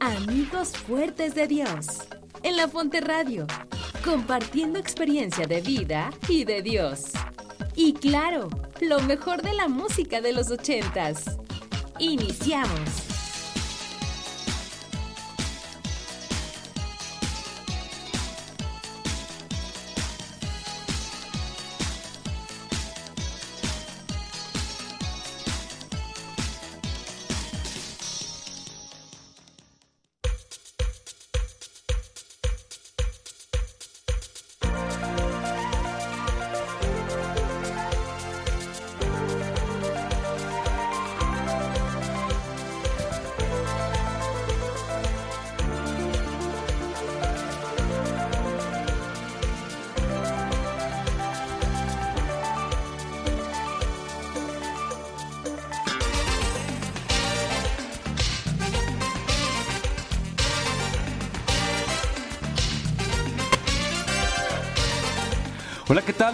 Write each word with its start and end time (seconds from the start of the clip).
Amigos 0.00 0.70
Fuertes 0.70 1.34
de 1.34 1.46
Dios 1.46 1.98
en 2.42 2.56
la 2.56 2.66
Fonte 2.66 3.02
Radio, 3.02 3.46
compartiendo 4.02 4.78
experiencia 4.78 5.46
de 5.46 5.60
vida 5.60 6.10
y 6.28 6.44
de 6.44 6.62
Dios. 6.62 7.10
Y 7.74 7.92
claro, 7.92 8.48
lo 8.80 9.00
mejor 9.00 9.42
de 9.42 9.52
la 9.52 9.68
música 9.68 10.22
de 10.22 10.32
los 10.32 10.50
ochentas. 10.50 11.38
Iniciamos. 11.98 13.03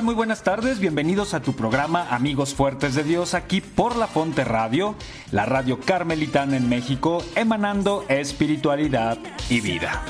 Muy 0.03 0.15
buenas 0.15 0.43
tardes. 0.43 0.81
Bienvenidos 0.81 1.35
a 1.35 1.43
tu 1.43 1.53
programa 1.53 2.09
Amigos 2.11 2.55
Fuertes 2.55 2.95
de 2.95 3.03
Dios 3.03 3.35
aquí 3.35 3.61
por 3.61 3.97
La 3.97 4.07
Fonte 4.07 4.45
Radio, 4.45 4.95
la 5.31 5.45
radio 5.45 5.79
carmelitana 5.79 6.57
en 6.57 6.71
México, 6.71 7.23
emanando 7.35 8.07
espiritualidad 8.09 9.19
y 9.51 9.61
vida. 9.61 10.03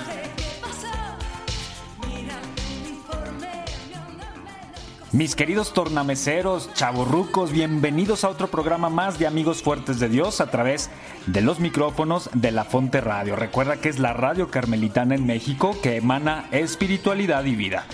Mis 5.13 5.35
queridos 5.35 5.73
tornameceros, 5.73 6.73
chavorrucos, 6.75 7.51
bienvenidos 7.51 8.23
a 8.23 8.29
otro 8.29 8.47
programa 8.47 8.91
más 8.91 9.19
de 9.19 9.27
Amigos 9.27 9.61
Fuertes 9.61 9.99
de 9.99 10.09
Dios 10.09 10.41
a 10.41 10.53
través 10.53 10.89
de 11.27 11.41
los 11.41 11.59
micrófonos 11.59 12.31
de 12.33 12.53
La 12.53 12.65
Fonte 12.65 13.01
Radio. 13.01 13.35
Recuerda 13.35 13.79
que 13.79 13.89
es 13.89 13.99
la 13.99 14.13
radio 14.13 14.53
carmelitana 14.53 15.17
en 15.17 15.27
México 15.27 15.77
que 15.83 15.97
emana 15.97 16.47
espiritualidad 16.53 17.45
y 17.45 17.57
vida. 17.57 17.87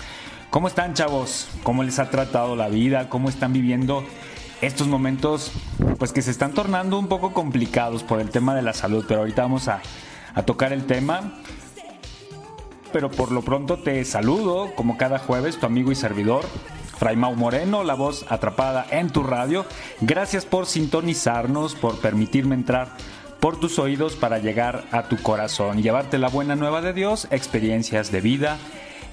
¿Cómo 0.49 0.69
están 0.69 0.93
chavos? 0.93 1.49
¿Cómo 1.63 1.83
les 1.83 1.99
ha 1.99 2.09
tratado 2.09 2.55
la 2.55 2.69
vida? 2.69 3.09
¿Cómo 3.09 3.27
están 3.27 3.51
viviendo 3.51 4.05
estos 4.61 4.87
momentos 4.87 5.51
pues 5.99 6.13
que 6.13 6.21
se 6.21 6.31
están 6.31 6.53
tornando 6.53 6.97
un 6.97 7.07
poco 7.07 7.33
complicados 7.33 8.03
por 8.03 8.21
el 8.21 8.29
tema 8.29 8.55
de 8.55 8.61
la 8.61 8.71
salud? 8.71 9.03
Pero 9.07 9.19
ahorita 9.19 9.41
vamos 9.41 9.67
a, 9.67 9.81
tocar 10.45 10.71
el 10.71 10.85
tema. 10.85 11.33
Pero 12.93 13.11
por 13.11 13.33
lo 13.33 13.41
pronto 13.41 13.79
te 13.79 14.03
saludo, 14.05 14.73
como 14.75 14.97
cada 14.97 15.19
jueves, 15.19 15.59
tu 15.59 15.65
amigo 15.65 15.91
y 15.91 15.95
servidor, 15.95 16.45
Fray 16.97 17.17
Mau 17.17 17.35
Moreno, 17.35 17.83
la 17.83 17.95
voz 17.95 18.25
atrapada 18.29 18.85
en 18.89 19.09
tu 19.09 19.23
radio. 19.23 19.65
Gracias 19.99 20.45
por 20.45 20.65
sintonizarnos, 20.65 21.75
por 21.75 21.99
permitirme 21.99 22.55
entrar 22.55 22.95
por 23.41 23.59
tus 23.59 23.79
oídos 23.79 24.15
para 24.15 24.39
llegar 24.39 24.85
a 24.91 25.03
tu 25.03 25.17
corazón 25.17 25.77
y 25.77 25.81
llevarte 25.81 26.17
la 26.17 26.29
buena 26.29 26.55
nueva 26.55 26.81
de 26.81 26.93
Dios, 26.93 27.27
experiencias 27.31 28.11
de 28.11 28.21
vida 28.21 28.57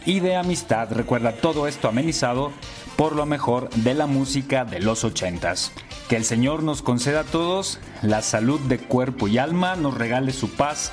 y 0.07 0.21
de 0.21 0.37
amistad. 0.37 0.93
Recuerda 0.93 1.33
todo 1.33 1.67
esto 1.67 1.89
amenizado 1.89 2.53
por 2.97 3.15
lo 3.15 3.27
mejor 3.27 3.71
de 3.71 3.95
la 3.95 4.07
música 4.07 4.65
de 4.65 4.81
los 4.81 5.05
ochentas. 5.05 5.73
Que 6.09 6.17
el 6.17 6.25
Señor 6.25 6.63
nos 6.63 6.83
conceda 6.83 7.21
a 7.21 7.25
todos 7.25 7.81
la 8.03 8.23
salud 8.23 8.61
de 8.61 8.79
cuerpo 8.79 9.29
y 9.29 9.39
alma, 9.39 9.77
nos 9.77 9.97
regale 9.97 10.33
su 10.33 10.51
paz 10.51 10.93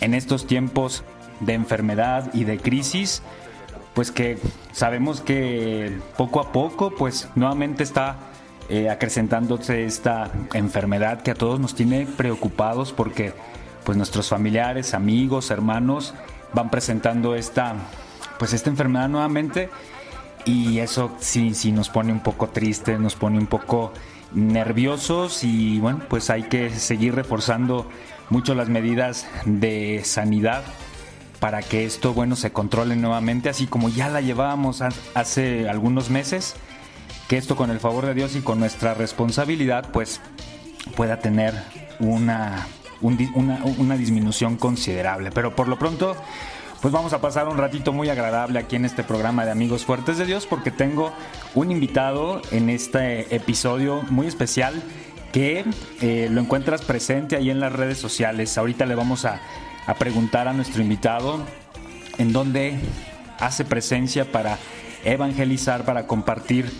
en 0.00 0.14
estos 0.14 0.46
tiempos 0.46 1.04
de 1.40 1.54
enfermedad 1.54 2.30
y 2.34 2.44
de 2.44 2.58
crisis, 2.58 3.22
pues 3.94 4.10
que 4.10 4.38
sabemos 4.72 5.20
que 5.20 5.98
poco 6.16 6.40
a 6.40 6.52
poco, 6.52 6.94
pues 6.94 7.28
nuevamente 7.34 7.82
está 7.82 8.16
eh, 8.68 8.88
acrecentándose 8.88 9.84
esta 9.84 10.30
enfermedad 10.54 11.22
que 11.22 11.32
a 11.32 11.34
todos 11.34 11.58
nos 11.58 11.74
tiene 11.74 12.06
preocupados 12.06 12.92
porque 12.92 13.32
pues 13.84 13.96
nuestros 13.96 14.28
familiares, 14.28 14.94
amigos, 14.94 15.50
hermanos 15.50 16.14
van 16.52 16.70
presentando 16.70 17.34
esta 17.34 17.74
pues 18.40 18.54
esta 18.54 18.70
enfermedad 18.70 19.08
nuevamente. 19.10 19.68
Y 20.46 20.78
eso 20.78 21.14
sí, 21.20 21.54
sí 21.54 21.72
nos 21.72 21.90
pone 21.90 22.10
un 22.10 22.20
poco 22.20 22.48
tristes, 22.48 22.98
nos 22.98 23.14
pone 23.14 23.38
un 23.38 23.46
poco 23.46 23.92
nerviosos. 24.32 25.44
Y 25.44 25.78
bueno, 25.78 26.00
pues 26.08 26.30
hay 26.30 26.44
que 26.44 26.70
seguir 26.70 27.14
reforzando 27.14 27.86
mucho 28.30 28.54
las 28.54 28.70
medidas 28.70 29.28
de 29.44 30.00
sanidad 30.04 30.64
para 31.38 31.60
que 31.60 31.84
esto, 31.84 32.14
bueno, 32.14 32.34
se 32.34 32.50
controle 32.50 32.96
nuevamente, 32.96 33.48
así 33.48 33.66
como 33.66 33.88
ya 33.88 34.08
la 34.08 34.20
llevábamos 34.20 34.82
hace 35.14 35.68
algunos 35.68 36.10
meses, 36.10 36.54
que 37.28 37.36
esto 37.36 37.56
con 37.56 37.70
el 37.70 37.80
favor 37.80 38.06
de 38.06 38.14
Dios 38.14 38.36
y 38.36 38.40
con 38.40 38.58
nuestra 38.58 38.94
responsabilidad, 38.94 39.90
pues 39.92 40.20
pueda 40.96 41.18
tener 41.18 41.54
una, 41.98 42.66
una, 43.00 43.60
una 43.78 43.96
disminución 43.96 44.56
considerable. 44.56 45.30
Pero 45.30 45.54
por 45.54 45.68
lo 45.68 45.78
pronto, 45.78 46.14
pues 46.80 46.92
vamos 46.92 47.12
a 47.12 47.20
pasar 47.20 47.48
un 47.48 47.58
ratito 47.58 47.92
muy 47.92 48.08
agradable 48.08 48.58
aquí 48.58 48.76
en 48.76 48.86
este 48.86 49.04
programa 49.04 49.44
de 49.44 49.50
Amigos 49.50 49.84
Fuertes 49.84 50.16
de 50.16 50.24
Dios 50.24 50.46
porque 50.46 50.70
tengo 50.70 51.12
un 51.54 51.70
invitado 51.70 52.40
en 52.52 52.70
este 52.70 53.34
episodio 53.34 54.02
muy 54.08 54.26
especial 54.26 54.82
que 55.30 55.64
eh, 56.00 56.28
lo 56.30 56.40
encuentras 56.40 56.82
presente 56.82 57.36
ahí 57.36 57.50
en 57.50 57.60
las 57.60 57.72
redes 57.72 57.98
sociales. 57.98 58.56
Ahorita 58.56 58.86
le 58.86 58.94
vamos 58.94 59.26
a, 59.26 59.40
a 59.86 59.94
preguntar 59.94 60.48
a 60.48 60.54
nuestro 60.54 60.80
invitado 60.80 61.40
en 62.16 62.32
dónde 62.32 62.78
hace 63.38 63.66
presencia 63.66 64.32
para 64.32 64.58
evangelizar, 65.04 65.84
para 65.84 66.06
compartir 66.06 66.70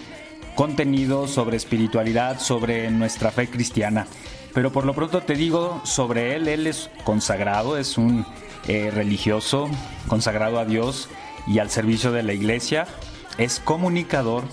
contenido 0.55 1.29
sobre 1.29 1.59
espiritualidad, 1.59 2.41
sobre 2.41 2.91
nuestra 2.91 3.31
fe 3.31 3.49
cristiana. 3.49 4.07
Pero 4.55 4.73
por 4.73 4.87
lo 4.87 4.95
pronto 4.95 5.21
te 5.21 5.35
digo 5.35 5.83
sobre 5.85 6.37
él, 6.37 6.49
él 6.49 6.67
es 6.67 6.91
consagrado, 7.05 7.77
es 7.77 7.99
un 7.99 8.25
eh, 8.67 8.91
religioso, 8.91 9.69
consagrado 10.09 10.59
a 10.59 10.65
Dios 10.65 11.09
y 11.47 11.59
al 11.59 11.71
servicio 11.71 12.13
de 12.13 12.23
la 12.23 12.33
iglesia, 12.33 12.87
es 13.39 13.61
comunicador 13.61 14.45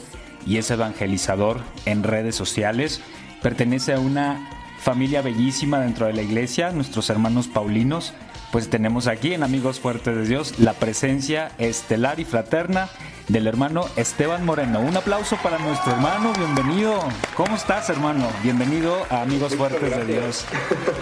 y 0.45 0.57
es 0.57 0.71
evangelizador 0.71 1.61
en 1.85 2.03
redes 2.03 2.35
sociales, 2.35 3.01
pertenece 3.41 3.93
a 3.93 3.99
una 3.99 4.56
familia 4.79 5.21
bellísima 5.21 5.79
dentro 5.79 6.07
de 6.07 6.13
la 6.13 6.21
iglesia, 6.21 6.71
nuestros 6.71 7.09
hermanos 7.09 7.47
paulinos, 7.47 8.13
pues 8.51 8.69
tenemos 8.69 9.07
aquí 9.07 9.33
en 9.33 9.43
Amigos 9.43 9.79
Fuertes 9.79 10.15
de 10.15 10.25
Dios 10.25 10.59
la 10.59 10.73
presencia 10.73 11.51
estelar 11.57 12.19
y 12.19 12.25
fraterna 12.25 12.89
del 13.27 13.45
hermano 13.47 13.87
Esteban 13.97 14.45
Moreno. 14.45 14.79
Un 14.79 14.95
aplauso 14.95 15.35
para 15.43 15.57
nuestro 15.57 15.91
hermano, 15.91 16.31
bienvenido. 16.37 16.97
¿Cómo 17.35 17.55
estás, 17.55 17.89
hermano? 17.89 18.25
Bienvenido 18.41 19.05
a 19.09 19.21
Amigos 19.21 19.55
Fuertes 19.55 19.95
de 19.97 20.05
Dios. 20.05 20.45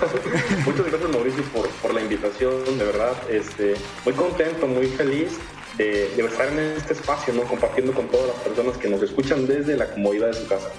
Muchas 0.66 0.88
gracias, 0.88 1.12
Mauricio, 1.12 1.44
por, 1.82 1.94
la 1.94 2.02
invitación, 2.02 2.78
de 2.80 2.86
verdad. 2.86 3.14
Este, 3.30 3.76
muy 4.04 4.14
contento, 4.16 4.66
muy 4.66 4.88
feliz 4.88 5.38
de, 5.78 6.10
de 6.16 6.26
estar 6.26 6.48
en 6.48 6.60
este 6.60 6.94
espacio, 6.94 7.34
¿no? 7.34 7.44
compartiendo 7.44 7.94
con 7.94 8.08
todas 8.08 8.28
las 8.28 8.38
personas 8.38 8.78
que 8.78 8.90
nos 8.90 9.04
escuchan 9.04 9.46
desde 9.46 9.78
la 9.78 9.88
comodidad 9.92 10.28
de 10.28 10.34
su 10.34 10.48
casa. 10.48 10.70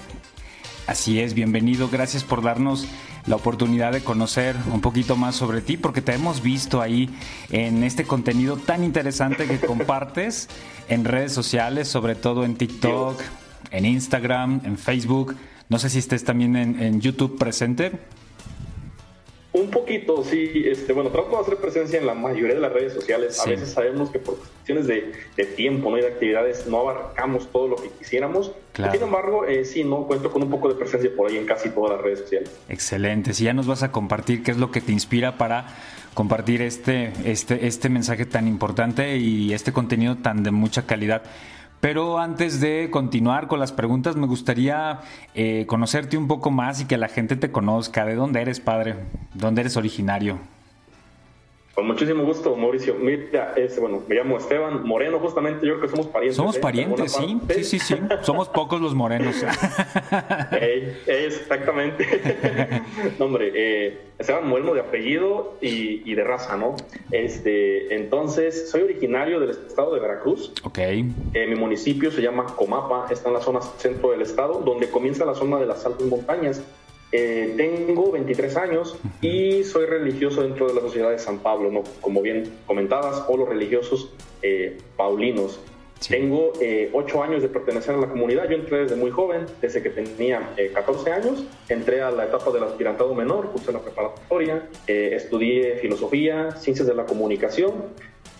Así 0.87 1.19
es, 1.19 1.33
bienvenido. 1.33 1.89
Gracias 1.89 2.23
por 2.23 2.41
darnos 2.41 2.87
la 3.25 3.35
oportunidad 3.35 3.91
de 3.91 4.05
conocer 4.05 4.55
un 4.71 4.79
poquito 4.79 5.17
más 5.17 5.35
sobre 5.35 5.59
ti, 5.59 5.75
porque 5.75 6.01
te 6.01 6.13
hemos 6.13 6.41
visto 6.41 6.81
ahí 6.81 7.09
en 7.49 7.83
este 7.83 8.05
contenido 8.05 8.55
tan 8.55 8.85
interesante 8.85 9.47
que 9.47 9.59
compartes 9.59 10.47
en 10.87 11.03
redes 11.03 11.33
sociales, 11.33 11.89
sobre 11.89 12.15
todo 12.15 12.45
en 12.45 12.55
TikTok, 12.55 13.21
en 13.71 13.85
Instagram, 13.85 14.61
en 14.63 14.77
Facebook. 14.77 15.35
No 15.67 15.77
sé 15.77 15.89
si 15.89 15.99
estés 15.99 16.23
también 16.23 16.55
en, 16.55 17.01
YouTube 17.01 17.37
presente. 17.37 17.91
Un 19.59 19.71
poquito, 19.71 20.23
sí. 20.23 20.63
Este, 20.65 20.93
bueno, 20.93 21.09
trato 21.09 21.31
de 21.31 21.37
hacer 21.37 21.57
presencia 21.57 21.99
en 21.99 22.05
la 22.05 22.13
mayoría 22.13 22.55
de 22.55 22.61
las 22.61 22.71
redes 22.71 22.93
sociales. 22.93 23.39
A 23.39 23.49
veces 23.49 23.69
sabemos 23.69 24.09
que 24.09 24.19
por 24.19 24.37
cuestiones 24.37 24.87
de, 24.87 25.13
tiempo 25.55 25.89
¿no? 25.89 25.97
y 25.97 26.01
de 26.01 26.07
actividades 26.07 26.67
no 26.67 26.81
abarcamos 26.81 27.51
todo 27.51 27.67
lo 27.67 27.75
que 27.77 27.89
quisiéramos. 27.89 28.51
Sin 28.73 29.01
embargo, 29.01 29.45
eh, 29.45 29.65
sí, 29.65 29.83
no 29.83 30.05
cuento 30.05 30.31
con 30.31 30.43
un 30.43 30.49
poco 30.49 30.69
de 30.69 30.75
presencia 30.75 31.09
por 31.15 31.29
ahí 31.29 31.37
en 31.37 31.45
casi 31.45 31.69
todas 31.69 31.91
las 31.91 32.01
redes 32.01 32.19
sociales. 32.19 32.51
Excelente. 32.69 33.33
Si 33.33 33.43
ya 33.43 33.53
nos 33.53 33.65
vas 33.65 33.81
a 33.81 33.91
compartir 33.91 34.43
qué 34.43 34.51
es 34.51 34.57
lo 34.57 34.71
que 34.71 34.81
te 34.81 34.91
inspira 34.91 35.37
para 35.37 35.75
compartir 36.13 36.61
este, 36.61 37.13
este, 37.25 37.67
este 37.67 37.89
mensaje 37.89 38.25
tan 38.25 38.47
importante 38.47 39.17
y 39.17 39.53
este 39.53 39.71
contenido 39.71 40.17
tan 40.17 40.43
de 40.43 40.51
mucha 40.51 40.85
calidad. 40.85 41.21
Pero 41.79 42.17
antes 42.17 42.59
de 42.59 42.89
continuar 42.89 43.47
con 43.47 43.59
las 43.59 43.71
preguntas, 43.71 44.15
me 44.15 44.25
gustaría 44.25 45.01
eh, 45.35 45.65
conocerte 45.67 46.17
un 46.17 46.27
poco 46.27 46.49
más 46.49 46.81
y 46.81 46.85
que 46.85 46.97
la 46.97 47.07
gente 47.07 47.35
te 47.35 47.51
conozca. 47.51 48.03
¿De 48.05 48.15
dónde 48.15 48.41
eres, 48.41 48.59
padre? 48.59 48.95
¿Dónde 49.33 49.61
eres 49.61 49.77
originario? 49.77 50.39
Con 51.77 51.85
muchísimo 51.85 52.23
gusto, 52.23 52.55
Mauricio. 52.55 52.95
Mira, 52.95 53.53
bueno, 53.79 54.01
me 54.07 54.15
llamo 54.15 54.39
Esteban 54.39 54.83
Moreno, 54.83 55.19
justamente 55.19 55.63
yo 55.63 55.73
creo 55.75 55.81
que 55.81 55.89
somos 55.89 56.07
parientes. 56.07 56.35
Somos 56.35 56.57
¿eh? 56.57 56.59
parientes, 56.59 57.11
sí, 57.11 57.39
sí, 57.53 57.63
sí, 57.63 57.79
sí. 57.79 57.95
Somos 58.23 58.49
pocos 58.49 58.81
los 58.81 58.95
morenos. 58.95 59.35
exactamente. 61.05 62.81
no, 63.19 63.25
hombre, 63.25 63.51
eh, 63.53 63.95
Esteban 64.17 64.49
Moreno 64.49 64.73
de 64.73 64.79
apellido 64.79 65.55
y, 65.61 66.15
de 66.15 66.23
raza, 66.23 66.57
¿no? 66.57 66.75
Este, 67.11 67.93
entonces, 67.93 68.71
soy 68.71 68.81
originario 68.81 69.39
del 69.39 69.51
estado 69.51 69.93
de 69.93 69.99
Veracruz. 69.99 70.53
Ok. 70.63 70.79
Eh, 70.79 71.05
mi 71.47 71.53
municipio 71.53 72.09
se 72.09 72.23
llama 72.23 72.47
Comapa, 72.55 73.05
está 73.11 73.27
en 73.27 73.35
la 73.35 73.41
zona 73.41 73.61
centro 73.61 74.09
del 74.09 74.23
estado, 74.23 74.61
donde 74.61 74.89
comienza 74.89 75.25
la 75.25 75.35
zona 75.35 75.59
de 75.59 75.67
las 75.67 75.85
altas 75.85 76.07
montañas. 76.07 76.59
Eh, 77.11 77.53
tengo 77.55 78.11
23 78.11 78.57
años 78.57 78.97
y 79.21 79.63
soy 79.63 79.85
religioso 79.85 80.41
dentro 80.41 80.67
de 80.67 80.73
la 80.73 80.81
Sociedad 80.81 81.11
de 81.11 81.19
San 81.19 81.39
Pablo, 81.39 81.71
¿no? 81.71 81.83
como 82.01 82.21
bien 82.21 82.51
comentabas, 82.65 83.23
o 83.29 83.37
los 83.37 83.47
religiosos 83.47 84.11
eh, 84.41 84.77
paulinos. 84.97 85.59
Tengo 86.07 86.53
eh, 86.61 86.91
8 86.93 87.23
años 87.23 87.41
de 87.41 87.49
pertenecer 87.49 87.95
a 87.95 87.97
la 87.97 88.07
comunidad. 88.07 88.47
Yo 88.47 88.55
entré 88.55 88.79
desde 88.79 88.95
muy 88.95 89.09
joven, 89.09 89.45
desde 89.61 89.81
que 89.81 89.89
tenía 89.89 90.53
14 90.73 91.09
eh, 91.09 91.13
años. 91.13 91.43
Entré 91.69 92.01
a 92.01 92.11
la 92.11 92.25
etapa 92.25 92.51
del 92.51 92.63
aspirantado 92.63 93.15
menor, 93.15 93.49
cursé 93.51 93.71
la 93.71 93.79
preparatoria, 93.79 94.67
estudié 94.85 95.77
filosofía, 95.77 96.51
ciencias 96.51 96.87
de 96.87 96.93
la 96.93 97.05
comunicación. 97.05 97.73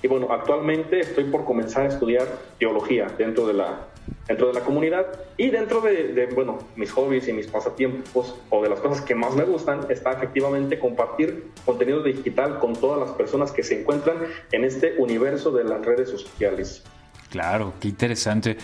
Y 0.04 0.08
bueno, 0.08 0.28
actualmente 0.30 1.00
estoy 1.00 1.24
por 1.24 1.46
comenzar 1.46 1.86
a 1.86 1.88
estudiar 1.88 2.28
teología 2.60 3.08
dentro 3.18 3.48
de 3.48 3.54
la, 3.54 3.88
dentro 4.28 4.48
de 4.48 4.54
la 4.54 4.62
comunidad 4.62 5.06
y 5.38 5.50
dentro 5.50 5.82
de, 5.82 6.30
bueno, 6.36 6.60
mis 6.76 6.92
hobbies 6.92 7.28
y 7.28 7.34
mis 7.34 7.48
pasatiempos 7.48 8.36
o 8.50 8.62
de 8.62 8.70
las 8.70 8.80
cosas 8.80 9.02
que 9.02 9.16
más 9.16 9.36
me 9.36 9.44
gustan 9.44 9.82
está 9.90 10.12
efectivamente 10.12 10.80
compartir 10.80 11.52
contenido 11.66 12.04
digital 12.04 12.60
con 12.60 12.74
todas 12.74 13.00
las 13.00 13.16
personas 13.18 13.52
que 13.52 13.64
se 13.64 13.82
encuentran 13.82 14.18
en 14.52 14.66
este 14.66 14.96
universo 14.98 15.52
de 15.52 15.64
las 15.64 15.86
redes 15.86 16.10
sociales. 16.10 16.84
Claro, 17.30 17.74
qué 17.80 17.88
interesante. 17.88 18.58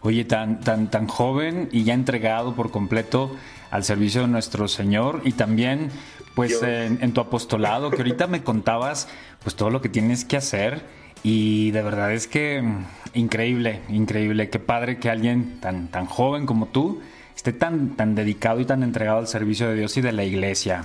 Oye, 0.00 0.24
tan, 0.24 0.60
tan, 0.60 0.90
tan 0.90 1.06
joven 1.06 1.68
y 1.70 1.84
ya 1.84 1.94
entregado 1.94 2.54
por 2.54 2.70
completo 2.70 3.36
al 3.70 3.84
servicio 3.84 4.22
de 4.22 4.28
nuestro 4.28 4.66
Señor 4.68 5.20
y 5.24 5.32
también 5.32 5.90
pues 6.34 6.62
en, 6.62 6.98
en, 7.02 7.12
tu 7.12 7.20
apostolado, 7.20 7.90
que 7.90 7.98
ahorita 7.98 8.26
me 8.26 8.42
contabas 8.42 9.06
pues 9.42 9.54
todo 9.54 9.70
lo 9.70 9.82
que 9.82 9.90
tienes 9.90 10.24
que 10.24 10.38
hacer 10.38 10.82
y 11.22 11.70
de 11.70 11.82
verdad 11.82 12.12
es 12.12 12.26
que 12.26 12.62
mm, 12.62 12.84
increíble, 13.14 13.80
increíble, 13.88 14.50
qué 14.50 14.58
padre 14.58 14.98
que 14.98 15.10
alguien 15.10 15.60
tan, 15.60 15.88
tan 15.88 16.06
joven 16.06 16.46
como 16.46 16.66
tú 16.66 17.00
esté 17.36 17.52
tan, 17.52 17.96
tan 17.96 18.14
dedicado 18.14 18.60
y 18.60 18.64
tan 18.64 18.82
entregado 18.82 19.18
al 19.18 19.26
servicio 19.26 19.68
de 19.68 19.74
Dios 19.74 19.96
y 19.96 20.00
de 20.00 20.12
la 20.12 20.24
iglesia. 20.24 20.84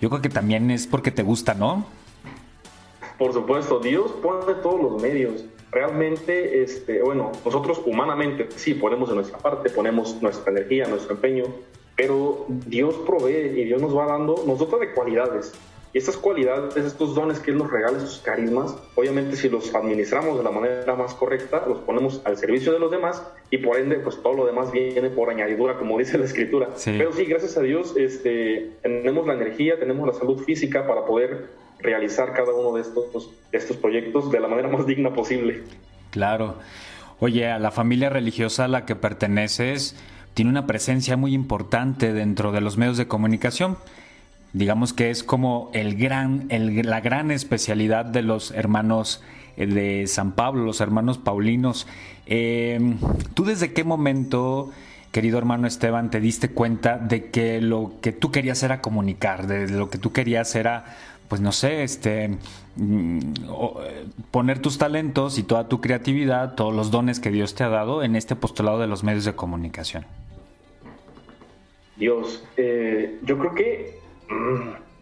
Yo 0.00 0.08
creo 0.10 0.22
que 0.22 0.28
también 0.28 0.70
es 0.70 0.86
porque 0.86 1.10
te 1.10 1.22
gusta, 1.22 1.54
¿no? 1.54 1.86
Por 3.18 3.32
supuesto, 3.32 3.78
Dios 3.78 4.10
pone 4.22 4.54
todos 4.62 4.82
los 4.82 5.02
medios. 5.02 5.44
Realmente, 5.70 6.62
este, 6.62 7.02
bueno, 7.02 7.30
nosotros 7.44 7.80
humanamente 7.86 8.48
sí 8.56 8.74
ponemos 8.74 9.08
de 9.08 9.14
nuestra 9.14 9.38
parte, 9.38 9.70
ponemos 9.70 10.20
nuestra 10.20 10.50
energía, 10.50 10.86
nuestro 10.88 11.14
empeño, 11.14 11.44
pero 11.96 12.46
Dios 12.48 12.94
provee 13.06 13.60
y 13.60 13.64
Dios 13.64 13.80
nos 13.80 13.96
va 13.96 14.06
dando 14.06 14.42
nosotros 14.46 14.80
de 14.80 14.92
cualidades. 14.92 15.52
Y 15.94 15.98
estas 15.98 16.16
cualidades, 16.16 16.74
estos 16.76 17.14
dones 17.14 17.38
que 17.38 17.50
Él 17.50 17.58
nos 17.58 17.70
regala, 17.70 17.98
esos 17.98 18.18
carismas, 18.24 18.74
obviamente 18.94 19.36
si 19.36 19.50
los 19.50 19.74
administramos 19.74 20.38
de 20.38 20.44
la 20.44 20.50
manera 20.50 20.94
más 20.94 21.12
correcta, 21.12 21.64
los 21.68 21.78
ponemos 21.80 22.22
al 22.24 22.38
servicio 22.38 22.72
de 22.72 22.78
los 22.78 22.90
demás 22.90 23.22
y 23.50 23.58
por 23.58 23.76
ende, 23.76 23.96
pues 23.96 24.22
todo 24.22 24.32
lo 24.32 24.46
demás 24.46 24.72
viene 24.72 25.10
por 25.10 25.28
añadidura, 25.28 25.76
como 25.76 25.98
dice 25.98 26.16
la 26.16 26.24
Escritura. 26.24 26.70
Pero 26.84 27.12
sí, 27.12 27.26
gracias 27.26 27.58
a 27.58 27.60
Dios, 27.60 27.94
este, 27.96 28.70
tenemos 28.82 29.26
la 29.26 29.34
energía, 29.34 29.78
tenemos 29.78 30.06
la 30.06 30.14
salud 30.14 30.42
física 30.42 30.86
para 30.86 31.04
poder 31.04 31.50
realizar 31.80 32.32
cada 32.32 32.54
uno 32.54 32.74
de 32.74 32.82
estos, 32.82 33.30
de 33.50 33.58
estos 33.58 33.76
proyectos 33.76 34.30
de 34.30 34.40
la 34.40 34.48
manera 34.48 34.68
más 34.68 34.86
digna 34.86 35.12
posible. 35.12 35.62
Claro. 36.10 36.56
Oye, 37.20 37.48
a 37.48 37.58
la 37.58 37.70
familia 37.70 38.08
religiosa 38.08 38.64
a 38.64 38.68
la 38.68 38.86
que 38.86 38.96
perteneces 38.96 39.96
tiene 40.34 40.50
una 40.50 40.66
presencia 40.66 41.16
muy 41.16 41.34
importante 41.34 42.12
dentro 42.12 42.52
de 42.52 42.62
los 42.62 42.78
medios 42.78 42.96
de 42.96 43.06
comunicación 43.06 43.76
digamos 44.52 44.92
que 44.92 45.10
es 45.10 45.22
como 45.22 45.70
el 45.72 45.96
gran, 45.96 46.48
la 46.50 47.00
gran 47.00 47.30
especialidad 47.30 48.04
de 48.04 48.22
los 48.22 48.50
hermanos 48.50 49.22
eh, 49.56 49.66
de 49.66 50.06
San 50.06 50.32
Pablo, 50.32 50.64
los 50.64 50.80
hermanos 50.80 51.18
paulinos. 51.18 51.86
Em, 52.26 52.98
¿Tú 53.34 53.44
desde 53.44 53.72
qué 53.72 53.84
momento, 53.84 54.70
querido 55.10 55.38
hermano 55.38 55.66
Esteban, 55.66 56.10
te 56.10 56.20
diste 56.20 56.50
cuenta 56.50 56.98
de 56.98 57.30
que 57.30 57.60
lo 57.60 57.94
que 58.00 58.12
tú 58.12 58.30
querías 58.30 58.62
era 58.62 58.80
comunicar, 58.80 59.46
de 59.46 59.68
lo 59.68 59.88
que 59.90 59.98
tú 59.98 60.12
querías 60.12 60.54
era, 60.54 60.84
pues 61.28 61.40
no 61.40 61.52
sé, 61.52 61.82
este, 61.82 62.36
mm, 62.76 63.18
poner 64.30 64.60
tus 64.60 64.76
talentos 64.76 65.38
y 65.38 65.42
toda 65.42 65.68
tu 65.68 65.80
creatividad, 65.80 66.54
todos 66.54 66.74
los 66.74 66.90
dones 66.90 67.20
que 67.20 67.30
Dios 67.30 67.54
te 67.54 67.64
ha 67.64 67.68
dado 67.68 68.02
en 68.02 68.16
este 68.16 68.36
postulado 68.36 68.78
de 68.78 68.86
los 68.86 69.02
medios 69.02 69.24
de 69.24 69.34
comunicación? 69.34 70.04
Dios, 71.96 72.42
eh, 72.56 73.18
yo 73.22 73.38
creo 73.38 73.54
que 73.54 74.01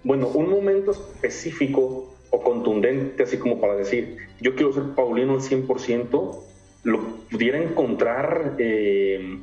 bueno, 0.02 0.28
un 0.28 0.50
momento 0.50 0.92
específico 0.92 2.14
o 2.30 2.42
contundente, 2.42 3.22
así 3.22 3.38
como 3.38 3.60
para 3.60 3.74
decir, 3.76 4.16
yo 4.40 4.54
quiero 4.54 4.72
ser 4.72 4.84
Paulino 4.94 5.34
al 5.34 5.40
100%, 5.40 6.38
lo 6.84 7.00
pudiera 7.30 7.58
encontrar, 7.58 8.54
eh, 8.58 9.38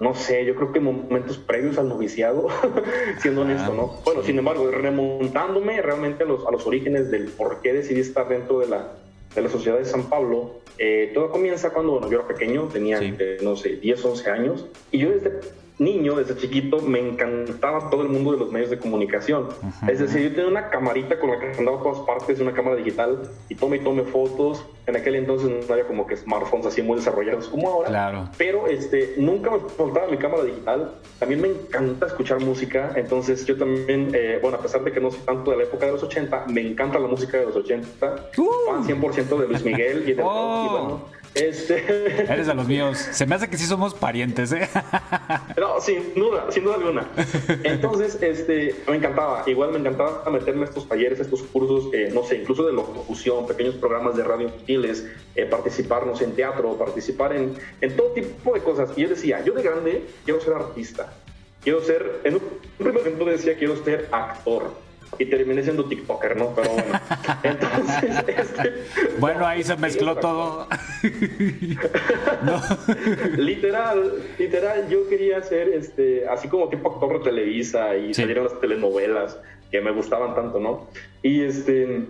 no 0.00 0.14
sé, 0.14 0.44
yo 0.44 0.54
creo 0.54 0.72
que 0.72 0.80
momentos 0.80 1.38
previos 1.38 1.78
al 1.78 1.88
noviciado, 1.88 2.48
siendo 3.18 3.42
ah, 3.42 3.44
honesto, 3.44 3.74
¿no? 3.74 4.00
Bueno, 4.04 4.22
sin 4.22 4.38
embargo, 4.38 4.70
remontándome 4.70 5.80
realmente 5.80 6.24
a 6.24 6.26
los, 6.26 6.46
a 6.46 6.50
los 6.50 6.66
orígenes 6.66 7.10
del 7.10 7.28
por 7.28 7.60
qué 7.62 7.72
decidí 7.72 8.00
estar 8.00 8.28
dentro 8.28 8.60
de 8.60 8.68
la, 8.68 8.92
de 9.34 9.42
la 9.42 9.48
Sociedad 9.48 9.78
de 9.78 9.84
San 9.84 10.04
Pablo, 10.04 10.60
eh, 10.78 11.10
todo 11.14 11.30
comienza 11.30 11.70
cuando, 11.70 11.92
bueno, 11.92 12.10
yo 12.10 12.18
era 12.18 12.28
pequeño, 12.28 12.68
tenía, 12.72 12.98
eh, 13.00 13.38
no 13.42 13.56
sé, 13.56 13.76
10, 13.76 14.04
11 14.04 14.30
años, 14.30 14.66
y 14.90 14.98
yo 14.98 15.10
desde 15.10 15.40
niño, 15.78 16.14
desde 16.14 16.36
chiquito, 16.36 16.80
me 16.80 17.00
encantaba 17.00 17.90
todo 17.90 18.02
el 18.02 18.08
mundo 18.08 18.32
de 18.32 18.38
los 18.38 18.52
medios 18.52 18.70
de 18.70 18.78
comunicación. 18.78 19.48
Es 19.88 19.98
decir, 19.98 20.22
yo 20.22 20.30
tenía 20.30 20.50
una 20.50 20.70
camarita 20.70 21.18
con 21.18 21.30
la 21.30 21.38
que 21.38 21.58
andaba 21.58 21.78
a 21.80 21.82
todas 21.82 21.98
partes, 22.00 22.40
una 22.40 22.52
cámara 22.52 22.76
digital, 22.76 23.28
y 23.48 23.54
tome 23.54 23.76
y 23.76 23.80
tome 23.80 24.04
fotos. 24.04 24.64
En 24.86 24.96
aquel 24.96 25.16
entonces 25.16 25.50
no 25.50 25.72
había 25.72 25.86
como 25.86 26.06
que 26.06 26.16
smartphones 26.16 26.66
así 26.66 26.82
muy 26.82 26.98
desarrollados 26.98 27.48
como 27.48 27.68
ahora. 27.68 27.88
Claro. 27.88 28.28
Pero 28.36 28.66
este, 28.68 29.14
nunca 29.16 29.50
me 29.50 29.58
faltaba 29.60 30.06
mi 30.08 30.18
cámara 30.18 30.44
digital. 30.44 30.94
También 31.18 31.40
me 31.40 31.48
encanta 31.48 32.06
escuchar 32.06 32.40
música. 32.40 32.92
Entonces 32.94 33.44
yo 33.46 33.56
también, 33.56 34.10
eh, 34.14 34.38
bueno, 34.42 34.58
a 34.58 34.60
pesar 34.60 34.84
de 34.84 34.92
que 34.92 35.00
no 35.00 35.10
soy 35.10 35.20
tanto 35.20 35.50
de 35.50 35.56
la 35.56 35.62
época 35.64 35.86
de 35.86 35.92
los 35.92 36.02
80, 36.02 36.46
me 36.48 36.60
encanta 36.60 36.98
la 36.98 37.08
música 37.08 37.38
de 37.38 37.46
los 37.46 37.56
80. 37.56 38.30
Uh. 38.36 38.44
Fan 38.66 38.84
100% 38.84 39.38
de 39.38 39.48
Luis 39.48 39.64
Miguel 39.64 40.08
y 40.08 40.12
de 40.12 40.22
oh. 40.24 40.66
y 40.66 40.70
bueno, 40.70 41.23
este... 41.34 42.22
Eres 42.32 42.46
de 42.46 42.54
los 42.54 42.66
míos. 42.66 42.98
Se 42.98 43.26
me 43.26 43.34
hace 43.34 43.48
que 43.48 43.56
sí 43.56 43.66
somos 43.66 43.94
parientes, 43.94 44.52
¿eh? 44.52 44.68
No, 45.58 45.80
sin 45.80 46.14
duda, 46.14 46.46
sin 46.50 46.64
duda 46.64 46.76
alguna. 46.76 47.08
Entonces, 47.62 48.18
este, 48.20 48.74
me 48.88 48.96
encantaba. 48.96 49.42
Igual 49.46 49.72
me 49.72 49.78
encantaba 49.78 50.28
meterme 50.30 50.62
a 50.62 50.64
estos 50.66 50.88
talleres, 50.88 51.20
estos 51.20 51.42
cursos, 51.42 51.92
eh, 51.92 52.10
no 52.12 52.24
sé, 52.24 52.36
incluso 52.36 52.64
de 52.64 52.72
locución, 52.72 53.46
pequeños 53.46 53.74
programas 53.76 54.16
de 54.16 54.24
radio 54.24 54.46
infantiles, 54.46 55.06
eh, 55.34 55.46
participarnos 55.46 56.20
en 56.22 56.34
teatro, 56.34 56.76
participar 56.76 57.34
en, 57.34 57.54
en 57.80 57.96
todo 57.96 58.08
tipo 58.12 58.54
de 58.54 58.60
cosas. 58.60 58.90
Y 58.96 59.02
yo 59.02 59.08
decía, 59.08 59.42
yo 59.44 59.52
de 59.52 59.62
grande 59.62 60.06
quiero 60.24 60.40
ser 60.40 60.54
artista. 60.54 61.12
Quiero 61.62 61.80
ser, 61.82 62.20
en 62.24 62.34
un 62.34 62.42
primer 62.76 62.94
momento 62.94 63.24
decía, 63.24 63.56
quiero 63.56 63.82
ser 63.82 64.08
actor 64.12 64.83
y 65.18 65.26
terminé 65.26 65.62
siendo 65.62 65.84
TikToker, 65.86 66.36
¿no? 66.36 66.54
Pero 66.54 66.70
bueno. 66.70 67.00
Entonces, 67.42 68.24
este, 68.26 68.72
Bueno, 69.18 69.46
ahí 69.46 69.62
se 69.62 69.76
mezcló 69.76 70.16
todo. 70.16 70.66
Literal, 73.36 74.22
literal, 74.38 74.88
yo 74.88 75.08
quería 75.08 75.42
ser 75.42 75.68
este, 75.68 76.26
así 76.28 76.48
como 76.48 76.68
tipo 76.68 76.92
actor 76.92 77.18
de 77.18 77.24
Televisa 77.24 77.96
y 77.96 78.14
salieron 78.14 78.44
las 78.44 78.60
telenovelas 78.60 79.38
que 79.70 79.80
me 79.80 79.90
gustaban 79.90 80.34
tanto, 80.34 80.60
¿no? 80.60 80.88
Y 81.22 81.42
este. 81.42 82.02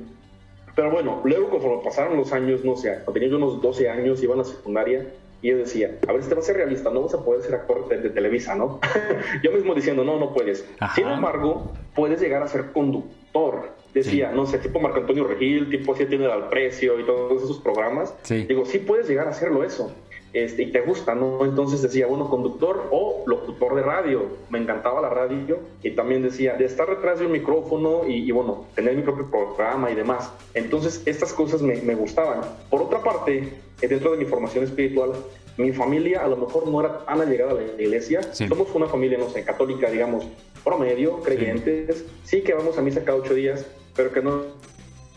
Pero 0.76 0.90
bueno, 0.90 1.20
luego 1.24 1.50
conforme 1.50 1.84
pasaron 1.84 2.16
los 2.16 2.32
años, 2.32 2.64
no 2.64 2.76
sé, 2.76 2.94
cuando 3.04 3.12
tenía 3.12 3.28
yo 3.28 3.36
unos 3.36 3.62
12 3.62 3.88
años, 3.88 4.22
iba 4.22 4.34
a 4.34 4.38
la 4.38 4.44
secundaria, 4.44 5.06
y 5.44 5.50
yo 5.50 5.58
decía, 5.58 5.98
a 6.08 6.12
ver, 6.14 6.22
si 6.22 6.30
te 6.30 6.34
vas 6.34 6.44
a 6.44 6.46
ser 6.46 6.56
realista, 6.56 6.88
no 6.88 7.02
vas 7.02 7.12
a 7.12 7.22
poder 7.22 7.42
ser 7.42 7.54
actor 7.54 7.86
de, 7.86 8.08
Televisa, 8.08 8.54
¿no? 8.54 8.80
yo 9.42 9.52
mismo 9.52 9.74
diciendo, 9.74 10.02
no, 10.02 10.18
no 10.18 10.32
puedes. 10.32 10.66
Sin 10.94 11.06
embargo, 11.06 11.70
puedes 11.94 12.18
llegar 12.18 12.42
a 12.42 12.48
ser 12.48 12.72
conductor. 12.72 13.74
Decía, 13.92 14.32
no 14.32 14.46
sé, 14.46 14.56
tipo 14.58 14.80
Marco 14.80 15.00
Antonio 15.00 15.24
Regil, 15.24 15.68
tipo 15.68 15.92
así 15.92 16.06
tiene 16.06 16.32
al 16.32 16.48
precio 16.48 16.98
y 16.98 17.04
todos 17.04 17.42
esos 17.42 17.60
programas. 17.60 18.14
Digo, 18.26 18.64
sí 18.64 18.78
puedes 18.78 19.06
llegar 19.06 19.26
a 19.26 19.32
hacerlo 19.32 19.64
eso. 19.64 19.94
Este, 20.34 20.64
y 20.64 20.72
te 20.72 20.80
gusta, 20.80 21.14
¿no? 21.14 21.44
Entonces 21.44 21.80
decía, 21.80 22.08
bueno, 22.08 22.28
conductor 22.28 22.88
o 22.90 23.22
locutor 23.24 23.76
de 23.76 23.82
radio. 23.82 24.26
Me 24.50 24.58
encantaba 24.58 25.00
la 25.00 25.08
radio 25.08 25.60
y 25.80 25.92
también 25.92 26.22
decía, 26.22 26.54
de 26.54 26.64
estar 26.64 26.88
detrás 26.88 27.20
de 27.20 27.26
un 27.26 27.32
micrófono 27.32 28.02
y, 28.06 28.28
bueno, 28.32 28.66
tener 28.74 28.96
mi 28.96 29.02
propio 29.02 29.30
programa 29.30 29.92
y 29.92 29.94
demás. 29.94 30.32
Entonces, 30.52 31.02
estas 31.06 31.32
cosas 31.32 31.62
me, 31.62 31.76
me 31.82 31.94
gustaban. 31.94 32.40
Por 32.68 32.82
otra 32.82 33.00
parte, 33.00 33.48
eh, 33.80 33.88
dentro 33.88 34.10
de 34.10 34.18
mi 34.18 34.24
formación 34.24 34.64
espiritual, 34.64 35.12
mi 35.56 35.70
familia 35.70 36.24
a 36.24 36.28
lo 36.28 36.36
mejor 36.36 36.66
no 36.66 36.80
era 36.80 37.04
tan 37.04 37.20
allegada 37.20 37.52
a 37.52 37.54
la 37.54 37.62
iglesia. 37.62 38.20
Somos 38.32 38.74
una 38.74 38.86
familia, 38.86 39.18
no 39.18 39.30
sé, 39.30 39.44
católica, 39.44 39.88
digamos, 39.88 40.26
promedio, 40.64 41.20
creyentes. 41.20 42.04
Sí, 42.24 42.42
que 42.42 42.54
vamos 42.54 42.76
a 42.76 42.82
misa 42.82 43.04
cada 43.04 43.18
ocho 43.18 43.34
días, 43.34 43.64
pero 43.94 44.12
que 44.12 44.20
no 44.20 44.42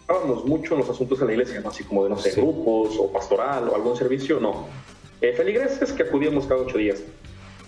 estábamos 0.01 0.45
mucho 0.45 0.75
en 0.75 0.81
los 0.81 0.89
asuntos 0.89 1.19
de 1.19 1.25
la 1.25 1.31
iglesia, 1.33 1.59
¿no? 1.59 1.69
así 1.69 1.83
como 1.83 2.03
de, 2.03 2.12
no 2.12 2.17
sé, 2.17 2.31
grupos 2.39 2.97
o 3.00 3.12
pastoral 3.12 3.67
o 3.67 3.75
algún 3.75 3.97
servicio, 3.97 4.39
no. 4.39 4.67
Eh, 5.21 5.33
feligreses 5.33 5.91
que 5.91 6.03
acudíamos 6.03 6.45
cada 6.45 6.62
ocho 6.62 6.77
días. 6.77 7.01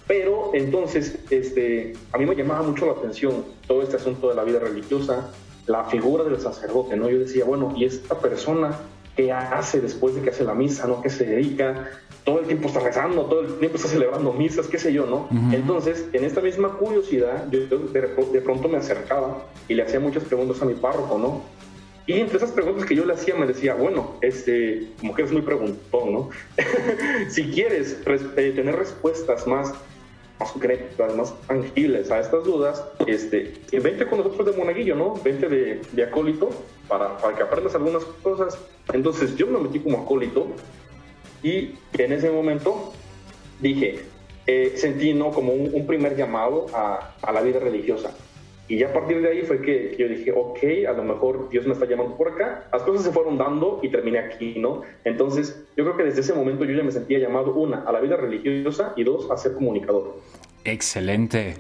Pero 0.08 0.52
entonces, 0.54 1.20
este, 1.30 1.94
a 2.12 2.18
mí 2.18 2.26
me 2.26 2.36
llamaba 2.36 2.64
mucho 2.64 2.86
la 2.86 2.94
atención 2.94 3.46
todo 3.68 3.84
este 3.84 3.98
asunto 3.98 4.30
de 4.30 4.36
la 4.36 4.44
vida 4.44 4.60
religiosa, 4.60 5.32
la 5.68 5.86
figura 5.86 6.24
del 6.24 6.40
sacerdote, 6.40 6.96
¿no? 6.96 7.10
Yo 7.10 7.20
decía, 7.20 7.46
bueno, 7.46 7.74
¿y 7.76 7.86
esta 7.86 8.20
persona 8.20 8.80
qué 9.16 9.32
hace 9.32 9.82
después 9.82 10.16
de 10.16 10.22
que 10.22 10.30
hace 10.30 10.44
la 10.44 10.54
misa, 10.54 10.88
¿no? 10.88 11.02
¿Qué 11.02 11.10
se 11.10 11.26
dedica? 11.26 11.90
Todo 12.24 12.40
el 12.40 12.48
tiempo 12.48 12.70
está 12.70 12.80
rezando, 12.80 13.26
todo 13.26 13.42
el 13.42 13.60
tiempo 13.60 13.78
está 13.78 13.90
celebrando 13.90 14.34
misas, 14.34 14.68
qué 14.68 14.80
sé 14.80 14.94
yo, 14.94 15.06
¿no? 15.06 15.28
Entonces, 15.52 16.08
en 16.14 16.24
esta 16.24 16.42
misma 16.42 16.70
curiosidad, 16.70 17.48
yo 17.52 17.60
de, 17.68 18.02
de 18.02 18.42
pronto 18.42 18.70
me 18.70 18.78
acercaba 18.78 19.44
y 19.68 19.74
le 19.74 19.84
hacía 19.84 20.00
muchas 20.00 20.24
preguntas 20.24 20.62
a 20.62 20.66
mi 20.66 20.74
párroco, 20.74 21.18
¿no? 21.18 21.42
Y 22.10 22.20
entre 22.20 22.38
esas 22.38 22.50
preguntas 22.50 22.88
que 22.88 22.96
yo 22.96 23.06
le 23.06 23.14
hacía, 23.14 23.36
me 23.36 23.46
decía, 23.46 23.76
bueno, 23.76 24.16
este, 24.22 24.88
como 25.00 25.14
que 25.14 25.22
es 25.22 25.32
muy 25.32 25.44
preguntón, 25.44 26.12
¿no? 26.12 26.30
si 27.30 27.52
quieres 27.52 28.02
eh, 28.36 28.52
tener 28.56 28.76
respuestas 28.76 29.46
más, 29.46 29.76
más 30.40 30.52
concretas, 30.52 31.16
más 31.16 31.40
tangibles 31.46 32.10
a 32.10 32.20
estas 32.20 32.44
dudas, 32.46 32.84
este, 33.06 33.54
vente 33.74 34.08
con 34.08 34.18
nosotros 34.18 34.48
de 34.48 34.58
monaguillo, 34.58 34.96
¿no? 34.96 35.22
Vente 35.24 35.48
de, 35.50 35.82
de 35.92 36.04
acólito 36.04 36.50
para, 36.88 37.16
para, 37.20 37.38
que 37.38 37.44
aprendas 37.44 37.76
algunas 37.76 38.04
cosas. 38.24 38.58
Entonces 38.92 39.36
yo 39.36 39.46
me 39.46 39.60
metí 39.60 39.78
como 39.80 40.00
acólito 40.00 40.48
y 41.44 41.76
en 41.96 42.12
ese 42.12 42.32
momento 42.32 42.92
dije, 43.62 44.00
eh, 44.48 44.74
sentí, 44.78 45.14
¿no? 45.14 45.30
Como 45.30 45.54
un, 45.54 45.76
un 45.76 45.86
primer 45.86 46.18
llamado 46.18 46.66
a, 46.74 47.14
a 47.22 47.32
la 47.32 47.42
vida 47.42 47.60
religiosa 47.60 48.16
y 48.70 48.78
ya 48.78 48.90
a 48.90 48.94
partir 48.94 49.20
de 49.20 49.30
ahí 49.30 49.42
fue 49.42 49.62
que, 49.64 49.96
yo 49.98 50.08
dije, 50.08 50.32
ok, 50.32 50.60
a 50.88 50.94
lo 50.94 51.04
mejor 51.04 51.50
Dios 51.50 51.66
me 51.66 51.74
está 51.74 51.86
llamando 51.86 52.16
por 52.16 52.30
acá. 52.30 52.70
Las 52.72 52.84
cosas 52.84 53.04
se 53.04 53.12
fueron 53.12 53.36
dando 53.36 53.80
y 53.82 53.90
terminé 53.90 54.20
aquí, 54.20 54.56
¿no? 54.60 54.84
Entonces, 55.04 55.66
yo 55.76 55.84
creo 55.84 55.98
que 55.98 56.04
desde 56.04 56.22
ese 56.22 56.36
momento 56.36 56.66
yo 56.66 56.76
ya 56.76 56.84
me 56.84 56.92
sentía 56.92 57.18
llamado, 57.18 57.56
una, 57.56 57.82
a 57.82 57.92
la 57.92 58.00
vida 58.00 58.16
religiosa 58.16 58.94
y 58.96 59.04
dos, 59.04 59.32
a 59.32 59.38
ser 59.38 59.56
comunicador. 59.56 60.20
Excelente. 60.64 61.56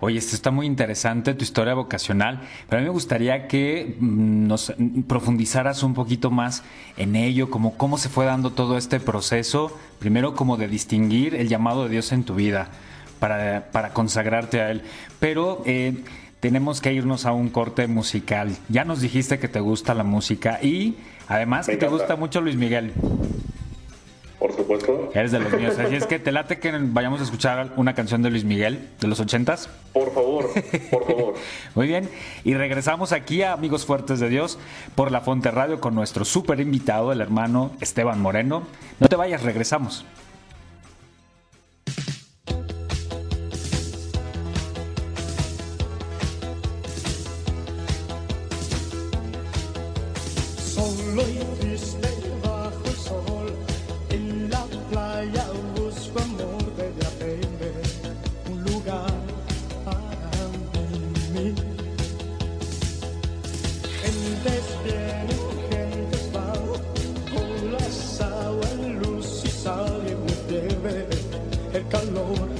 Oye, 0.00 0.18
esto 0.18 0.36
está 0.36 0.50
muy 0.50 0.66
interesante, 0.66 1.32
tu 1.32 1.44
historia 1.44 1.72
vocacional, 1.72 2.42
pero 2.68 2.78
a 2.78 2.80
mí 2.80 2.88
me 2.88 2.92
gustaría 2.92 3.48
que 3.48 3.96
mm, 3.98 4.46
nos 4.46 4.74
profundizaras 5.08 5.82
un 5.82 5.94
poquito 5.94 6.30
más 6.30 6.62
en 6.98 7.16
ello, 7.16 7.48
como 7.48 7.78
cómo 7.78 7.96
se 7.96 8.10
fue 8.10 8.26
dando 8.26 8.50
todo 8.50 8.76
este 8.76 9.00
proceso, 9.00 9.74
primero 9.98 10.34
como 10.34 10.58
de 10.58 10.68
distinguir 10.68 11.34
el 11.34 11.48
llamado 11.48 11.84
de 11.84 11.90
Dios 11.90 12.12
en 12.12 12.24
tu 12.24 12.34
vida, 12.34 12.68
para, 13.18 13.70
para 13.72 13.94
consagrarte 13.94 14.60
a 14.60 14.70
Él. 14.70 14.82
Pero 15.20 15.62
eh, 15.64 16.02
tenemos 16.40 16.80
que 16.80 16.92
irnos 16.92 17.26
a 17.26 17.32
un 17.32 17.50
corte 17.50 17.86
musical. 17.86 18.56
Ya 18.68 18.84
nos 18.84 19.00
dijiste 19.00 19.38
que 19.38 19.48
te 19.48 19.60
gusta 19.60 19.94
la 19.94 20.04
música 20.04 20.58
y 20.62 20.96
además 21.28 21.66
que 21.66 21.76
te 21.76 21.86
gusta 21.86 22.16
mucho 22.16 22.40
Luis 22.40 22.56
Miguel. 22.56 22.92
Por 24.38 24.56
supuesto. 24.56 25.10
Eres 25.14 25.32
de 25.32 25.38
los 25.38 25.52
míos. 25.52 25.78
Así 25.78 25.94
es 25.94 26.06
que 26.08 26.18
te 26.18 26.32
late 26.32 26.58
que 26.58 26.72
vayamos 26.72 27.20
a 27.20 27.24
escuchar 27.24 27.74
una 27.76 27.94
canción 27.94 28.22
de 28.22 28.30
Luis 28.30 28.44
Miguel 28.44 28.88
de 28.98 29.06
los 29.06 29.20
ochentas. 29.20 29.68
Por 29.92 30.14
favor, 30.14 30.48
por 30.90 31.06
favor. 31.06 31.34
Muy 31.74 31.86
bien. 31.86 32.08
Y 32.42 32.54
regresamos 32.54 33.12
aquí 33.12 33.42
a 33.42 33.52
Amigos 33.52 33.84
Fuertes 33.84 34.18
de 34.18 34.30
Dios 34.30 34.58
por 34.94 35.12
La 35.12 35.20
Fonte 35.20 35.50
Radio 35.50 35.78
con 35.78 35.94
nuestro 35.94 36.24
súper 36.24 36.58
invitado, 36.60 37.12
el 37.12 37.20
hermano 37.20 37.72
Esteban 37.82 38.18
Moreno. 38.18 38.62
No 38.98 39.08
te 39.08 39.16
vayas, 39.16 39.42
regresamos. 39.42 40.06
Si 72.00 72.59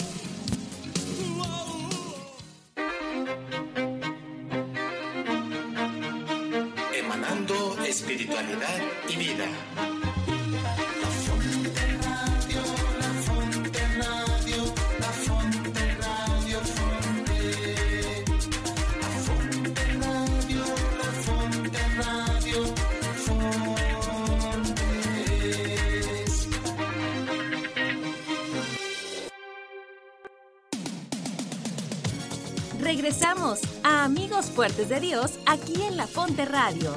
de 34.89 34.99
Dios 34.99 35.33
aquí 35.45 35.81
en 35.83 35.95
La 35.95 36.07
Fonte 36.07 36.45
Radio. 36.45 36.95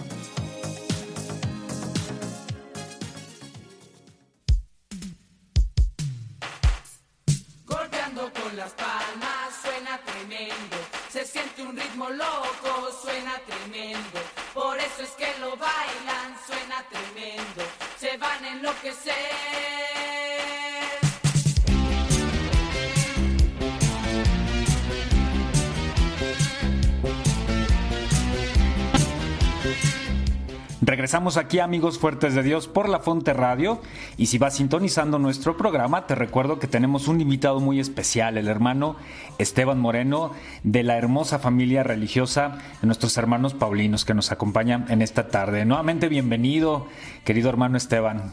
Regresamos 31.14 31.36
aquí, 31.36 31.60
amigos 31.60 32.00
fuertes 32.00 32.34
de 32.34 32.42
Dios, 32.42 32.66
por 32.66 32.88
la 32.88 32.98
Fonte 32.98 33.32
Radio. 33.34 33.80
Y 34.16 34.26
si 34.26 34.38
vas 34.38 34.56
sintonizando 34.56 35.20
nuestro 35.20 35.56
programa, 35.56 36.08
te 36.08 36.16
recuerdo 36.16 36.58
que 36.58 36.66
tenemos 36.66 37.06
un 37.06 37.20
invitado 37.20 37.60
muy 37.60 37.78
especial, 37.78 38.36
el 38.36 38.48
hermano 38.48 38.96
Esteban 39.38 39.78
Moreno, 39.78 40.32
de 40.64 40.82
la 40.82 40.96
hermosa 40.96 41.38
familia 41.38 41.84
religiosa 41.84 42.58
de 42.80 42.88
nuestros 42.88 43.16
hermanos 43.16 43.54
paulinos 43.54 44.04
que 44.04 44.12
nos 44.12 44.32
acompañan 44.32 44.86
en 44.88 45.02
esta 45.02 45.28
tarde. 45.28 45.64
Nuevamente, 45.64 46.08
bienvenido, 46.08 46.88
querido 47.24 47.48
hermano 47.48 47.76
Esteban. 47.76 48.32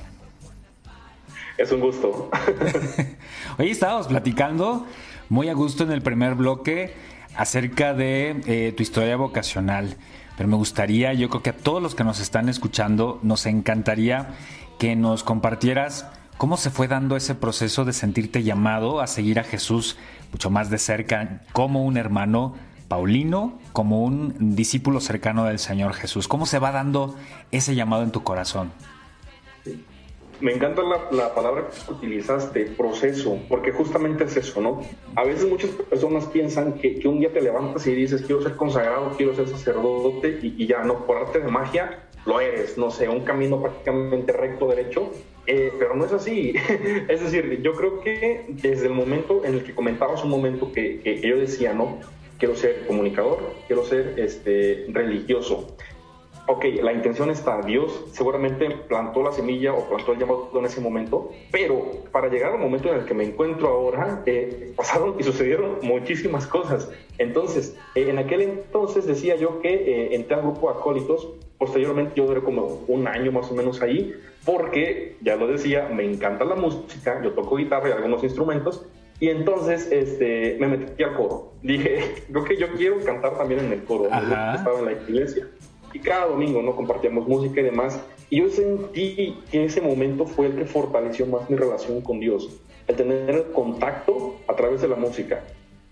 Es 1.59 1.71
un 1.71 1.81
gusto. 1.81 2.31
Hoy 3.59 3.69
estábamos 3.69 4.07
platicando 4.07 4.88
muy 5.29 5.50
a 5.50 5.53
gusto 5.53 5.83
en 5.83 5.91
el 5.91 6.01
primer 6.01 6.33
bloque 6.33 6.95
acerca 7.35 7.93
de 7.93 8.41
eh, 8.47 8.73
tu 8.75 8.81
historia 8.81 9.17
vocacional. 9.17 9.97
Pero 10.41 10.50
me 10.50 10.57
gustaría, 10.57 11.13
yo 11.13 11.29
creo 11.29 11.43
que 11.43 11.51
a 11.51 11.55
todos 11.55 11.83
los 11.83 11.93
que 11.93 12.04
nos 12.04 12.19
están 12.19 12.49
escuchando, 12.49 13.19
nos 13.21 13.45
encantaría 13.45 14.30
que 14.80 14.95
nos 14.95 15.23
compartieras 15.23 16.08
cómo 16.38 16.58
se 16.58 16.71
fue 16.71 16.88
dando 16.88 17.15
ese 17.15 17.36
proceso 17.36 17.86
de 17.86 17.93
sentirte 17.93 18.41
llamado 18.41 19.01
a 19.01 19.06
seguir 19.06 19.39
a 19.39 19.43
Jesús 19.43 19.97
mucho 20.32 20.49
más 20.49 20.71
de 20.71 20.80
cerca, 20.80 21.43
como 21.54 21.86
un 21.86 21.95
hermano 21.95 22.56
Paulino, 22.88 23.60
como 23.71 24.01
un 24.04 24.56
discípulo 24.56 24.99
cercano 24.99 25.45
del 25.45 25.60
Señor 25.60 25.93
Jesús. 25.93 26.27
¿Cómo 26.27 26.47
se 26.47 26.58
va 26.58 26.71
dando 26.71 27.15
ese 27.51 27.75
llamado 27.75 28.01
en 28.01 28.10
tu 28.10 28.23
corazón? 28.23 28.71
Me 30.41 30.54
encanta 30.54 30.82
la, 31.12 31.36
palabra 31.36 31.69
que 31.69 31.93
utilizaste, 31.93 32.65
proceso, 32.75 33.38
porque 33.47 33.71
justamente 33.71 34.23
es 34.23 34.36
eso, 34.38 34.60
¿no? 34.60 34.82
A 35.15 35.23
veces 35.23 35.47
muchas 35.47 35.69
personas 35.69 36.25
piensan 36.25 36.73
que, 36.73 36.99
un 37.08 37.19
día 37.19 37.32
te 37.32 37.41
levantas 37.41 37.86
y 37.86 37.93
dices, 37.93 38.23
quiero 38.23 38.41
ser 38.41 38.56
consagrado, 38.56 39.12
quiero 39.15 39.36
ser 39.36 39.47
sacerdote, 39.47 40.39
y, 40.41 40.65
ya, 40.65 40.84
no, 40.84 41.06
por 41.06 41.17
arte 41.17 41.41
de 41.41 41.47
magia, 41.47 42.08
lo 42.25 42.41
eres, 42.41 42.75
no 42.75 42.89
sé, 42.89 43.08
un 43.08 43.21
camino 43.21 43.62
prácticamente 43.62 44.34
recto, 44.34 44.67
derecho, 44.67 45.12
eh, 45.45 45.71
pero 45.77 45.95
no 45.95 46.06
es 46.06 46.12
así. 46.12 46.56
es 47.08 47.21
decir, 47.21 47.62
yo 47.62 47.73
creo 47.73 48.01
que 48.01 48.45
desde 48.49 48.88
el 48.88 48.93
momento 48.93 49.45
en 49.45 49.54
el 49.54 49.63
que 49.63 49.75
comentabas 49.75 50.23
un 50.23 50.32
momento 50.32 50.71
que, 50.71 51.01
que, 51.01 51.21
que 51.21 51.30
yo 51.30 51.38
decía, 51.38 51.73
¿no? 51.73 51.99
Quiero 52.39 52.56
ser 52.56 52.88
comunicador, 52.88 53.54
quiero 53.67 53.86
ser 53.86 54.15
este, 54.17 54.88
religioso 54.89 55.75
ok, 56.47 56.65
la 56.82 56.93
intención 56.93 57.30
está, 57.30 57.62
Dios 57.62 58.06
seguramente 58.12 58.69
plantó 58.88 59.23
la 59.23 59.32
semilla 59.32 59.73
o 59.73 59.88
plantó 59.88 60.13
el 60.13 60.19
llamado 60.19 60.49
en 60.56 60.65
ese 60.65 60.82
momento, 60.82 61.32
pero 61.51 62.04
para 62.12 62.27
llegar 62.30 62.54
al 62.54 62.60
momento 62.60 62.89
en 62.89 62.99
el 62.99 63.06
que 63.06 63.13
me 63.13 63.23
encuentro 63.23 63.67
ahora, 63.69 64.23
eh, 64.25 64.73
pasaron 64.75 65.15
y 65.19 65.23
sucedieron 65.23 65.77
muchísimas 65.82 66.47
cosas. 66.47 66.89
Entonces, 67.17 67.77
eh, 67.95 68.10
en 68.10 68.17
aquel 68.17 68.41
entonces 68.41 69.06
decía 69.06 69.36
yo 69.36 69.62
que 69.62 69.73
eh, 69.73 70.15
entré 70.15 70.36
al 70.36 70.41
grupo 70.41 70.71
de 70.71 70.80
acólitos, 70.80 71.30
posteriormente 71.58 72.13
yo 72.15 72.25
duré 72.25 72.41
como 72.41 72.84
un 72.88 73.08
año 73.08 73.32
más 73.32 73.51
o 73.51 73.56
menos 73.56 73.82
ahí, 73.82 74.13
porque, 74.45 75.17
ya 75.21 75.36
lo 75.36 75.47
decía, 75.47 75.89
me 75.93 76.04
encanta 76.04 76.43
la 76.43 76.56
música, 76.56 77.21
yo 77.23 77.32
toco 77.34 77.58
guitarra 77.58 77.89
y 77.89 77.91
algunos 77.91 78.23
instrumentos, 78.23 78.88
y 79.19 79.30
entonces 79.30 79.91
este, 79.91 80.58
me 80.60 80.67
metí 80.67 81.04
al 81.04 81.15
coro. 81.15 81.54
Dije, 81.62 82.23
creo 82.32 82.43
que 82.43 82.58
yo 82.58 82.73
quiero 82.73 82.99
cantar 83.06 83.38
también 83.38 83.60
en 83.60 83.71
el 83.71 83.84
coro, 83.84 84.06
estaba 84.06 84.80
en 84.80 84.86
la 84.86 84.93
iglesia 84.93 85.47
y 85.93 85.99
cada 85.99 86.27
domingo 86.27 86.62
no 86.62 86.75
compartíamos 86.75 87.27
música 87.27 87.62
y 87.62 87.63
demás. 87.63 87.99
Y 88.30 88.39
yo 88.39 88.49
sentí 88.49 89.38
que 89.51 89.65
ese 89.65 89.82
momento 89.82 90.25
fue 90.25 90.47
el 90.47 90.56
que 90.56 90.65
fortaleció 90.65 91.25
más 91.25 91.49
mi 91.49 91.56
relación 91.56 92.01
con 92.01 92.19
Dios, 92.19 92.49
el 92.88 92.95
tener 92.95 93.30
el 93.30 93.51
contacto 93.51 94.36
a 94.47 94.56
través 94.56 94.82
de 94.82 94.88
la 94.88 94.95
música. 94.95 95.43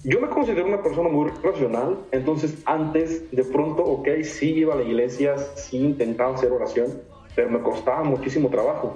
Yo 0.04 0.22
me 0.22 0.30
considero 0.30 0.66
una 0.66 0.82
persona 0.82 1.10
muy 1.10 1.30
racional, 1.44 1.98
entonces 2.12 2.62
antes 2.66 3.30
de 3.32 3.44
pronto, 3.44 3.84
ok, 3.84 4.08
sí 4.24 4.54
iba 4.54 4.74
a 4.74 4.78
la 4.78 4.84
iglesia, 4.84 5.38
sí 5.56 5.78
intentaba 5.78 6.36
hacer 6.36 6.52
oración, 6.54 7.02
pero 7.36 7.50
me 7.50 7.60
costaba 7.60 8.04
muchísimo 8.06 8.50
trabajo. 8.50 8.96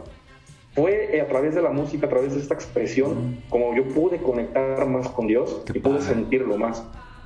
Fue 0.74 1.20
a 1.20 1.28
través 1.28 1.56
de 1.56 1.62
la 1.62 1.72
música, 1.72 2.08
a 2.08 2.10
través 2.10 2.34
de 2.34 2.40
esta 2.40 2.54
expresión, 2.54 3.44
como 3.50 3.76
yo 3.76 3.84
pude 3.90 4.18
conectar 4.18 4.88
más 4.88 5.10
con 5.10 5.28
Dios 5.28 5.62
y 5.74 5.80
pude 5.80 6.02
sentirlo 6.02 6.58
más. 6.58 6.84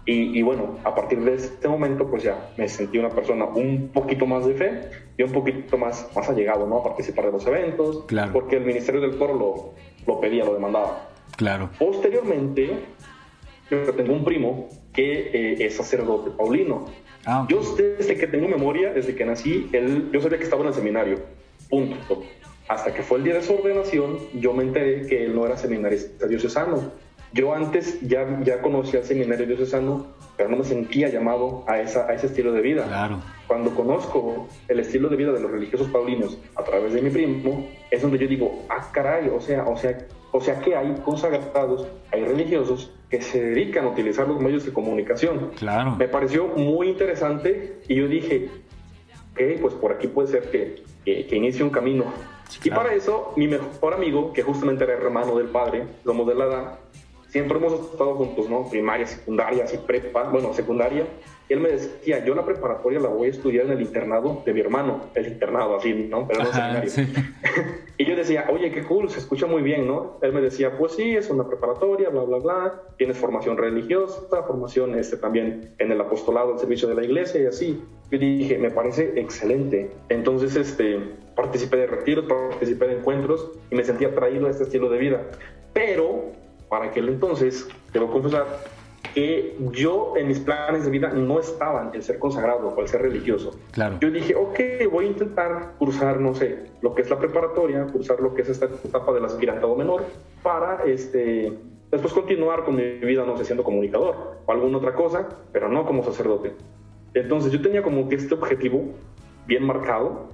Y, 0.10 0.42
bueno, 0.42 0.80
a 0.86 0.96
partir 0.96 1.20
de 1.20 1.36
este 1.36 1.68
momento, 1.68 2.10
pues 2.10 2.24
ya 2.24 2.52
me 2.56 2.70
sentí 2.70 2.98
una 2.98 3.10
persona 3.10 3.44
un 3.44 3.90
poquito 3.94 4.26
más 4.26 4.46
de 4.46 4.54
fe 4.54 4.82
y 5.18 5.24
un 5.24 5.34
poquito 5.34 5.78
más, 5.78 6.10
más 6.16 6.30
allegado, 6.30 6.66
¿no? 6.66 6.78
A 6.78 6.84
participar 6.84 7.26
de 7.26 7.34
los 7.34 7.46
eventos, 7.46 8.06
claro. 8.06 8.32
porque 8.32 8.56
el 8.56 8.64
Ministerio 8.64 9.02
del 9.02 9.18
Coro 9.18 9.34
lo, 9.34 9.74
lo 10.08 10.22
pedía, 10.22 10.46
lo 10.46 10.54
demandaba. 10.54 11.10
Claro. 11.36 11.70
Posteriormente, 11.78 12.86
yo 13.70 13.84
tengo 13.96 14.14
un 14.14 14.24
primo 14.24 14.70
que 14.94 15.30
eh, 15.34 15.66
es 15.66 15.76
sacerdote 15.76 16.32
paulino. 16.32 16.86
Ah, 17.26 17.46
Yo 17.50 17.60
desde 17.76 18.16
que 18.16 18.28
tengo 18.28 18.48
memoria, 18.48 18.94
desde 18.94 19.14
que 19.14 19.26
nací, 19.26 19.70
él, 19.74 20.10
yo 20.14 20.22
sabía 20.22 20.38
que 20.38 20.46
estaba 20.46 20.62
en 20.62 20.70
el 20.70 20.74
seminario, 20.74 21.20
punto. 21.70 22.24
Hasta 22.70 22.94
que 22.94 23.04
fue 23.04 23.18
el 23.18 23.26
día 23.26 23.34
de 23.34 23.44
su 23.44 23.56
ordenación, 23.56 24.20
yo 24.36 24.54
me 24.54 24.64
enteré 24.64 25.06
que 25.06 25.26
él 25.26 25.36
no 25.36 25.46
era 25.46 25.58
seminarista 25.58 26.28
diocesano 26.28 26.94
yo 27.38 27.54
antes 27.54 28.02
ya, 28.02 28.42
ya 28.44 28.62
conocía 28.62 29.00
el 29.00 29.06
seminario 29.06 29.46
diocesano, 29.46 30.08
pero 30.36 30.50
no 30.50 30.58
me 30.58 30.64
sentía 30.64 31.08
llamado 31.10 31.64
a, 31.68 31.80
esa, 31.80 32.08
a 32.10 32.14
ese 32.14 32.28
estilo 32.28 32.52
de 32.52 32.62
vida. 32.62 32.86
Claro. 32.86 33.22
Cuando 33.46 33.74
conozco 33.76 34.48
el 34.68 34.80
estilo 34.80 35.08
de 35.08 35.16
vida 35.16 35.32
de 35.32 35.40
los 35.40 35.52
religiosos 35.52 35.88
paulinos 35.90 36.38
a 36.56 36.64
través 36.64 36.94
de 36.94 37.02
mi 37.02 37.12
primo, 37.12 37.70
es 37.92 38.02
donde 38.02 38.18
yo 38.18 38.28
digo, 38.28 38.66
ah, 38.70 38.90
caray, 38.92 39.30
o 39.30 39.40
sea, 39.40 39.66
o 39.66 39.78
sea, 39.78 39.98
o 40.32 40.42
sea 40.42 40.60
que 40.60 40.76
hay 40.76 40.96
consagrados, 41.06 41.88
hay 42.12 42.26
religiosos 42.26 42.92
que 43.10 43.22
se 43.22 43.42
dedican 43.42 43.86
a 43.86 43.90
utilizar 43.90 44.28
los 44.28 44.42
medios 44.42 44.66
de 44.66 44.74
comunicación. 44.74 45.52
Claro. 45.58 45.96
Me 45.96 46.08
pareció 46.08 46.48
muy 46.48 46.90
interesante 46.90 47.82
y 47.88 47.96
yo 47.96 48.08
dije, 48.08 48.50
ok, 49.34 49.62
pues 49.62 49.74
por 49.76 49.94
aquí 49.94 50.08
puede 50.08 50.28
ser 50.30 50.50
que, 50.50 50.84
que, 51.06 51.36
inicie 51.36 51.64
un 51.64 51.70
camino. 51.70 52.06
Y 52.64 52.70
para 52.70 52.94
eso, 52.94 53.34
mi 53.36 53.48
mejor 53.48 53.94
amigo, 53.94 54.34
que 54.34 54.42
justamente 54.42 54.86
era 54.86 54.94
hermano 54.94 55.36
del 55.38 55.48
padre, 55.48 55.84
somos 56.04 56.26
de 56.28 56.36
la 56.36 56.46
edad, 56.46 56.80
siempre 57.30 57.58
hemos 57.58 57.74
estado 57.74 58.16
juntos, 58.16 58.50
¿no? 58.50 58.70
Primaria, 58.70 59.06
secundaria, 59.06 59.64
así 59.64 59.78
prepa, 59.78 60.30
bueno, 60.30 60.54
secundaria. 60.54 61.06
Y 61.50 61.54
él 61.54 61.62
me 61.62 61.70
decía, 61.70 62.24
yo 62.26 62.36
la 62.36 62.44
preparatoria 62.44 63.00
la 63.00 63.08
voy 63.08 63.28
a 63.28 63.32
estudiar 63.32 63.68
en 63.68 63.72
el 63.72 63.82
internado 63.82 64.44
de 64.46 64.54
mi 64.54 64.60
hermano, 64.60 65.06
el 65.16 65.28
internado, 65.28 65.78
así, 65.78 65.94
¿no? 65.94 66.28
Pero 66.28 66.44
no 66.44 66.52
seminario. 66.52 66.92
y 67.98 68.06
yo 68.06 68.16
decía, 68.18 68.48
oye, 68.50 68.70
qué 68.72 68.84
cool, 68.84 69.10
se 69.10 69.20
escucha 69.20 69.48
muy 69.48 69.62
bien, 69.62 69.88
¿no? 69.88 70.18
Él 70.22 70.34
me 70.34 70.42
decía, 70.42 70.78
pues 70.78 70.94
sí, 70.94 71.16
es 71.16 71.30
una 71.30 71.48
preparatoria, 71.48 72.10
bla, 72.10 72.24
bla, 72.24 72.38
bla, 72.40 72.82
tienes 72.98 73.18
formación 73.18 73.56
religiosa, 73.56 74.44
formación 74.44 75.00
este, 75.00 75.16
también 75.16 75.74
en 75.78 75.92
el 75.92 76.02
apostolado, 76.02 76.54
el 76.54 76.60
servicio 76.60 76.90
de 76.90 76.96
la 76.96 77.06
iglesia 77.06 77.42
y 77.42 77.46
así. 77.46 77.82
Yo 78.12 78.20
dije, 78.20 78.58
me 78.58 78.72
parece 78.72 79.14
excelente. 79.16 79.90
Entonces, 80.10 80.56
este, 80.58 81.00
participé 81.36 81.78
de 81.78 81.88
retiros, 81.88 82.26
participé 82.26 82.88
de 82.88 82.98
encuentros 82.98 83.52
y 83.72 83.76
me 83.76 83.86
sentía 83.86 84.10
atraído 84.10 84.48
a 84.48 84.50
este 84.50 84.64
estilo 84.64 84.90
de 84.90 84.98
vida. 84.98 85.24
Pero 85.72 86.34
para 86.70 86.86
aquel 86.86 87.10
entonces, 87.10 87.68
debo 87.94 88.12
confesar, 88.12 88.46
que 89.14 89.58
yo 89.72 90.14
en 90.16 90.28
mis 90.28 90.40
planes 90.40 90.86
de 90.86 90.92
vida 90.92 91.10
no 91.10 91.40
estaba 91.40 91.90
el 91.94 92.04
ser 92.04 92.20
consagrado 92.20 92.70
o 92.70 92.82
el 92.82 92.88
ser 92.88 93.02
religioso. 93.02 93.58
Claro. 93.72 93.98
Yo 94.00 94.12
dije, 94.12 94.36
ok, 94.36 94.60
voy 94.92 95.06
a 95.06 95.08
intentar 95.08 95.74
cursar, 95.80 96.20
no 96.20 96.36
sé, 96.36 96.66
lo 96.82 96.94
que 96.94 97.02
es 97.02 97.10
la 97.10 97.18
preparatoria, 97.18 97.88
cursar 97.88 98.20
lo 98.20 98.34
que 98.34 98.44
es 98.44 98.50
esta 98.50 98.66
etapa 98.66 99.14
del 99.14 99.26
aspirantado 99.26 99.76
menor, 99.76 100.06
para 100.44 100.84
este, 100.86 101.52
después 101.90 102.14
continuar 102.14 102.64
con 102.64 102.76
mi 102.76 102.84
vida, 102.84 103.26
no 103.26 103.38
sé, 103.38 103.46
siendo 103.46 103.64
comunicador 103.64 104.38
o 104.46 104.52
alguna 104.52 104.78
otra 104.78 104.94
cosa, 104.94 105.28
pero 105.52 105.68
no 105.70 105.86
como 105.86 106.04
sacerdote. 106.04 106.54
Entonces 107.14 107.52
yo 107.52 107.62
tenía 107.62 107.82
como 107.82 108.10
que 108.10 108.16
este 108.16 108.36
objetivo 108.36 108.84
bien 109.48 109.66
marcado, 109.66 110.28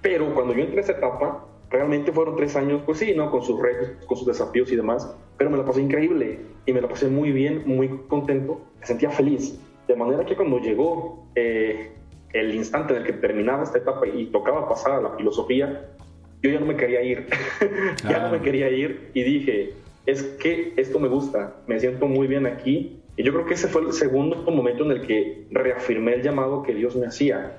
pero 0.00 0.32
cuando 0.34 0.54
yo 0.54 0.62
entré 0.62 0.78
a 0.78 0.82
esa 0.82 0.92
etapa, 0.92 1.44
realmente 1.72 2.12
fueron 2.12 2.36
tres 2.36 2.54
años, 2.54 2.82
pues 2.84 2.98
sí, 2.98 3.14
¿no? 3.16 3.30
Con 3.30 3.42
sus 3.42 3.60
retos, 3.60 4.04
con 4.06 4.16
sus 4.16 4.26
desafíos 4.26 4.70
y 4.70 4.76
demás, 4.76 5.16
pero 5.38 5.50
me 5.50 5.56
la 5.56 5.64
pasé 5.64 5.80
increíble 5.80 6.40
y 6.66 6.72
me 6.72 6.80
la 6.80 6.88
pasé 6.88 7.08
muy 7.08 7.32
bien, 7.32 7.62
muy 7.66 7.88
contento, 8.08 8.60
me 8.78 8.86
sentía 8.86 9.10
feliz. 9.10 9.58
De 9.88 9.96
manera 9.96 10.24
que 10.24 10.36
cuando 10.36 10.58
llegó 10.58 11.26
eh, 11.34 11.90
el 12.32 12.54
instante 12.54 12.94
en 12.94 13.00
el 13.00 13.06
que 13.06 13.14
terminaba 13.14 13.64
esta 13.64 13.78
etapa 13.78 14.06
y 14.06 14.26
tocaba 14.26 14.68
pasar 14.68 14.92
a 14.92 15.00
la 15.00 15.16
filosofía, 15.16 15.88
yo 16.42 16.50
ya 16.50 16.60
no 16.60 16.66
me 16.66 16.76
quería 16.76 17.02
ir, 17.02 17.26
ya 18.08 18.18
no 18.20 18.30
me 18.30 18.40
quería 18.42 18.68
ir 18.68 19.10
y 19.14 19.22
dije, 19.22 19.72
es 20.06 20.22
que 20.22 20.74
esto 20.76 20.98
me 20.98 21.08
gusta, 21.08 21.56
me 21.66 21.80
siento 21.80 22.06
muy 22.06 22.26
bien 22.26 22.46
aquí 22.46 23.00
y 23.16 23.22
yo 23.22 23.32
creo 23.32 23.46
que 23.46 23.54
ese 23.54 23.68
fue 23.68 23.82
el 23.82 23.92
segundo 23.92 24.36
momento 24.50 24.84
en 24.84 24.90
el 24.92 25.06
que 25.06 25.46
reafirmé 25.50 26.14
el 26.14 26.22
llamado 26.22 26.62
que 26.62 26.74
Dios 26.74 26.96
me 26.96 27.06
hacía 27.06 27.58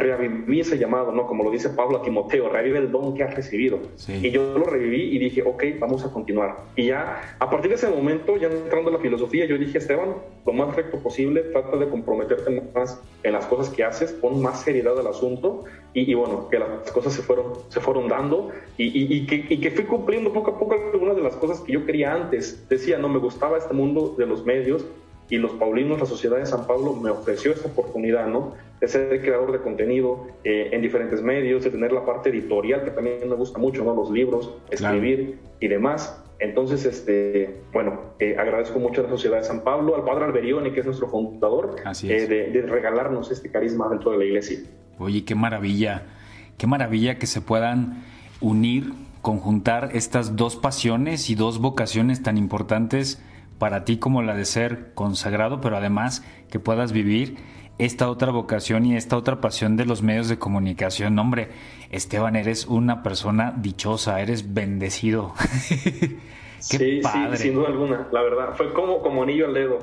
reviví 0.00 0.60
ese 0.60 0.78
llamado, 0.78 1.12
¿no? 1.12 1.26
Como 1.26 1.44
lo 1.44 1.50
dice 1.50 1.70
Pablo 1.70 1.98
a 1.98 2.02
Timoteo, 2.02 2.48
revive 2.48 2.78
el 2.78 2.90
don 2.90 3.14
que 3.14 3.22
has 3.22 3.34
recibido. 3.34 3.78
Y 4.08 4.30
yo 4.30 4.58
lo 4.58 4.64
reviví 4.64 5.14
y 5.14 5.18
dije, 5.18 5.42
ok, 5.42 5.64
vamos 5.78 6.04
a 6.04 6.12
continuar. 6.12 6.56
Y 6.76 6.86
ya, 6.86 7.36
a 7.38 7.50
partir 7.50 7.70
de 7.70 7.76
ese 7.76 7.88
momento, 7.88 8.36
ya 8.36 8.48
entrando 8.48 8.90
en 8.90 8.96
la 8.96 9.00
filosofía, 9.00 9.46
yo 9.46 9.58
dije, 9.58 9.78
Esteban, 9.78 10.16
lo 10.44 10.52
más 10.52 10.74
recto 10.74 10.98
posible, 10.98 11.42
trata 11.52 11.76
de 11.76 11.88
comprometerte 11.88 12.62
más 12.74 13.00
en 13.22 13.32
las 13.32 13.46
cosas 13.46 13.68
que 13.68 13.84
haces, 13.84 14.12
pon 14.12 14.42
más 14.42 14.62
seriedad 14.62 14.98
al 14.98 15.06
asunto 15.06 15.64
y, 15.92 16.14
bueno, 16.14 16.48
que 16.48 16.58
las 16.58 16.90
cosas 16.92 17.12
se 17.12 17.22
fueron, 17.22 17.52
se 17.68 17.80
fueron 17.80 18.08
dando 18.08 18.50
y, 18.76 19.14
y, 19.14 19.26
que, 19.26 19.46
y 19.48 19.60
que 19.60 19.70
fui 19.70 19.84
cumpliendo 19.84 20.32
poco 20.32 20.52
a 20.52 20.58
poco 20.58 20.76
algunas 20.92 21.16
de 21.16 21.22
las 21.22 21.36
cosas 21.36 21.60
que 21.60 21.72
yo 21.72 21.84
quería 21.84 22.14
antes. 22.14 22.68
Decía, 22.68 22.98
no 22.98 23.08
me 23.08 23.18
gustaba 23.18 23.58
este 23.58 23.74
mundo 23.74 24.14
de 24.16 24.26
los 24.26 24.44
medios, 24.44 24.84
y 25.30 25.38
los 25.38 25.52
Paulinos, 25.52 26.00
la 26.00 26.06
Sociedad 26.06 26.36
de 26.38 26.44
San 26.44 26.66
Pablo, 26.66 26.92
me 26.92 27.08
ofreció 27.08 27.52
esta 27.52 27.68
oportunidad, 27.68 28.26
¿no? 28.26 28.54
De 28.80 28.88
ser 28.88 29.20
creador 29.20 29.52
de 29.52 29.60
contenido 29.60 30.26
eh, 30.42 30.70
en 30.72 30.82
diferentes 30.82 31.22
medios, 31.22 31.62
de 31.62 31.70
tener 31.70 31.92
la 31.92 32.04
parte 32.04 32.30
editorial, 32.30 32.82
que 32.82 32.90
también 32.90 33.28
me 33.28 33.36
gusta 33.36 33.58
mucho, 33.58 33.84
¿no? 33.84 33.94
Los 33.94 34.10
libros, 34.10 34.52
escribir 34.70 35.38
y 35.60 35.68
demás. 35.68 36.20
Entonces, 36.40 36.84
este, 36.84 37.60
bueno, 37.72 38.00
eh, 38.18 38.36
agradezco 38.38 38.80
mucho 38.80 39.02
a 39.02 39.04
la 39.04 39.10
Sociedad 39.10 39.38
de 39.38 39.44
San 39.44 39.62
Pablo, 39.62 39.94
al 39.94 40.04
Padre 40.04 40.24
Alberione, 40.24 40.72
que 40.72 40.80
es 40.80 40.86
nuestro 40.86 41.08
fundador, 41.08 41.76
eh, 42.02 42.26
de, 42.26 42.50
de 42.50 42.62
regalarnos 42.62 43.30
este 43.30 43.50
carisma 43.50 43.88
dentro 43.88 44.10
de 44.10 44.18
la 44.18 44.24
iglesia. 44.24 44.58
Oye, 44.98 45.24
qué 45.24 45.36
maravilla, 45.36 46.06
qué 46.58 46.66
maravilla 46.66 47.18
que 47.18 47.26
se 47.26 47.40
puedan 47.40 48.02
unir, 48.40 48.94
conjuntar 49.22 49.90
estas 49.92 50.34
dos 50.34 50.56
pasiones 50.56 51.30
y 51.30 51.36
dos 51.36 51.60
vocaciones 51.60 52.22
tan 52.22 52.36
importantes 52.36 53.22
para 53.60 53.84
ti 53.84 53.98
como 53.98 54.22
la 54.22 54.34
de 54.34 54.46
ser 54.46 54.94
consagrado, 54.94 55.60
pero 55.60 55.76
además 55.76 56.24
que 56.50 56.58
puedas 56.58 56.92
vivir 56.92 57.36
esta 57.76 58.10
otra 58.10 58.32
vocación 58.32 58.86
y 58.86 58.96
esta 58.96 59.18
otra 59.18 59.42
pasión 59.42 59.76
de 59.76 59.84
los 59.84 60.02
medios 60.02 60.30
de 60.30 60.38
comunicación. 60.38 61.18
Hombre, 61.18 61.50
Esteban, 61.90 62.36
eres 62.36 62.66
una 62.66 63.02
persona 63.02 63.54
dichosa, 63.54 64.20
eres 64.22 64.54
bendecido. 64.54 65.34
Qué 66.70 66.78
sí, 66.78 67.00
padre. 67.02 67.36
Sí, 67.36 67.44
sin 67.44 67.54
duda 67.54 67.68
alguna, 67.68 68.08
la 68.10 68.22
verdad. 68.22 68.54
Fue 68.56 68.72
como, 68.72 69.02
como 69.02 69.22
anillo 69.22 69.46
al 69.46 69.54
dedo. 69.54 69.78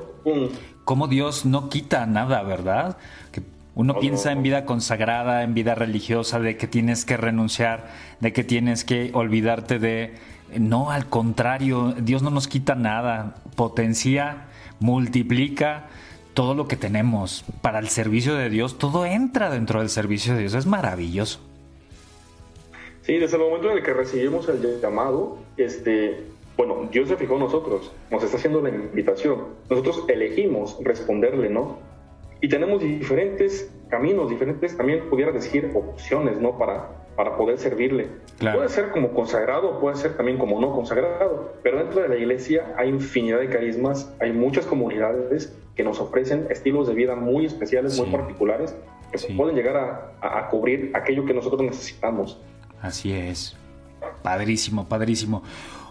Como 0.84 1.08
Dios 1.08 1.46
no 1.46 1.70
quita 1.70 2.08
nada, 2.08 2.42
¿verdad? 2.42 2.98
Que 3.32 3.44
uno 3.76 4.00
piensa 4.00 4.32
en 4.32 4.42
vida 4.42 4.66
consagrada, 4.66 5.44
en 5.44 5.54
vida 5.54 5.76
religiosa, 5.76 6.40
de 6.40 6.58
que 6.58 6.66
tienes 6.66 7.06
que 7.06 7.16
renunciar, 7.16 7.92
de 8.22 8.34
que 8.34 8.44
tienes 8.44 8.84
que 8.84 9.12
olvidarte 9.13 9.78
de 9.78 10.16
no, 10.58 10.92
al 10.92 11.08
contrario, 11.08 11.94
Dios 12.00 12.24
no 12.24 12.30
nos 12.30 12.48
quita 12.48 12.76
nada, 12.76 13.36
potencia, 13.56 14.48
multiplica 14.80 15.88
todo 16.34 16.54
lo 16.54 16.68
que 16.68 16.76
tenemos 16.76 17.44
para 17.62 17.80
el 17.80 17.90
servicio 17.90 18.36
de 18.36 18.50
Dios, 18.50 18.78
todo 18.78 19.06
entra 19.06 19.50
dentro 19.50 19.80
del 19.80 19.90
servicio 19.90 20.36
de 20.36 20.42
Dios, 20.42 20.54
es 20.54 20.68
maravilloso. 20.68 21.40
Sí, 23.02 23.18
desde 23.18 23.38
el 23.38 23.44
momento 23.44 23.72
en 23.72 23.78
el 23.78 23.84
que 23.84 23.94
recibimos 23.94 24.48
el 24.50 24.80
llamado, 24.82 25.40
este, 25.58 26.26
bueno, 26.56 26.88
Dios 26.92 27.10
se 27.10 27.16
fijó 27.16 27.36
en 27.36 27.40
nosotros, 27.40 27.92
nos 28.12 28.24
está 28.24 28.38
haciendo 28.38 28.62
la 28.62 28.70
invitación, 28.70 29.46
nosotros 29.70 30.04
elegimos 30.08 30.78
responderle, 30.84 31.50
¿no? 31.50 31.80
Y 32.42 32.50
tenemos 32.50 32.82
diferentes 32.82 33.72
caminos, 33.90 34.30
diferentes, 34.30 34.78
también 34.78 35.10
pudiera 35.10 35.32
decir, 35.32 35.72
opciones, 35.74 36.40
¿no? 36.40 36.58
Para, 36.58 36.90
para 37.17 37.36
poder 37.36 37.58
servirle. 37.58 38.10
Puede 38.39 38.69
ser 38.69 38.91
como 38.91 39.12
consagrado, 39.12 39.80
puede 39.80 39.95
ser 39.95 40.15
también 40.15 40.38
como 40.38 40.62
no 40.62 40.71
consagrado, 40.71 41.51
pero 41.63 41.80
dentro 41.80 42.03
de 42.03 42.10
la 42.10 42.15
iglesia 42.15 42.75
hay 42.77 42.89
infinidad 42.89 43.39
de 43.39 43.49
carismas, 43.49 44.13
hay 44.21 44.32
muchas 44.32 44.67
comunidades 44.67 45.51
que 45.75 45.84
nos 45.84 45.99
ofrecen 45.99 46.45
estilos 46.51 46.88
de 46.88 46.93
vida 46.93 47.15
muy 47.15 47.47
especiales, 47.47 47.99
muy 47.99 48.12
particulares, 48.12 48.75
que 49.12 49.34
pueden 49.34 49.56
llegar 49.56 50.13
a, 50.21 50.47
cubrir 50.49 50.91
aquello 50.93 51.25
que 51.25 51.34
nosotros 51.34 51.63
necesitamos. 51.63 52.39
Así 52.82 53.12
es. 53.12 53.58
Padrísimo, 54.21 54.88
padrísimo. 54.88 55.41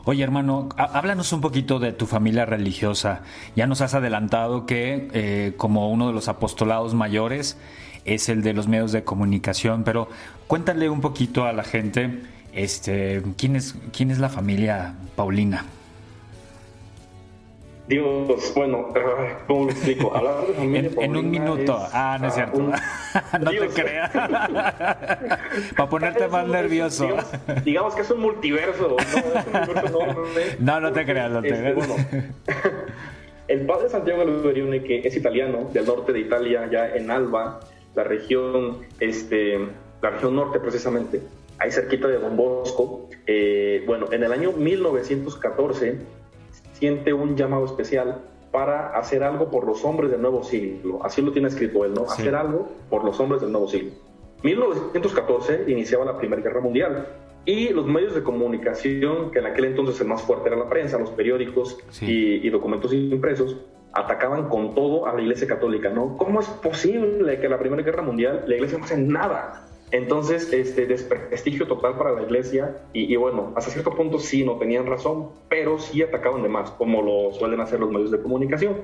Oye, 0.04 0.22
hermano, 0.22 0.68
háblanos 0.76 1.32
un 1.32 1.40
poquito 1.40 1.80
de 1.80 1.92
tu 1.92 2.06
familia 2.06 2.46
religiosa. 2.46 3.22
Ya 3.56 3.66
nos 3.66 3.80
has 3.80 3.94
adelantado 3.94 4.64
que 4.64 5.08
eh, 5.12 5.54
como 5.56 5.90
uno 5.90 6.06
de 6.06 6.12
los 6.12 6.28
apostolados 6.28 6.94
mayores, 6.94 7.58
es 8.06 8.28
el 8.28 8.42
de 8.42 8.54
los 8.54 8.68
medios 8.68 8.92
de 8.92 9.04
comunicación, 9.04 9.84
pero 9.84 10.08
cuéntale 10.46 10.88
un 10.88 11.00
poquito 11.00 11.44
a 11.44 11.52
la 11.52 11.64
gente 11.64 12.20
este, 12.56 13.22
¿quién, 13.36 13.54
es, 13.56 13.74
quién 13.92 14.10
es 14.10 14.18
la 14.18 14.30
familia 14.30 14.94
Paulina. 15.14 15.64
Dios, 17.86 18.52
bueno, 18.56 18.88
¿cómo 19.46 19.66
lo 19.66 19.70
explico? 19.70 20.16
Hablar 20.16 20.46
de 20.46 20.54
familia 20.54 20.90
en, 20.96 21.02
en 21.02 21.16
un 21.16 21.30
minuto. 21.30 21.78
ah, 21.92 22.18
no 22.20 22.28
es 22.28 22.34
cierto. 22.34 22.58
no 23.40 23.50
te 23.50 23.68
creas. 23.68 24.10
Para 25.76 25.88
ponerte 25.88 26.26
más 26.28 26.48
nervioso. 26.48 27.08
Digamos, 27.64 27.94
que 27.94 28.02
es 28.02 28.10
un 28.10 28.20
multiverso. 28.20 28.96
No, 30.58 30.80
no, 30.80 30.92
te 30.92 31.04
creas, 31.04 31.30
no 31.30 31.42
te 31.42 31.48
este, 31.48 31.74
creas. 31.74 32.06
el 33.46 33.66
padre 33.66 33.88
Santiago 33.88 34.22
Alberione, 34.22 34.82
que 34.82 35.06
es 35.06 35.16
italiano, 35.16 35.70
del 35.72 35.86
norte 35.86 36.12
de 36.12 36.20
Italia, 36.20 36.68
ya 36.70 36.88
en 36.88 37.10
Alba, 37.10 37.60
la 37.94 38.02
región, 38.02 38.78
este, 38.98 39.68
la 40.02 40.10
región 40.10 40.36
norte 40.36 40.60
precisamente, 40.60 41.22
ahí 41.58 41.70
cerquita 41.70 42.08
de 42.08 42.18
Don 42.18 42.36
Bosco. 42.36 43.08
Eh, 43.26 43.82
bueno, 43.86 44.06
en 44.12 44.22
el 44.22 44.32
año 44.32 44.52
1914 44.52 45.98
siente 46.72 47.12
un 47.12 47.36
llamado 47.36 47.64
especial 47.64 48.22
para 48.52 48.96
hacer 48.96 49.22
algo 49.22 49.50
por 49.50 49.66
los 49.66 49.84
hombres 49.84 50.10
del 50.10 50.22
nuevo 50.22 50.42
siglo. 50.42 51.00
Así 51.04 51.22
lo 51.22 51.32
tiene 51.32 51.48
escrito 51.48 51.84
él, 51.84 51.94
¿no? 51.94 52.04
Hacer 52.04 52.34
algo 52.34 52.68
por 52.88 53.04
los 53.04 53.18
hombres 53.20 53.42
del 53.42 53.52
nuevo 53.52 53.68
siglo. 53.68 53.92
1914 54.42 55.64
iniciaba 55.66 56.04
la 56.04 56.16
Primera 56.18 56.42
Guerra 56.42 56.60
Mundial 56.60 57.06
y 57.44 57.68
los 57.70 57.86
medios 57.86 58.14
de 58.14 58.22
comunicación, 58.22 59.30
que 59.30 59.38
en 59.38 59.46
aquel 59.46 59.66
entonces 59.66 60.00
el 60.00 60.08
más 60.08 60.22
fuerte 60.22 60.48
era 60.48 60.56
la 60.56 60.68
prensa, 60.68 60.98
los 60.98 61.10
periódicos 61.10 61.78
y, 62.00 62.46
y, 62.46 62.50
documentos 62.50 62.92
impresos, 62.92 63.56
atacaban 63.92 64.48
con 64.48 64.74
todo 64.74 65.06
a 65.06 65.14
la 65.14 65.22
Iglesia 65.22 65.46
Católica, 65.46 65.90
¿no? 65.90 66.16
¿Cómo 66.16 66.40
es 66.40 66.46
posible 66.48 67.38
que 67.38 67.46
en 67.46 67.50
la 67.50 67.58
Primera 67.58 67.82
Guerra 67.82 68.02
Mundial 68.02 68.44
la 68.46 68.54
Iglesia 68.56 68.78
no 68.78 68.84
hace 68.84 68.98
nada? 68.98 69.65
Entonces, 69.92 70.52
este 70.52 70.86
desprestigio 70.86 71.66
total 71.66 71.96
para 71.96 72.12
la 72.12 72.22
iglesia 72.22 72.76
y, 72.92 73.14
bueno, 73.16 73.52
hasta 73.54 73.70
cierto 73.70 73.94
punto 73.94 74.18
sí, 74.18 74.44
no 74.44 74.56
tenían 74.56 74.86
razón, 74.86 75.30
pero 75.48 75.78
sí 75.78 76.02
atacaban 76.02 76.42
de 76.42 76.48
más, 76.48 76.70
como 76.72 77.02
lo 77.02 77.32
suelen 77.32 77.60
hacer 77.60 77.78
los 77.78 77.90
medios 77.90 78.10
de 78.10 78.20
comunicación. 78.20 78.76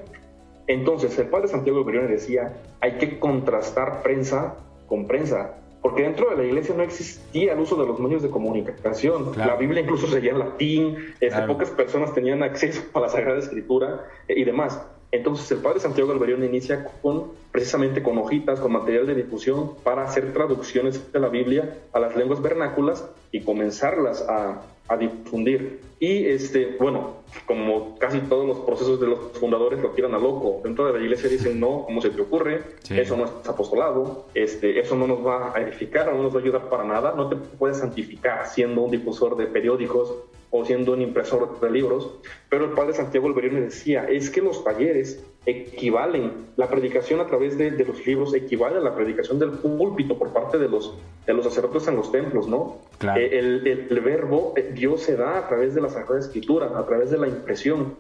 Entonces, 0.69 1.19
el 1.19 1.27
padre 1.27 1.49
Santiago 1.49 1.83
de 1.83 2.07
decía, 2.07 2.57
hay 2.81 2.93
que 2.93 3.19
contrastar 3.19 4.03
prensa 4.03 4.55
con 4.87 5.07
prensa, 5.07 5.57
porque 5.81 6.05
dentro 6.05 6.31
de 6.31 6.37
la 6.37 6.45
iglesia 6.45 6.75
no 6.77 6.85
existía 6.85 7.55
el 7.55 7.59
uso 7.59 7.75
de 7.77 7.87
los 7.87 7.99
medios 7.99 8.23
de 8.23 8.31
comunicación. 8.31 9.33
La 9.37 9.57
Biblia 9.57 9.83
incluso 9.83 10.07
seguía 10.07 10.31
en 10.31 10.39
latín, 10.39 10.97
este, 11.19 11.43
pocas 11.43 11.71
personas 11.71 12.15
tenían 12.15 12.45
acceso 12.45 12.83
a 12.95 13.01
la 13.01 13.09
Sagrada 13.09 13.41
Escritura 13.41 14.05
eh, 14.29 14.35
y 14.37 14.45
demás. 14.45 14.81
Entonces 15.13 15.51
el 15.53 15.59
padre 15.59 15.79
Santiago 15.79 16.11
Alberión 16.11 16.43
inicia 16.43 16.85
con, 17.03 17.33
precisamente 17.53 18.03
con 18.03 18.17
hojitas, 18.17 18.59
con 18.61 18.73
material 18.73 19.07
de 19.07 19.15
difusión 19.15 19.75
para 19.85 20.05
hacer 20.05 20.33
traducciones 20.33 21.13
de 21.13 21.21
la 21.21 21.29
Biblia 21.29 21.77
a 21.93 22.01
las 22.01 22.17
lenguas 22.17 22.41
vernáculas 22.41 23.05
y 23.31 23.43
comenzarlas 23.43 24.23
a, 24.23 24.63
difundir. 24.97 25.81
Y 25.99 26.27
este, 26.27 26.77
bueno, 26.79 27.23
como 27.47 27.99
casi 27.99 28.19
todos 28.21 28.47
los 28.47 28.59
procesos 28.61 29.01
de 29.01 29.07
los 29.07 29.19
fundadores 29.39 29.81
lo 29.81 29.91
tiran 29.91 30.15
a 30.15 30.19
loco. 30.19 30.61
Dentro 30.65 30.87
de 30.87 30.99
la 30.99 31.05
iglesia 31.05 31.29
dicen, 31.29 31.61
no, 31.61 31.85
¿cómo 31.85 32.01
se 32.03 32.11
te 32.11 32.21
ocurre? 32.21 32.63
Eso 32.91 33.17
no 33.17 33.25
es 33.25 33.49
apostolado, 33.49 34.27
este, 34.35 34.81
eso 34.81 34.97
no 34.97 35.07
nos 35.07 35.25
va 35.25 35.53
a 35.55 35.61
edificar, 35.61 36.13
no 36.13 36.23
nos 36.23 36.35
va 36.35 36.41
a 36.41 36.43
ayudar 36.43 36.69
para 36.69 36.85
nada, 36.85 37.15
no 37.17 37.29
te 37.29 37.37
puedes 37.37 37.79
santificar 37.79 38.47
siendo 38.47 38.83
un 38.83 38.91
difusor 38.91 39.37
de 39.37 39.47
periódicos 39.47 40.15
o 40.55 40.67
siendo 40.67 40.93
un 40.93 41.01
impresor 41.01 41.59
de 41.61 41.71
libros, 41.71 42.11
pero 42.51 42.67
el 42.67 42.73
padre 42.73 42.93
Santiago 42.93 43.27
Alberione 43.27 43.63
decía, 43.63 44.05
es 44.05 44.29
que 44.29 44.43
los 44.43 44.63
talleres 44.63 45.25
equivalen, 45.47 46.49
la 46.57 46.69
predicación 46.69 47.21
a 47.21 47.27
través 47.27 47.57
de, 47.57 47.71
los 47.71 48.07
libros 48.07 48.35
equivale 48.35 48.77
a 48.77 48.81
la 48.81 48.95
predicación 48.95 49.39
del 49.39 49.53
púlpito 49.53 50.19
por 50.19 50.29
parte 50.29 50.59
de 50.59 50.69
los, 50.69 50.95
de 51.27 51.33
los 51.33 51.47
sacerdotes 51.47 51.89
en 51.89 51.97
los 51.97 52.13
templos, 52.13 52.49
¿no? 52.49 52.83
Eh, 53.17 53.31
el, 53.33 53.67
el, 53.67 54.01
verbo, 54.01 54.53
eh, 54.55 54.73
Dios 54.83 55.03
se 55.03 55.17
da 55.17 55.39
a 55.39 55.47
través 55.47 55.77
de 55.77 55.81
la 55.81 55.89
Sagrada 55.89 56.19
Escritura, 56.19 56.77
a 56.77 56.85
través 56.85 57.13
de 57.13 57.17
la 57.17 57.29
impresión, 57.29 57.95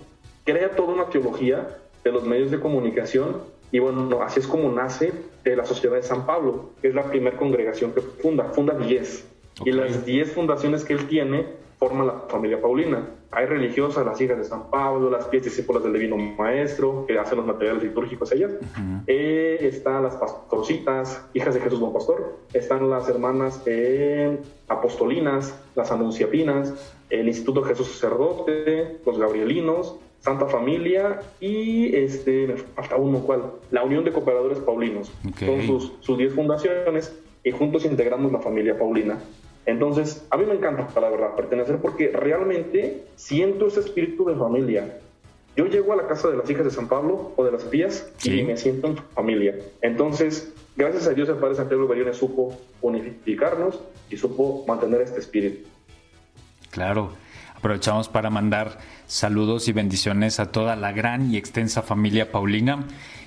crea 0.44 0.74
toda 0.74 0.92
una 0.92 1.06
teología 1.06 1.78
de 2.02 2.10
los 2.10 2.24
medios 2.24 2.50
de 2.50 2.58
comunicación 2.58 3.36
y 3.70 3.78
bueno, 3.78 4.20
así 4.20 4.40
es 4.40 4.48
como 4.48 4.68
nace 4.68 5.12
eh, 5.44 5.54
la 5.54 5.64
Sociedad 5.64 5.94
de 5.94 6.02
San 6.02 6.26
Pablo, 6.26 6.70
que 6.82 6.88
es 6.88 6.94
la 6.96 7.04
primera 7.04 7.36
congregación 7.36 7.92
que 7.92 8.00
funda, 8.00 8.46
funda 8.46 8.74
10. 8.74 9.28
Y 9.64 9.70
las 9.70 10.04
10 10.04 10.32
fundaciones 10.32 10.84
que 10.84 10.94
él 10.94 11.06
tiene 11.06 11.46
forman 11.78 12.08
la 12.08 12.14
familia 12.28 12.60
Paulina. 12.60 13.06
Hay 13.34 13.46
religiosas, 13.46 14.04
las 14.04 14.20
hijas 14.20 14.36
de 14.36 14.44
San 14.44 14.68
Pablo, 14.70 15.08
las 15.08 15.24
pies 15.24 15.44
discípulas 15.44 15.82
del 15.82 15.94
Divino 15.94 16.18
Maestro, 16.18 17.06
que 17.06 17.18
hacen 17.18 17.38
los 17.38 17.46
materiales 17.46 17.82
litúrgicos 17.82 18.30
ellas. 18.30 18.52
Eh, 19.06 19.58
están 19.62 20.02
las 20.02 20.16
pastorcitas, 20.16 21.24
hijas 21.32 21.54
de 21.54 21.60
Jesús 21.60 21.80
Buen 21.80 21.94
Pastor. 21.94 22.36
Están 22.52 22.90
las 22.90 23.08
hermanas 23.08 23.62
eh, 23.64 24.38
apostolinas, 24.68 25.58
las 25.74 25.90
anunciapinas, 25.90 26.94
el 27.08 27.26
Instituto 27.26 27.62
Jesús 27.62 27.88
Sacerdote, 27.88 28.98
los 29.06 29.18
gabrielinos, 29.18 29.96
Santa 30.20 30.46
Familia 30.46 31.20
y 31.40 31.96
este, 31.96 32.46
me 32.46 32.56
falta 32.56 32.96
uno, 32.96 33.20
¿cuál? 33.20 33.44
La 33.70 33.82
Unión 33.82 34.04
de 34.04 34.12
Cooperadores 34.12 34.58
Paulinos. 34.58 35.10
Son 35.38 35.62
sus, 35.62 35.94
sus 36.00 36.18
diez 36.18 36.34
fundaciones 36.34 37.18
y 37.42 37.50
juntos 37.50 37.84
integramos 37.86 38.30
la 38.30 38.38
familia 38.38 38.78
Paulina. 38.78 39.18
Entonces, 39.66 40.26
a 40.30 40.36
mí 40.36 40.44
me 40.44 40.54
encanta, 40.54 40.88
la 41.00 41.08
verdad, 41.08 41.34
pertenecer 41.36 41.78
porque 41.78 42.08
realmente 42.08 43.04
siento 43.16 43.68
ese 43.68 43.80
espíritu 43.80 44.24
de 44.24 44.34
familia. 44.34 44.98
Yo 45.56 45.66
llego 45.66 45.92
a 45.92 45.96
la 45.96 46.08
casa 46.08 46.28
de 46.28 46.36
las 46.36 46.48
hijas 46.48 46.64
de 46.64 46.70
San 46.70 46.88
Pablo 46.88 47.32
o 47.36 47.44
de 47.44 47.52
las 47.52 47.62
pías 47.64 48.10
y 48.24 48.42
me 48.42 48.56
siento 48.56 48.86
en 48.86 48.96
familia. 48.96 49.56
Entonces, 49.82 50.52
gracias 50.76 51.06
a 51.06 51.10
Dios 51.10 51.28
el 51.28 51.36
Padre 51.36 51.56
Santiago 51.56 51.86
Beriones 51.86 52.16
supo 52.16 52.58
unificarnos 52.80 53.80
y 54.10 54.16
supo 54.16 54.64
mantener 54.66 55.02
este 55.02 55.20
espíritu. 55.20 55.68
Claro, 56.70 57.12
aprovechamos 57.54 58.08
para 58.08 58.30
mandar 58.30 58.78
saludos 59.06 59.68
y 59.68 59.72
bendiciones 59.72 60.40
a 60.40 60.50
toda 60.50 60.74
la 60.74 60.92
gran 60.92 61.30
y 61.30 61.36
extensa 61.36 61.82
familia 61.82 62.32
Paulina 62.32 62.86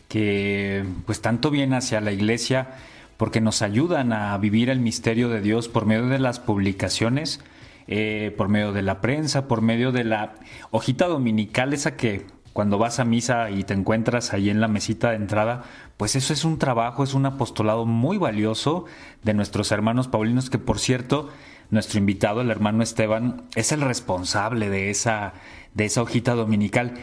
que 0.10 0.84
pues 1.06 1.22
tanto 1.22 1.52
viene 1.52 1.78
hacia 1.78 2.02
la 2.02 2.12
iglesia 2.12 2.70
porque 3.18 3.42
nos 3.42 3.62
ayudan 3.62 4.14
a 4.14 4.38
vivir 4.38 4.70
el 4.70 4.80
misterio 4.80 5.30
de 5.30 5.42
Dios 5.42 5.68
por 5.68 5.86
medio 5.86 6.08
de 6.08 6.20
las 6.20 6.40
publicaciones, 6.40 7.42
eh, 7.88 8.34
por 8.38 8.50
medio 8.50 8.74
de 8.74 8.82
la 8.82 9.02
prensa, 9.02 9.48
por 9.48 9.62
medio 9.62 9.92
de 9.92 10.04
la 10.04 10.36
hojita 10.72 11.08
dominical, 11.08 11.74
esa 11.74 11.96
que 11.96 12.26
cuando 12.56 12.78
vas 12.78 13.00
a 13.00 13.06
misa 13.06 13.52
y 13.52 13.64
te 13.64 13.74
encuentras 13.74 14.34
ahí 14.34 14.50
en 14.50 14.62
la 14.62 14.70
mesita 14.70 15.10
de 15.10 15.18
entrada, 15.18 15.64
pues 15.98 16.16
eso 16.16 16.32
es 16.32 16.46
un 16.46 16.58
trabajo, 16.58 17.04
es 17.04 17.14
un 17.14 17.26
apostolado 17.26 17.86
muy 17.86 18.18
valioso 18.18 18.86
de 19.24 19.34
nuestros 19.34 19.72
hermanos 19.72 20.08
paulinos, 20.08 20.50
que 20.50 20.58
por 20.58 20.80
cierto, 20.80 21.30
nuestro 21.70 22.00
invitado, 22.00 22.42
el 22.42 22.52
hermano 22.52 22.82
Esteban, 22.82 23.44
es 23.56 23.72
el 23.72 23.82
responsable 23.82 24.70
de 24.70 24.90
esa, 24.90 25.34
de 25.74 25.86
esa 25.86 26.02
hojita 26.02 26.34
dominical 26.34 26.94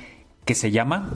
que 0.46 0.54
se 0.54 0.70
llama 0.70 1.10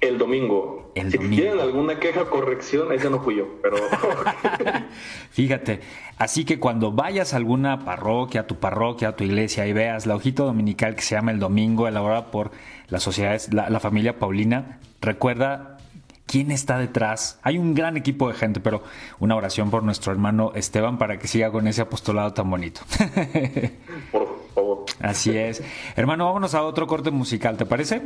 el 0.00 0.18
domingo. 0.18 0.92
si 0.94 1.18
tienen 1.18 1.60
alguna 1.60 1.98
queja 1.98 2.22
o 2.22 2.30
corrección, 2.30 2.92
ese 2.92 3.10
no 3.10 3.20
fui 3.20 3.36
yo, 3.36 3.46
pero... 3.62 3.76
Fíjate, 5.30 5.80
así 6.16 6.44
que 6.44 6.58
cuando 6.58 6.92
vayas 6.92 7.34
a 7.34 7.36
alguna 7.36 7.84
parroquia, 7.84 8.42
a 8.42 8.46
tu 8.46 8.56
parroquia, 8.56 9.08
a 9.08 9.16
tu 9.16 9.24
iglesia 9.24 9.66
y 9.66 9.72
veas 9.72 10.06
la 10.06 10.14
hojita 10.14 10.44
dominical 10.44 10.94
que 10.94 11.02
se 11.02 11.14
llama 11.14 11.32
El 11.32 11.38
Domingo, 11.38 11.88
elaborada 11.88 12.30
por 12.30 12.50
la 12.88 13.00
sociedad, 13.00 13.40
la, 13.52 13.70
la 13.70 13.80
familia 13.80 14.18
Paulina, 14.18 14.78
recuerda 15.00 15.78
quién 16.26 16.52
está 16.52 16.78
detrás. 16.78 17.40
Hay 17.42 17.58
un 17.58 17.74
gran 17.74 17.96
equipo 17.96 18.28
de 18.28 18.34
gente, 18.34 18.60
pero 18.60 18.82
una 19.18 19.34
oración 19.34 19.70
por 19.70 19.82
nuestro 19.82 20.12
hermano 20.12 20.52
Esteban 20.54 20.98
para 20.98 21.18
que 21.18 21.26
siga 21.26 21.50
con 21.50 21.66
ese 21.66 21.80
apostolado 21.80 22.32
tan 22.32 22.48
bonito. 22.48 22.82
por 24.12 24.38
favor. 24.54 24.84
Así 25.00 25.36
es. 25.36 25.62
Hermano, 25.96 26.26
vámonos 26.26 26.54
a 26.54 26.62
otro 26.62 26.86
corte 26.86 27.10
musical, 27.10 27.56
¿te 27.56 27.66
parece? 27.66 28.02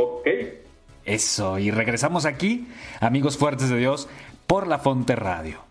Ok. 0.00 0.28
Eso, 1.04 1.58
y 1.58 1.72
regresamos 1.72 2.24
aquí, 2.24 2.68
amigos 3.00 3.36
fuertes 3.36 3.68
de 3.68 3.78
Dios, 3.78 4.08
por 4.46 4.68
la 4.68 4.78
Fonte 4.78 5.16
Radio. 5.16 5.67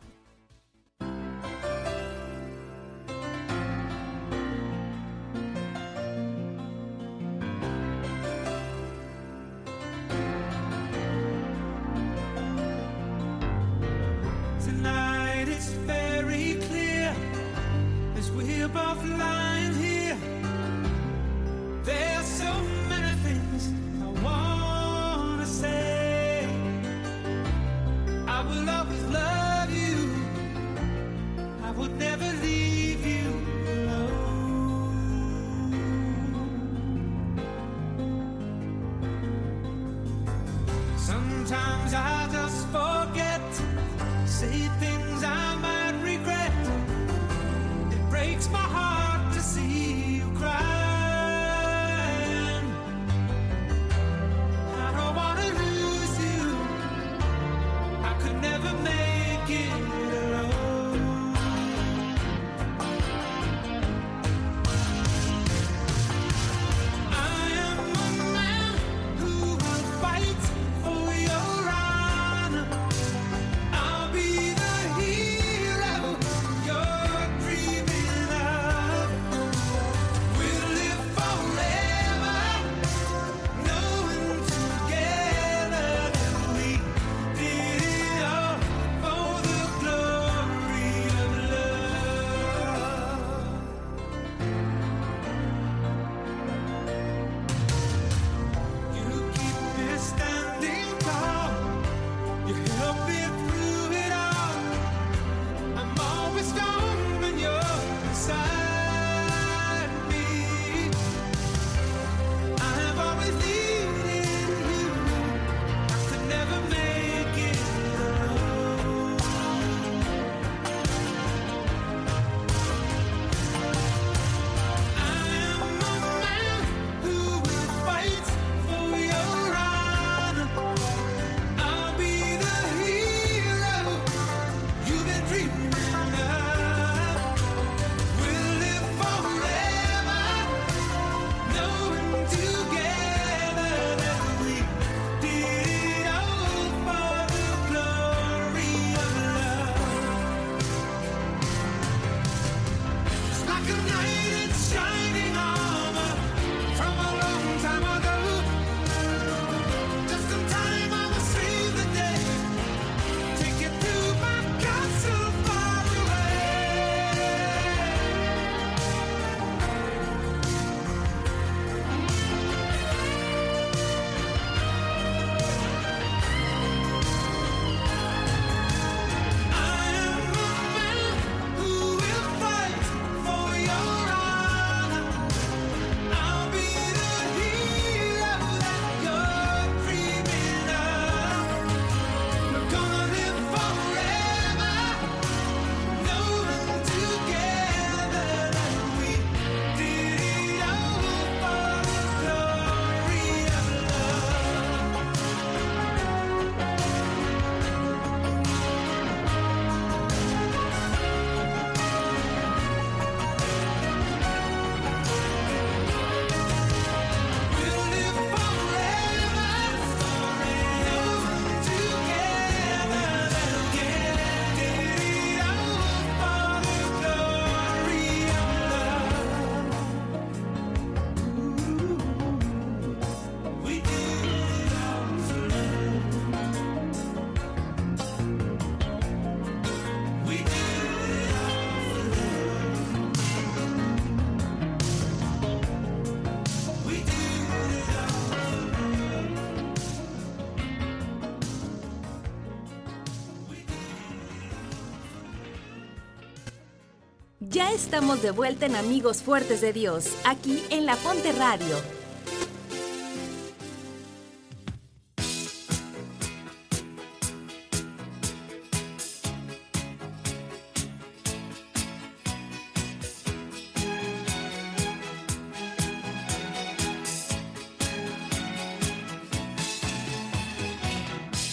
Estamos 257.77 258.23
de 258.23 258.31
vuelta 258.31 258.65
en 258.65 258.75
Amigos 258.75 259.21
Fuertes 259.21 259.61
de 259.61 259.71
Dios, 259.71 260.07
aquí 260.25 260.63
en 260.71 260.87
La 260.87 260.95
Fonte 260.95 261.31
Radio. 261.31 261.75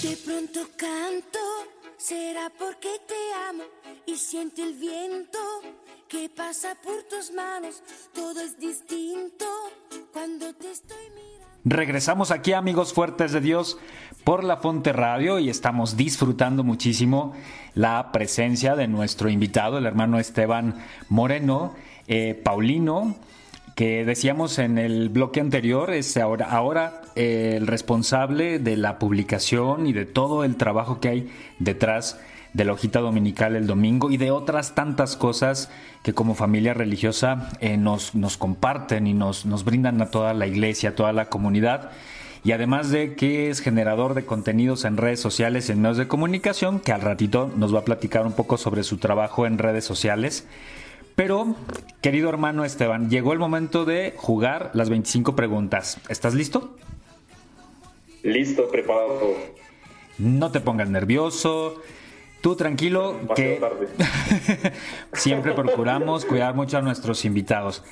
De 0.03 0.17
pronto 0.25 0.71
canto, 0.77 1.39
será 1.99 2.51
porque 2.59 2.99
te 3.07 3.35
amo 3.51 3.65
y 4.07 4.17
siente 4.17 4.63
el 4.63 4.73
viento 4.73 5.39
que 6.09 6.29
pasa 6.29 6.77
por 6.83 7.03
tus 7.05 7.33
manos. 7.33 7.83
Todo 8.13 8.41
es 8.41 8.59
distinto 8.59 9.47
cuando 10.13 10.53
te 10.55 10.71
estoy. 10.71 10.97
Regresamos 11.67 12.31
aquí, 12.31 12.53
amigos 12.53 12.93
fuertes 12.93 13.33
de 13.33 13.41
Dios, 13.41 13.79
por 14.23 14.45
la 14.45 14.59
Fonte 14.59 14.93
Radio 14.93 15.39
y 15.39 15.49
estamos 15.49 15.97
disfrutando 15.97 16.63
muchísimo 16.63 17.33
la 17.75 18.13
presencia 18.13 18.77
de 18.77 18.87
nuestro 18.87 19.31
invitado, 19.31 19.79
el 19.79 19.87
hermano 19.87 20.19
Esteban 20.19 20.75
Moreno, 21.09 21.75
eh, 22.07 22.39
Paulino, 22.45 23.17
que 23.75 24.05
decíamos 24.05 24.59
en 24.59 24.77
el 24.77 25.09
bloque 25.09 25.41
anterior, 25.41 25.91
es 25.91 26.19
ahora, 26.19 26.51
ahora 26.51 27.01
eh, 27.17 27.55
el 27.57 27.67
responsable 27.67 28.59
de 28.59 28.77
la 28.77 28.99
publicación 28.99 29.87
y 29.87 29.95
de 29.95 30.05
todo 30.05 30.45
el 30.45 30.57
trabajo 30.57 31.01
que 31.01 31.09
hay 31.09 31.33
detrás 31.61 32.19
de 32.19 32.34
la 32.63 32.73
hojita 32.73 33.01
dominical 33.01 33.57
el 33.57 33.67
domingo 33.67 34.13
y 34.13 34.17
de 34.17 34.31
otras 34.31 34.77
tantas 34.77 35.17
cosas 35.17 35.71
que 36.05 36.15
como 36.15 36.37
familia 36.37 36.73
religiosa 36.73 37.51
eh, 37.59 37.77
nos, 37.77 38.15
nos 38.15 38.37
comparten 38.37 39.09
y 39.09 39.15
nos, 39.15 39.45
nos 39.45 39.65
brindan 39.65 40.01
a 40.01 40.11
toda 40.11 40.35
la 40.35 40.47
iglesia, 40.47 40.91
a 40.91 40.95
toda 40.95 41.13
la 41.13 41.27
comunidad. 41.27 41.91
Y 42.45 42.53
además 42.53 42.91
de 42.91 43.17
que 43.17 43.51
es 43.51 43.61
generador 43.61 44.15
de 44.15 44.25
contenidos 44.25 44.85
en 44.85 44.99
redes 44.99 45.19
sociales, 45.19 45.71
en 45.71 45.81
medios 45.81 45.97
de 45.97 46.07
comunicación, 46.07 46.79
que 46.79 46.93
al 46.93 47.01
ratito 47.01 47.51
nos 47.57 47.75
va 47.75 47.81
a 47.81 47.85
platicar 47.85 48.25
un 48.27 48.35
poco 48.35 48.59
sobre 48.59 48.85
su 48.85 48.99
trabajo 48.99 49.47
en 49.47 49.59
redes 49.59 49.85
sociales. 49.85 50.47
Pero, 51.17 51.57
querido 52.03 52.29
hermano 52.29 52.65
Esteban, 52.65 53.09
llegó 53.09 53.33
el 53.33 53.39
momento 53.39 53.85
de 53.85 54.15
jugar 54.17 54.71
las 54.75 54.91
25 54.91 55.35
preguntas. 55.35 55.99
¿Estás 56.09 56.35
listo? 56.35 56.77
Listo, 58.23 58.69
preparado. 58.69 59.35
No 60.19 60.51
te 60.51 60.61
pongas 60.61 60.91
nervioso. 60.91 61.81
Tú 62.45 62.57
tranquilo, 62.57 63.19
que 63.35 63.59
siempre 65.15 65.55
procuramos 65.55 66.27
cuidar 66.27 66.55
mucho 66.55 66.77
a 66.77 66.83
nuestros 66.83 67.25
invitados. 67.25 67.83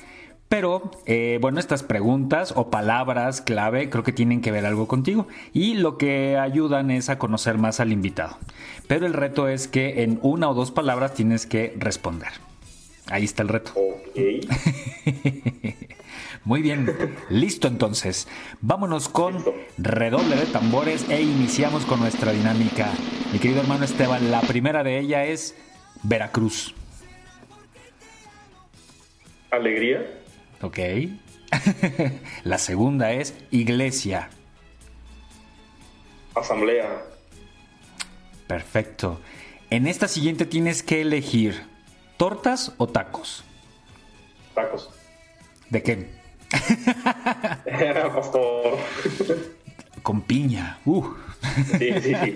Pero, 0.47 0.91
eh, 1.07 1.39
bueno, 1.41 1.59
estas 1.59 1.81
preguntas 1.81 2.53
o 2.55 2.69
palabras 2.69 3.41
clave 3.41 3.89
creo 3.89 4.03
que 4.03 4.11
tienen 4.11 4.41
que 4.41 4.51
ver 4.51 4.67
algo 4.67 4.87
contigo 4.87 5.27
y 5.53 5.73
lo 5.73 5.97
que 5.97 6.37
ayudan 6.37 6.91
es 6.91 7.09
a 7.09 7.17
conocer 7.17 7.57
más 7.57 7.79
al 7.79 7.91
invitado. 7.91 8.37
Pero 8.85 9.07
el 9.07 9.13
reto 9.13 9.47
es 9.47 9.67
que 9.67 10.03
en 10.03 10.19
una 10.21 10.51
o 10.51 10.53
dos 10.53 10.69
palabras 10.69 11.15
tienes 11.15 11.47
que 11.47 11.73
responder. 11.75 12.33
Ahí 13.07 13.23
está 13.23 13.41
el 13.41 13.49
reto. 13.49 13.71
Ok. 13.75 14.19
Muy 16.45 16.61
bien, 16.61 17.15
listo 17.29 17.67
entonces. 17.67 18.27
Vámonos 18.59 19.07
con 19.07 19.43
redoble 19.77 20.35
de 20.35 20.45
tambores 20.47 21.09
e 21.09 21.21
iniciamos 21.21 21.85
con 21.85 22.01
nuestra 22.01 22.33
dinámica. 22.33 22.91
Mi 23.31 23.39
querido 23.39 23.61
hermano 23.61 23.85
Esteban, 23.85 24.29
la 24.29 24.41
primera 24.41 24.83
de 24.83 24.99
ella 24.99 25.23
es 25.25 25.55
Veracruz. 26.03 26.73
Alegría, 29.51 30.19
Ok. 30.61 30.79
la 32.43 32.57
segunda 32.57 33.11
es 33.11 33.35
Iglesia. 33.51 34.29
asamblea, 36.35 37.03
Perfecto. 38.47 39.19
En 39.69 39.87
esta 39.87 40.07
siguiente 40.07 40.45
tienes 40.45 40.83
que 40.83 41.01
elegir 41.01 41.63
tortas 42.17 42.73
o 42.77 42.87
tacos. 42.87 43.43
tacos. 44.53 44.89
¿De 45.69 45.81
qué? 45.83 46.22
Pastor. 48.15 48.77
Con 50.01 50.21
piña. 50.21 50.79
Uh. 50.85 51.03
Sí, 51.77 51.91
sí, 52.01 52.13
sí. 52.23 52.35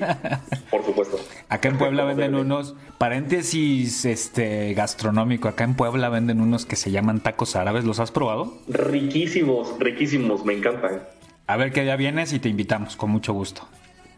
Por 0.70 0.86
supuesto. 0.86 1.18
Acá 1.50 1.70
en 1.70 1.78
Puebla 1.78 2.04
venden 2.04 2.36
unos, 2.36 2.76
paréntesis 2.98 4.06
este 4.06 4.74
gastronómico, 4.74 5.48
acá 5.48 5.64
en 5.64 5.76
Puebla 5.76 6.10
venden 6.10 6.42
unos 6.42 6.66
que 6.66 6.76
se 6.76 6.92
llaman 6.92 7.22
tacos 7.22 7.56
árabes, 7.56 7.86
¿los 7.86 8.00
has 8.00 8.12
probado? 8.12 8.58
Riquísimos, 8.68 9.76
riquísimos, 9.80 10.46
me 10.46 10.54
encantan. 10.54 11.04
A 11.48 11.58
ver 11.58 11.72
qué 11.72 11.84
día 11.84 11.96
vienes 11.96 12.34
y 12.34 12.40
te 12.40 12.50
invitamos, 12.50 12.98
con 12.98 13.10
mucho 13.10 13.34
gusto. 13.34 13.68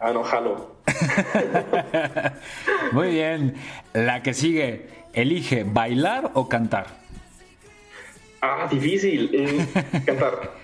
Ah, 0.00 0.12
no, 0.12 0.24
jalo. 0.24 0.76
Muy 2.92 3.10
bien, 3.10 3.54
la 3.92 4.22
que 4.22 4.34
sigue, 4.34 4.88
elige 5.12 5.64
bailar 5.64 6.32
o 6.34 6.48
cantar. 6.48 6.99
Ah, 8.40 8.66
difícil. 8.70 9.30
eh, 9.34 9.66
cantar. 10.06 10.54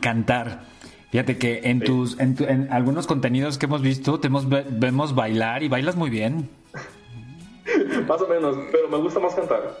Cantar. 0.00 0.64
Fíjate 1.10 1.36
que 1.38 1.60
en 1.64 1.80
tus, 1.80 2.18
en, 2.20 2.36
tu- 2.36 2.44
en 2.44 2.72
algunos 2.72 3.06
contenidos 3.06 3.58
que 3.58 3.66
hemos 3.66 3.82
visto, 3.82 4.20
te 4.20 4.28
hemos, 4.28 4.48
ve- 4.48 4.64
vemos 4.68 5.14
bailar 5.14 5.62
y 5.62 5.68
bailas 5.68 5.96
muy 5.96 6.08
bien. 6.08 6.48
Más 8.08 8.20
o 8.20 8.28
menos, 8.28 8.56
pero 8.72 8.88
me 8.88 8.96
gusta 8.96 9.20
más 9.20 9.34
cantar. 9.34 9.76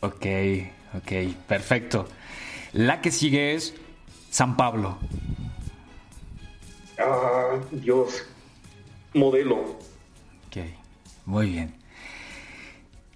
Ok, 0.00 0.26
ok, 0.96 1.12
perfecto. 1.46 2.08
La 2.72 3.00
que 3.00 3.10
sigue 3.10 3.54
es 3.54 3.74
San 4.30 4.56
Pablo. 4.56 4.98
Ah, 6.98 7.58
Dios. 7.70 8.24
Modelo. 9.14 9.56
Ok, 10.46 10.56
muy 11.26 11.50
bien. 11.50 11.74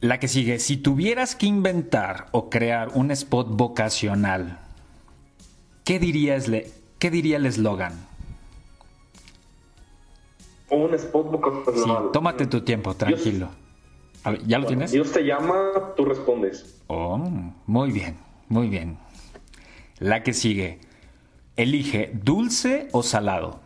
La 0.04 0.20
que 0.20 0.28
sigue, 0.28 0.58
si 0.58 0.76
tuvieras 0.76 1.34
que 1.34 1.46
inventar 1.46 2.26
o 2.32 2.50
crear 2.50 2.90
un 2.92 3.10
spot 3.10 3.48
vocacional, 3.48 4.58
¿qué 5.82 5.98
dirías 5.98 6.46
le- 6.46 6.70
qué 6.98 7.10
diría 7.10 7.38
el 7.38 7.46
eslogan? 7.46 7.94
Un 10.68 10.92
spot 10.92 11.24
Sí, 11.24 11.32
vocacional. 11.32 12.12
tómate 12.12 12.46
tu 12.46 12.60
tiempo, 12.60 12.92
tranquilo. 12.94 13.48
A 14.24 14.32
ver, 14.32 14.46
¿Ya 14.46 14.58
lo 14.58 14.66
tienes? 14.66 14.92
Dios 14.92 15.10
te 15.10 15.22
llama, 15.24 15.70
tú 15.96 16.04
respondes. 16.04 16.82
Oh, 16.88 17.16
muy 17.64 17.90
bien, 17.90 18.18
muy 18.50 18.68
bien. 18.68 18.98
La 20.00 20.22
que 20.22 20.34
sigue, 20.34 20.80
elige 21.56 22.10
dulce 22.12 22.88
o 22.92 23.02
salado. 23.02 23.62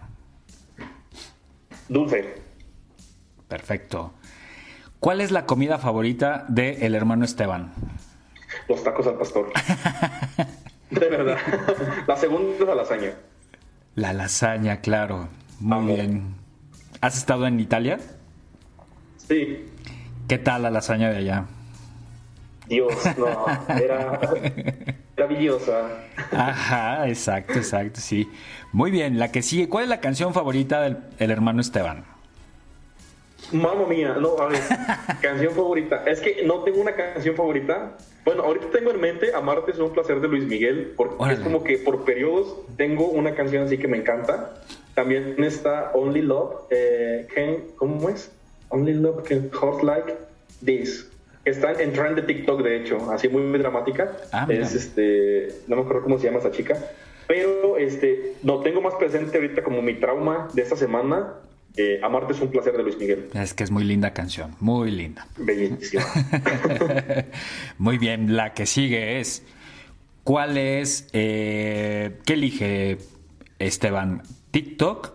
Dulce. 1.89 2.37
Perfecto. 3.49 4.13
¿Cuál 5.01 5.21
es 5.21 5.31
la 5.31 5.47
comida 5.47 5.79
favorita 5.79 6.45
de 6.49 6.85
el 6.87 6.95
hermano 6.95 7.25
Esteban? 7.25 7.73
Los 8.69 8.83
tacos 8.83 9.07
al 9.07 9.15
pastor. 9.15 9.51
De 10.91 11.09
verdad. 11.09 11.37
La 12.07 12.17
segunda 12.17 12.55
es 12.55 12.61
la 12.67 12.75
lasaña. 12.75 13.13
La 13.95 14.13
lasaña, 14.13 14.81
claro. 14.81 15.29
Muy 15.61 15.95
bien. 15.95 16.35
¿Has 17.01 17.17
estado 17.17 17.47
en 17.47 17.61
Italia? 17.61 17.99
Sí. 19.17 19.67
¿Qué 20.27 20.39
tal 20.39 20.63
la 20.63 20.71
lasaña 20.71 21.11
de 21.11 21.19
allá? 21.19 21.45
Dios, 22.67 22.93
no. 23.17 23.47
Era 23.69 24.19
maravillosa. 25.17 25.89
Ajá, 26.33 27.09
exacto, 27.09 27.55
exacto, 27.55 28.01
sí. 28.01 28.29
Muy 28.73 28.91
bien, 28.91 29.19
la 29.19 29.31
que 29.31 29.43
sigue. 29.43 29.69
¿Cuál 29.69 29.85
es 29.85 29.91
la 29.91 30.01
canción 30.01 30.35
favorita 30.35 30.81
del 30.81 30.99
el 31.19 31.31
hermano 31.31 31.61
Esteban? 31.61 32.05
Mamma 33.53 33.87
mía, 33.87 34.17
no, 34.21 34.37
a 34.39 34.47
ver, 34.49 34.61
canción 35.23 35.53
favorita. 35.55 36.05
Es 36.07 36.21
que 36.21 36.43
no 36.45 36.63
tengo 36.65 36.81
una 36.81 36.93
canción 36.93 37.35
favorita. 37.35 37.97
Bueno, 38.25 38.43
ahorita 38.43 38.67
tengo 38.71 38.91
en 38.91 39.01
mente 39.01 39.33
Amarte 39.35 39.71
es 39.71 39.79
un 39.79 39.91
placer 39.93 40.21
de 40.21 40.29
Luis 40.29 40.45
Miguel, 40.45 40.93
porque 40.97 41.15
Órale. 41.19 41.39
es 41.39 41.41
como 41.41 41.65
que 41.65 41.79
por 41.79 42.05
periodos 42.05 42.57
tengo 42.77 43.09
una 43.09 43.35
canción 43.35 43.65
así 43.65 43.79
que 43.79 43.89
me 43.89 43.97
encanta. 43.97 44.55
También 44.95 45.43
está 45.43 45.93
Only 45.95 46.23
Love, 46.23 46.55
eh, 46.71 47.27
can- 47.35 47.65
¿cómo 47.77 48.09
es? 48.11 48.31
Only 48.69 48.95
Love 48.95 49.23
can 49.27 49.51
hurt 49.61 49.83
like 49.83 50.15
this. 50.65 51.09
Que 51.45 51.51
está 51.51 51.73
en 51.81 51.93
trend 51.95 52.17
de 52.17 52.23
TikTok, 52.23 52.61
de 52.63 52.77
hecho, 52.77 53.11
así 53.11 53.29
muy, 53.31 53.43
muy 53.43 53.59
dramática. 53.59 54.15
Ah, 54.33 54.47
es 54.51 54.75
este, 54.75 55.49
no 55.67 55.77
me 55.77 55.83
acuerdo 55.83 56.03
cómo 56.03 56.19
se 56.19 56.27
llama 56.27 56.41
esa 56.41 56.51
chica. 56.51 56.77
Pero 57.27 57.79
este, 57.79 58.35
lo 58.43 58.61
tengo 58.61 58.83
más 58.83 58.95
presente 58.97 59.37
ahorita 59.39 59.63
como 59.63 59.81
mi 59.81 59.95
trauma 59.95 60.49
de 60.53 60.61
esta 60.63 60.77
semana. 60.77 61.35
Eh, 61.79 62.01
Amarte 62.03 62.33
es 62.33 62.41
un 62.41 62.51
placer 62.51 62.77
de 62.77 62.83
Luis 62.83 62.99
Miguel. 62.99 63.31
Es 63.35 63.55
que 63.55 63.63
es 63.63 63.71
muy 63.71 63.85
linda 63.85 64.13
canción, 64.13 64.57
muy 64.59 64.91
linda. 64.91 65.27
Bellísima. 65.37 66.05
Muy 67.79 67.99
bien, 67.99 68.35
la 68.35 68.53
que 68.53 68.67
sigue 68.67 69.21
es, 69.21 69.45
¿cuál 70.25 70.59
es, 70.59 71.09
eh, 71.13 72.19
qué 72.27 72.33
elige 72.33 72.99
Esteban? 73.61 74.23
¿TikTok 74.51 75.13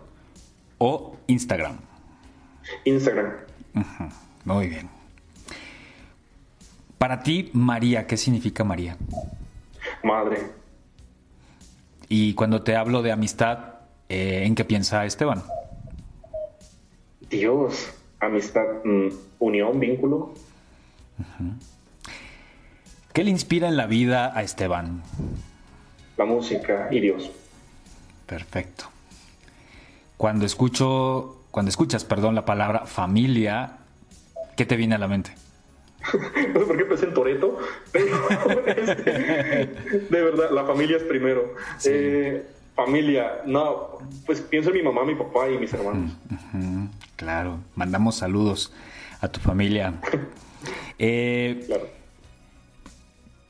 o 0.78 1.16
Instagram? 1.26 1.78
Instagram. 2.84 3.32
Muy 4.44 4.68
bien. 4.68 4.88
Para 6.96 7.22
ti, 7.22 7.50
María, 7.52 8.06
¿qué 8.06 8.16
significa 8.16 8.64
María? 8.64 8.96
Madre. 10.02 10.38
Y 12.08 12.32
cuando 12.32 12.62
te 12.62 12.76
hablo 12.76 13.02
de 13.02 13.12
amistad, 13.12 13.74
eh, 14.08 14.44
¿en 14.46 14.54
qué 14.54 14.64
piensa 14.64 15.04
Esteban? 15.04 15.42
Dios, 17.34 17.92
amistad, 18.20 18.84
mm, 18.84 19.08
unión, 19.40 19.80
vínculo. 19.80 20.32
¿Qué 23.12 23.24
le 23.24 23.30
inspira 23.30 23.66
en 23.68 23.76
la 23.76 23.86
vida 23.86 24.36
a 24.36 24.42
Esteban? 24.44 25.02
La 26.16 26.24
música 26.24 26.88
y 26.92 27.00
Dios. 27.00 27.32
Perfecto. 28.26 28.84
Cuando 30.16 30.46
escucho, 30.46 31.42
cuando 31.50 31.70
escuchas, 31.70 32.04
perdón, 32.04 32.36
la 32.36 32.44
palabra 32.44 32.86
familia, 32.86 33.78
¿qué 34.56 34.64
te 34.64 34.76
viene 34.76 34.94
a 34.94 34.98
la 34.98 35.08
mente? 35.08 35.32
no 36.54 36.60
sé 36.60 36.66
por 36.66 36.76
qué 36.76 36.84
pensé 36.84 37.06
en 37.06 37.14
Toreto, 37.14 37.58
pero 37.90 38.28
este, 38.66 39.12
de 39.12 40.22
verdad, 40.22 40.50
la 40.52 40.64
familia 40.64 40.98
es 40.98 41.02
primero. 41.02 41.54
Eh, 41.84 42.46
familia, 42.74 43.42
no, 43.46 43.98
pues 44.26 44.40
pienso 44.40 44.70
en 44.70 44.76
mi 44.76 44.82
mamá, 44.82 45.04
mi 45.04 45.14
papá 45.14 45.48
y 45.48 45.58
mis 45.58 45.72
hermanos. 45.72 46.12
Claro, 47.16 47.58
mandamos 47.74 48.16
saludos 48.16 48.72
a 49.20 49.28
tu 49.28 49.40
familia. 49.40 49.94
Eh, 50.98 51.62
Claro. 51.66 51.88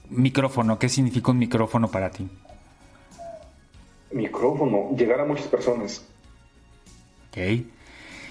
micrófono, 0.08 0.78
¿qué 0.78 0.88
significa 0.88 1.30
un 1.30 1.38
micrófono 1.38 1.88
para 1.90 2.10
ti? 2.10 2.26
Micrófono, 4.12 4.96
llegar 4.96 5.20
a 5.20 5.24
muchas 5.24 5.46
personas. 5.46 6.04
Ok. 7.28 7.66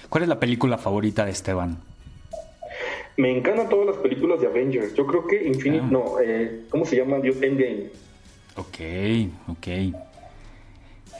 ¿Cuál 0.08 0.22
es 0.24 0.28
la 0.28 0.40
película 0.40 0.78
favorita 0.78 1.24
de 1.24 1.30
Esteban? 1.30 1.78
Me 3.16 3.30
encantan 3.36 3.68
todas 3.68 3.86
las 3.86 3.96
películas 3.98 4.40
de 4.40 4.48
Avengers. 4.48 4.94
Yo 4.94 5.06
creo 5.06 5.26
que 5.26 5.44
Infinite, 5.46 5.84
Ah. 5.84 5.88
no, 5.90 6.20
eh, 6.20 6.64
¿cómo 6.70 6.84
se 6.84 6.96
llama? 6.96 7.18
Dios 7.20 7.36
Endgame. 7.40 7.90
Ok, 8.56 8.78
ok. 9.48 9.66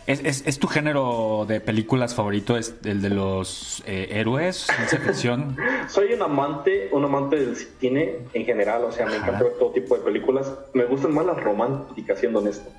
¿Es, 0.07 0.21
es, 0.23 0.47
es 0.47 0.59
tu 0.59 0.67
género 0.69 1.47
de 1.49 1.61
películas 1.61 2.15
favorito? 2.15 2.59
¿Es 2.59 2.75
el 2.85 3.01
de 3.01 3.09
los 3.09 3.83
eh, 3.87 4.09
héroes, 4.11 4.67
ciencia 4.77 4.99
ficción? 5.01 5.57
Soy 5.89 6.13
un 6.13 6.21
amante, 6.23 6.91
un 6.93 7.05
amante 7.05 7.37
del 7.37 7.57
cine 7.57 8.17
en 8.35 8.45
general, 8.45 8.85
o 8.85 8.93
sea, 8.93 9.07
me 9.07 9.13
Ajá. 9.17 9.23
encanta 9.29 9.45
ver 9.45 9.55
todo 9.59 9.71
tipo 9.73 9.97
de 9.97 10.03
películas. 10.03 10.53
Me 10.75 10.85
gustan 10.85 11.15
más 11.15 11.25
las 11.25 11.43
románticas, 11.43 12.19
siendo 12.21 12.41
honesto. 12.41 12.71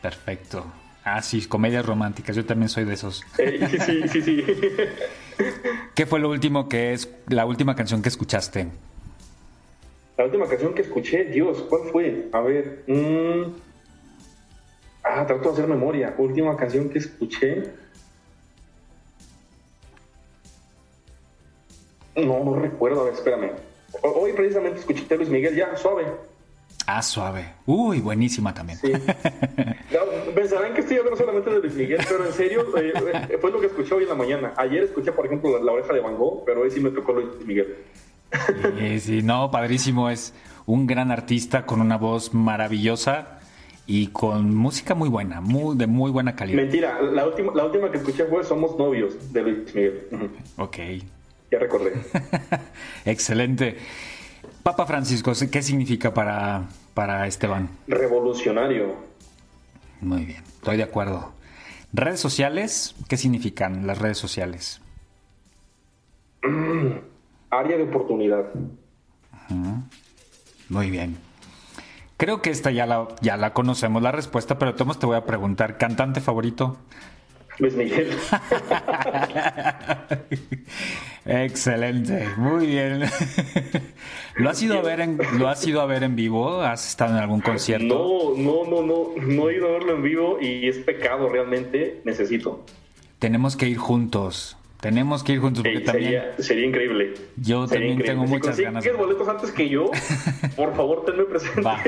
Perfecto. 0.00 0.66
Ah, 1.04 1.22
sí, 1.22 1.46
comedias 1.46 1.84
románticas. 1.86 2.34
Yo 2.34 2.44
también 2.44 2.68
soy 2.68 2.84
de 2.84 2.94
esos. 2.94 3.22
Eh, 3.38 3.66
sí, 3.70 4.02
sí, 4.08 4.08
sí, 4.08 4.22
sí. 4.22 4.44
¿Qué 5.94 6.06
fue 6.06 6.18
lo 6.20 6.30
último 6.30 6.68
que 6.68 6.92
es 6.92 7.08
la 7.28 7.44
última 7.46 7.74
canción 7.76 8.02
que 8.02 8.08
escuchaste? 8.08 8.68
La 10.18 10.24
última 10.24 10.46
canción 10.46 10.74
que 10.74 10.82
escuché, 10.82 11.24
Dios, 11.24 11.58
¿cuál 11.68 11.82
fue? 11.90 12.28
A 12.32 12.40
ver. 12.40 12.84
mm, 12.86 13.42
Ah, 15.04 15.26
trato 15.26 15.48
de 15.48 15.52
hacer 15.52 15.66
memoria. 15.66 16.14
Última 16.18 16.56
canción 16.56 16.88
que 16.88 16.98
escuché. 16.98 17.72
No, 22.16 22.44
no 22.44 22.54
recuerdo. 22.56 23.00
A 23.02 23.04
ver, 23.04 23.14
espérame. 23.14 23.50
Hoy 24.02 24.32
precisamente 24.32 24.80
escuché 24.80 25.06
a 25.12 25.16
Luis 25.16 25.28
Miguel, 25.28 25.54
ya, 25.54 25.76
suave. 25.76 26.04
Ah, 26.86 27.02
suave. 27.02 27.54
Uy, 27.66 28.00
buenísima 28.00 28.54
también. 28.54 28.78
Sí. 28.78 28.92
Pensarán 30.34 30.74
que 30.74 30.80
estoy 30.80 30.96
hablando 30.98 31.18
solamente 31.18 31.50
de 31.50 31.58
Luis 31.60 31.74
Miguel, 31.74 32.00
pero 32.08 32.26
en 32.26 32.32
serio, 32.32 32.78
eh, 32.78 32.92
eh, 33.28 33.38
fue 33.40 33.50
lo 33.50 33.60
que 33.60 33.66
escuché 33.66 33.94
hoy 33.94 34.02
en 34.04 34.08
la 34.08 34.14
mañana. 34.14 34.54
Ayer 34.56 34.84
escuché, 34.84 35.12
por 35.12 35.26
ejemplo, 35.26 35.58
la, 35.58 35.64
la 35.64 35.72
oreja 35.72 35.92
de 35.92 36.00
Van 36.00 36.16
Gogh, 36.16 36.44
pero 36.44 36.62
hoy 36.62 36.70
sí 36.70 36.80
me 36.80 36.90
tocó 36.90 37.12
Luis 37.12 37.28
Miguel. 37.44 37.76
Sí, 38.78 39.00
sí, 39.00 39.22
no, 39.22 39.50
padrísimo. 39.50 40.08
Es 40.08 40.34
un 40.64 40.86
gran 40.86 41.10
artista 41.10 41.66
con 41.66 41.80
una 41.80 41.98
voz 41.98 42.32
maravillosa 42.32 43.41
y 43.86 44.08
con 44.08 44.54
música 44.54 44.94
muy 44.94 45.08
buena, 45.08 45.40
muy, 45.40 45.76
de 45.76 45.86
muy 45.86 46.10
buena 46.10 46.36
calidad. 46.36 46.56
Mentira, 46.56 47.00
la 47.00 47.26
última, 47.26 47.52
la 47.54 47.64
última 47.64 47.90
que 47.90 47.98
escuché 47.98 48.24
fue 48.24 48.44
Somos 48.44 48.78
Novios 48.78 49.32
de 49.32 49.42
Luis 49.42 49.74
Miguel. 49.74 50.08
Ok. 50.56 50.76
Ya 51.50 51.58
recordé. 51.58 51.92
Excelente. 53.04 53.76
Papa 54.62 54.86
Francisco, 54.86 55.32
¿qué 55.50 55.62
significa 55.62 56.14
para, 56.14 56.68
para 56.94 57.26
Esteban? 57.26 57.68
Revolucionario. 57.88 58.94
Muy 60.00 60.24
bien, 60.24 60.42
estoy 60.44 60.76
de 60.76 60.84
acuerdo. 60.84 61.32
¿Redes 61.92 62.20
sociales? 62.20 62.94
¿Qué 63.08 63.16
significan 63.16 63.86
las 63.86 63.98
redes 63.98 64.18
sociales? 64.18 64.80
Área 67.50 67.76
de 67.76 67.82
oportunidad. 67.82 68.46
Muy 70.68 70.90
bien. 70.90 71.31
Creo 72.22 72.40
que 72.40 72.50
esta 72.50 72.70
ya 72.70 72.86
la, 72.86 73.08
ya 73.20 73.36
la 73.36 73.52
conocemos 73.52 74.00
la 74.00 74.12
respuesta, 74.12 74.56
pero 74.56 74.76
Tomás 74.76 74.96
te 74.96 75.06
voy 75.06 75.16
a 75.16 75.24
preguntar, 75.24 75.76
¿cantante 75.76 76.20
favorito? 76.20 76.76
Luis 77.58 77.74
Miguel. 77.74 78.16
Excelente, 81.26 82.28
muy 82.36 82.68
bien. 82.68 83.02
¿Lo 84.36 84.50
has 84.50 84.62
ido 84.62 84.78
a 84.78 84.82
ver 84.82 85.00
en, 85.00 85.18
lo 85.36 85.48
has 85.48 85.66
ido 85.66 85.80
a 85.80 85.86
ver 85.86 86.04
en 86.04 86.14
vivo? 86.14 86.60
¿Has 86.60 86.90
estado 86.90 87.16
en 87.16 87.18
algún 87.18 87.40
concierto? 87.40 88.32
No, 88.36 88.40
no, 88.40 88.70
no, 88.70 88.86
no. 88.86 89.20
No 89.20 89.50
he 89.50 89.56
ido 89.56 89.70
a 89.70 89.72
verlo 89.72 89.96
en 89.96 90.02
vivo 90.04 90.38
y 90.40 90.68
es 90.68 90.78
pecado 90.78 91.28
realmente. 91.28 92.02
Necesito. 92.04 92.64
Tenemos 93.18 93.56
que 93.56 93.66
ir 93.68 93.78
juntos. 93.78 94.56
Tenemos 94.82 95.22
que 95.22 95.34
ir 95.34 95.38
juntos 95.38 95.62
porque 95.62 95.78
Ey, 95.78 95.84
también 95.84 96.10
sería, 96.10 96.34
sería 96.42 96.66
increíble. 96.66 97.14
Yo 97.36 97.68
Sería 97.68 97.90
también 97.94 98.04
tengo 98.10 98.26
Si 98.26 98.32
muchas 98.32 98.58
ganas. 98.58 98.84
consigues 98.84 98.98
boletos 98.98 99.28
antes 99.28 99.52
que 99.52 99.68
yo, 99.68 99.90
por 100.56 100.74
favor, 100.74 101.04
tenme 101.04 101.22
presente. 101.22 101.60
Va. 101.62 101.78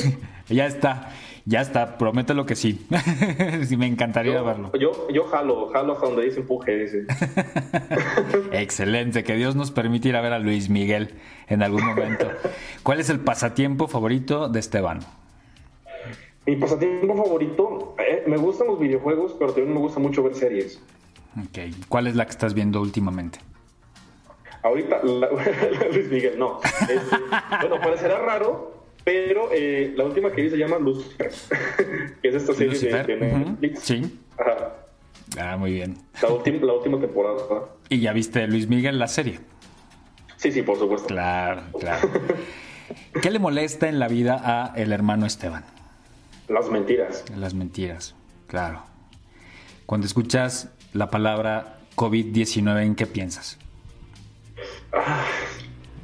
ya 0.48 0.66
está, 0.66 1.10
ya 1.46 1.60
está, 1.60 1.98
promételo 1.98 2.46
que 2.46 2.54
sí. 2.54 2.86
sí, 3.66 3.76
me 3.76 3.88
encantaría 3.88 4.34
Yo, 4.34 4.44
verlo. 4.44 4.70
yo, 4.78 5.08
yo 5.12 5.24
jalo, 5.24 5.66
jalo 5.70 5.94
hasta 5.94 6.06
donde 6.06 6.26
dice 6.26 6.38
empuje, 6.40 6.76
dice. 6.78 7.06
Excelente, 8.52 9.24
que 9.24 9.34
Dios 9.34 9.56
nos 9.56 9.72
permita 9.72 10.08
ir 10.08 10.14
a 10.14 10.20
ver 10.20 10.32
a 10.32 10.38
Luis 10.38 10.68
Miguel 10.68 11.10
en 11.48 11.60
algún 11.64 11.84
momento. 11.84 12.30
¿Cuál 12.84 13.00
es 13.00 13.10
el 13.10 13.18
pasatiempo 13.18 13.88
favorito 13.88 14.48
de 14.48 14.60
Esteban? 14.60 15.00
Mi 16.46 16.54
pasatiempo 16.54 17.16
favorito, 17.16 17.96
eh, 17.98 18.22
me 18.28 18.36
gustan 18.36 18.68
los 18.68 18.78
videojuegos, 18.78 19.34
pero 19.40 19.52
también 19.52 19.74
me 19.74 19.80
gusta 19.80 19.98
mucho 19.98 20.22
ver 20.22 20.36
series. 20.36 20.80
Ok, 21.40 21.58
¿cuál 21.88 22.06
es 22.06 22.14
la 22.16 22.24
que 22.24 22.30
estás 22.30 22.54
viendo 22.54 22.80
últimamente? 22.80 23.38
Ahorita, 24.62 25.02
la- 25.02 25.28
Luis 25.92 26.08
Miguel, 26.10 26.38
no. 26.38 26.60
Este, 26.82 27.16
bueno, 27.60 27.80
parecerá 27.80 28.18
raro, 28.20 28.84
pero 29.04 29.48
eh, 29.52 29.92
la 29.96 30.04
última 30.04 30.30
que 30.32 30.42
vi 30.42 30.50
se 30.50 30.56
llama 30.56 30.78
Lucifer, 30.78 31.30
que 32.22 32.28
es 32.28 32.34
esta 32.34 32.52
serie 32.54 32.68
de, 32.68 32.74
Lucifer, 32.74 33.06
de 33.06 33.16
Netflix. 33.16 33.80
sí. 33.80 34.20
Ajá. 34.38 34.76
Ah, 35.38 35.56
muy 35.56 35.72
bien. 35.72 35.98
La, 36.22 36.28
última, 36.28 36.64
la 36.64 36.72
última 36.74 37.00
temporada. 37.00 37.34
¿verdad? 37.34 37.66
¿Y 37.88 38.00
ya 38.00 38.12
viste 38.12 38.46
Luis 38.46 38.68
Miguel 38.68 38.98
la 39.00 39.08
serie? 39.08 39.40
Sí, 40.36 40.52
sí, 40.52 40.62
por 40.62 40.78
supuesto. 40.78 41.08
Claro, 41.08 41.62
claro. 41.78 42.08
¿Qué 43.20 43.30
le 43.30 43.38
molesta 43.40 43.88
en 43.88 43.98
la 43.98 44.06
vida 44.08 44.40
a 44.44 44.72
el 44.76 44.92
hermano 44.92 45.26
Esteban? 45.26 45.64
Las 46.48 46.68
mentiras. 46.70 47.24
Las 47.36 47.54
mentiras, 47.54 48.14
claro. 48.46 48.82
Cuando 49.86 50.06
escuchas 50.06 50.70
la 50.94 51.10
palabra 51.10 51.78
COVID-19, 51.96 52.84
¿en 52.84 52.94
qué 52.94 53.06
piensas? 53.06 53.58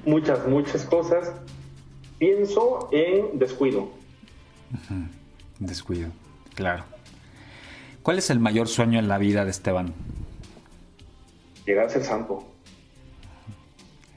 Muchas, 0.04 0.46
muchas 0.46 0.84
cosas. 0.84 1.32
Pienso 2.18 2.90
en 2.92 3.38
descuido. 3.38 3.88
Descuido, 5.58 6.10
claro. 6.54 6.84
¿Cuál 8.02 8.18
es 8.18 8.30
el 8.30 8.40
mayor 8.40 8.68
sueño 8.68 8.98
en 8.98 9.08
la 9.08 9.18
vida 9.18 9.44
de 9.44 9.52
Esteban? 9.52 9.94
Llegar 11.64 11.86
a 11.86 11.88
ser 11.88 12.04
santo. 12.04 12.44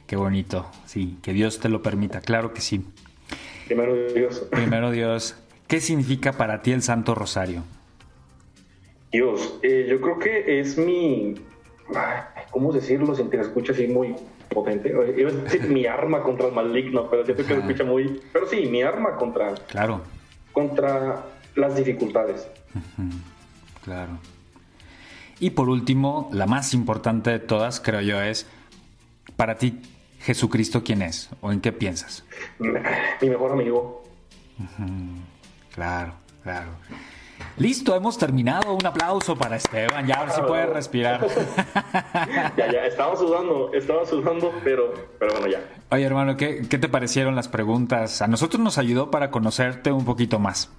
Qué 0.07 0.15
bonito, 0.15 0.69
sí, 0.86 1.17
que 1.21 1.34
Dios 1.34 1.59
te 1.59 1.69
lo 1.69 1.82
permita, 1.82 2.19
claro 2.19 2.53
que 2.53 2.61
sí. 2.61 2.86
Primero 3.67 4.11
Dios. 4.11 4.43
Primero 4.51 4.91
Dios, 4.91 5.36
¿qué 5.67 5.80
significa 5.80 6.34
para 6.34 6.61
ti 6.61 6.71
el 6.71 6.82
Santo 6.82 7.15
Rosario? 7.15 7.63
Dios, 9.14 9.59
eh, 9.61 9.86
yo 9.89 10.01
creo 10.01 10.20
que 10.20 10.59
es 10.59 10.78
mi. 10.78 11.36
¿Cómo 12.51 12.74
decirlo 12.74 13.14
sin 13.16 13.30
que 13.30 13.38
se 13.38 13.43
escuche 13.43 13.72
así 13.72 13.88
muy 13.88 14.16
potente? 14.49 14.89
Eh, 14.89 15.16
Iba 15.18 15.30
a 15.30 15.34
decir 15.34 15.70
mi 15.70 15.86
arma 15.86 16.24
contra 16.24 16.47
el 16.47 16.53
maligno, 16.53 17.07
pero 17.09 17.24
siento 17.24 17.43
que 17.45 17.53
se 17.53 17.59
escucha 17.59 17.84
muy. 17.84 18.22
Pero 18.34 18.47
sí, 18.47 18.66
mi 18.66 18.82
arma 18.82 19.16
contra, 19.16 19.53
Claro, 19.68 20.01
contra 20.51 21.24
las 21.55 21.76
dificultades. 21.76 22.47
claro. 23.84 24.18
Y 25.39 25.51
por 25.51 25.70
último, 25.70 26.30
la 26.34 26.45
más 26.47 26.74
importante 26.74 27.30
de 27.30 27.39
todas, 27.39 27.80
creo 27.80 28.01
yo, 28.01 28.22
es, 28.22 28.47
para 29.36 29.57
ti, 29.57 29.80
Jesucristo, 30.22 30.84
¿quién 30.84 31.01
es? 31.01 31.30
¿O 31.41 31.51
en 31.51 31.59
qué 31.59 31.72
piensas? 31.72 32.24
Mi 32.59 33.30
mejor 33.30 33.51
amigo. 33.51 34.03
Claro, 35.76 36.14
claro. 36.43 36.70
Listo, 37.58 37.95
hemos 37.95 38.18
terminado. 38.18 38.74
Un 38.74 38.86
aplauso 38.86 39.36
para 39.36 39.58
Esteban. 39.58 40.08
Ya 40.08 40.16
ahora 40.16 40.32
sí 40.32 40.41
puede 40.41 40.66
respirar. 40.66 41.26
ya, 42.58 42.72
ya, 42.72 42.86
estaba 42.86 43.16
sudando, 43.16 43.72
estaba 43.74 44.06
sudando, 44.06 44.51
pero, 44.64 44.93
pero 45.20 45.34
bueno, 45.34 45.47
ya. 45.47 45.62
Oye, 45.91 46.04
hermano, 46.04 46.36
¿qué, 46.36 46.64
¿qué 46.68 46.78
te 46.78 46.89
parecieron 46.89 47.36
las 47.36 47.47
preguntas? 47.47 48.22
A 48.22 48.28
nosotros 48.28 48.62
nos 48.62 48.78
ayudó 48.78 49.12
para 49.12 49.30
conocerte 49.30 49.91
un 49.91 50.04
poquito 50.04 50.39
más. 50.39 50.72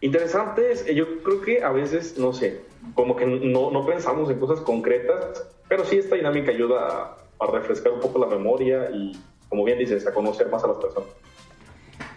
Interesantes, 0.00 0.84
eh, 0.86 0.94
yo 0.94 1.22
creo 1.22 1.40
que 1.40 1.62
a 1.62 1.70
veces, 1.70 2.18
no 2.18 2.32
sé, 2.32 2.60
como 2.94 3.16
que 3.16 3.26
no, 3.26 3.70
no 3.70 3.86
pensamos 3.86 4.30
en 4.30 4.38
cosas 4.38 4.60
concretas, 4.60 5.44
pero 5.66 5.84
sí 5.84 5.96
esta 5.96 6.14
dinámica 6.14 6.52
ayuda 6.52 7.16
a, 7.40 7.44
a 7.44 7.50
refrescar 7.50 7.92
un 7.92 8.00
poco 8.00 8.18
la 8.18 8.26
memoria 8.26 8.90
y, 8.90 9.18
como 9.48 9.64
bien 9.64 9.78
dices, 9.78 10.06
a 10.06 10.12
conocer 10.12 10.48
más 10.50 10.62
a 10.62 10.68
las 10.68 10.76
personas. 10.76 11.08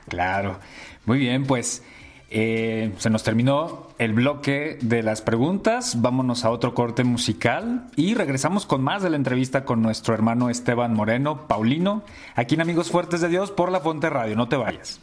Claro. 0.10 0.60
Muy 1.06 1.18
bien, 1.18 1.46
pues 1.46 1.84
eh, 2.34 2.94
se 2.98 3.10
nos 3.10 3.24
terminó 3.24 3.88
el 3.98 4.14
bloque 4.14 4.80
de 4.82 5.04
las 5.04 5.22
preguntas. 5.22 6.02
Vámonos 6.02 6.46
a 6.46 6.50
otro 6.50 6.74
corte 6.74 7.04
musical 7.04 7.88
y 7.98 8.14
regresamos 8.14 8.66
con 8.66 8.82
más 8.82 9.04
de 9.04 9.10
la 9.10 9.18
entrevista 9.18 9.66
con 9.66 9.82
nuestro 9.82 10.14
hermano 10.14 10.50
Esteban 10.50 10.94
Moreno, 10.94 11.48
Paulino, 11.48 12.04
aquí 12.36 12.56
en 12.56 12.62
Amigos 12.62 12.90
Fuertes 12.90 13.20
de 13.20 13.28
Dios 13.28 13.52
por 13.52 13.72
La 13.72 13.82
Fonte 13.82 14.10
Radio. 14.10 14.38
No 14.38 14.48
te 14.48 14.56
vayas. 14.56 15.02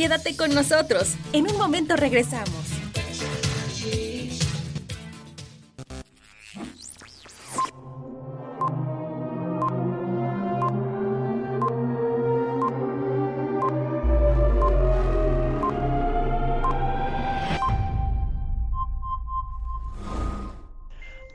Quédate 0.00 0.34
con 0.34 0.54
nosotros. 0.54 1.14
En 1.34 1.46
un 1.46 1.58
momento 1.58 1.94
regresamos. 1.94 2.48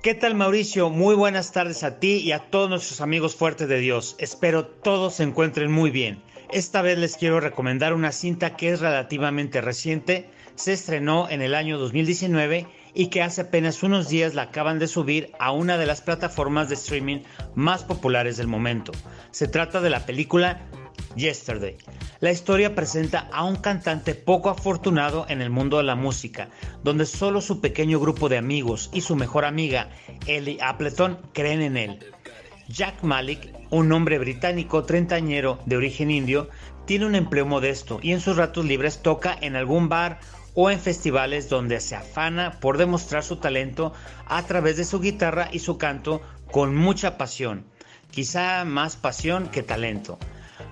¿Qué 0.01 0.15
tal 0.15 0.33
Mauricio? 0.33 0.89
Muy 0.89 1.13
buenas 1.13 1.51
tardes 1.51 1.83
a 1.83 1.99
ti 1.99 2.15
y 2.15 2.31
a 2.31 2.39
todos 2.49 2.71
nuestros 2.71 2.99
amigos 2.99 3.35
fuertes 3.35 3.67
de 3.67 3.77
Dios. 3.77 4.15
Espero 4.17 4.65
todos 4.65 5.13
se 5.13 5.21
encuentren 5.21 5.71
muy 5.71 5.91
bien. 5.91 6.19
Esta 6.51 6.81
vez 6.81 6.97
les 6.97 7.17
quiero 7.17 7.39
recomendar 7.39 7.93
una 7.93 8.11
cinta 8.11 8.55
que 8.55 8.69
es 8.69 8.79
relativamente 8.79 9.61
reciente, 9.61 10.29
se 10.55 10.73
estrenó 10.73 11.29
en 11.29 11.41
el 11.41 11.53
año 11.53 11.77
2019 11.77 12.67
y 12.93 13.07
que 13.07 13.21
hace 13.21 13.41
apenas 13.41 13.83
unos 13.83 14.07
días 14.07 14.35
la 14.35 14.43
acaban 14.43 14.79
de 14.79 14.87
subir 14.87 15.31
a 15.39 15.51
una 15.51 15.77
de 15.77 15.85
las 15.85 16.01
plataformas 16.01 16.69
de 16.69 16.75
streaming 16.75 17.19
más 17.55 17.83
populares 17.83 18.37
del 18.37 18.47
momento. 18.47 18.91
Se 19.31 19.47
trata 19.47 19.81
de 19.81 19.89
la 19.89 20.05
película 20.05 20.61
Yesterday. 21.15 21.77
La 22.19 22.31
historia 22.31 22.75
presenta 22.75 23.27
a 23.31 23.43
un 23.43 23.57
cantante 23.57 24.15
poco 24.15 24.49
afortunado 24.49 25.25
en 25.29 25.41
el 25.41 25.49
mundo 25.49 25.77
de 25.77 25.83
la 25.83 25.95
música, 25.95 26.49
donde 26.83 27.05
solo 27.05 27.41
su 27.41 27.59
pequeño 27.59 27.99
grupo 27.99 28.29
de 28.29 28.37
amigos 28.37 28.89
y 28.93 29.01
su 29.01 29.15
mejor 29.15 29.45
amiga, 29.45 29.89
Ellie 30.25 30.59
Appleton, 30.61 31.19
creen 31.33 31.61
en 31.61 31.77
él. 31.77 31.99
Jack 32.67 33.03
Malik, 33.03 33.53
un 33.69 33.91
hombre 33.91 34.17
británico 34.17 34.83
treintañero 34.83 35.59
de 35.65 35.77
origen 35.77 36.09
indio, 36.09 36.49
tiene 36.85 37.05
un 37.05 37.15
empleo 37.15 37.45
modesto 37.45 37.99
y 38.01 38.11
en 38.11 38.21
sus 38.21 38.37
ratos 38.37 38.65
libres 38.65 39.01
toca 39.01 39.37
en 39.39 39.55
algún 39.55 39.87
bar 39.87 40.19
o 40.55 40.71
en 40.71 40.79
festivales 40.79 41.49
donde 41.49 41.79
se 41.79 41.95
afana 41.95 42.59
por 42.59 42.77
demostrar 42.77 43.23
su 43.23 43.35
talento 43.35 43.93
a 44.25 44.43
través 44.43 44.77
de 44.77 44.85
su 44.85 44.99
guitarra 44.99 45.49
y 45.51 45.59
su 45.59 45.77
canto 45.77 46.21
con 46.51 46.75
mucha 46.75 47.17
pasión, 47.17 47.65
quizá 48.09 48.65
más 48.65 48.95
pasión 48.95 49.49
que 49.49 49.61
talento. 49.61 50.17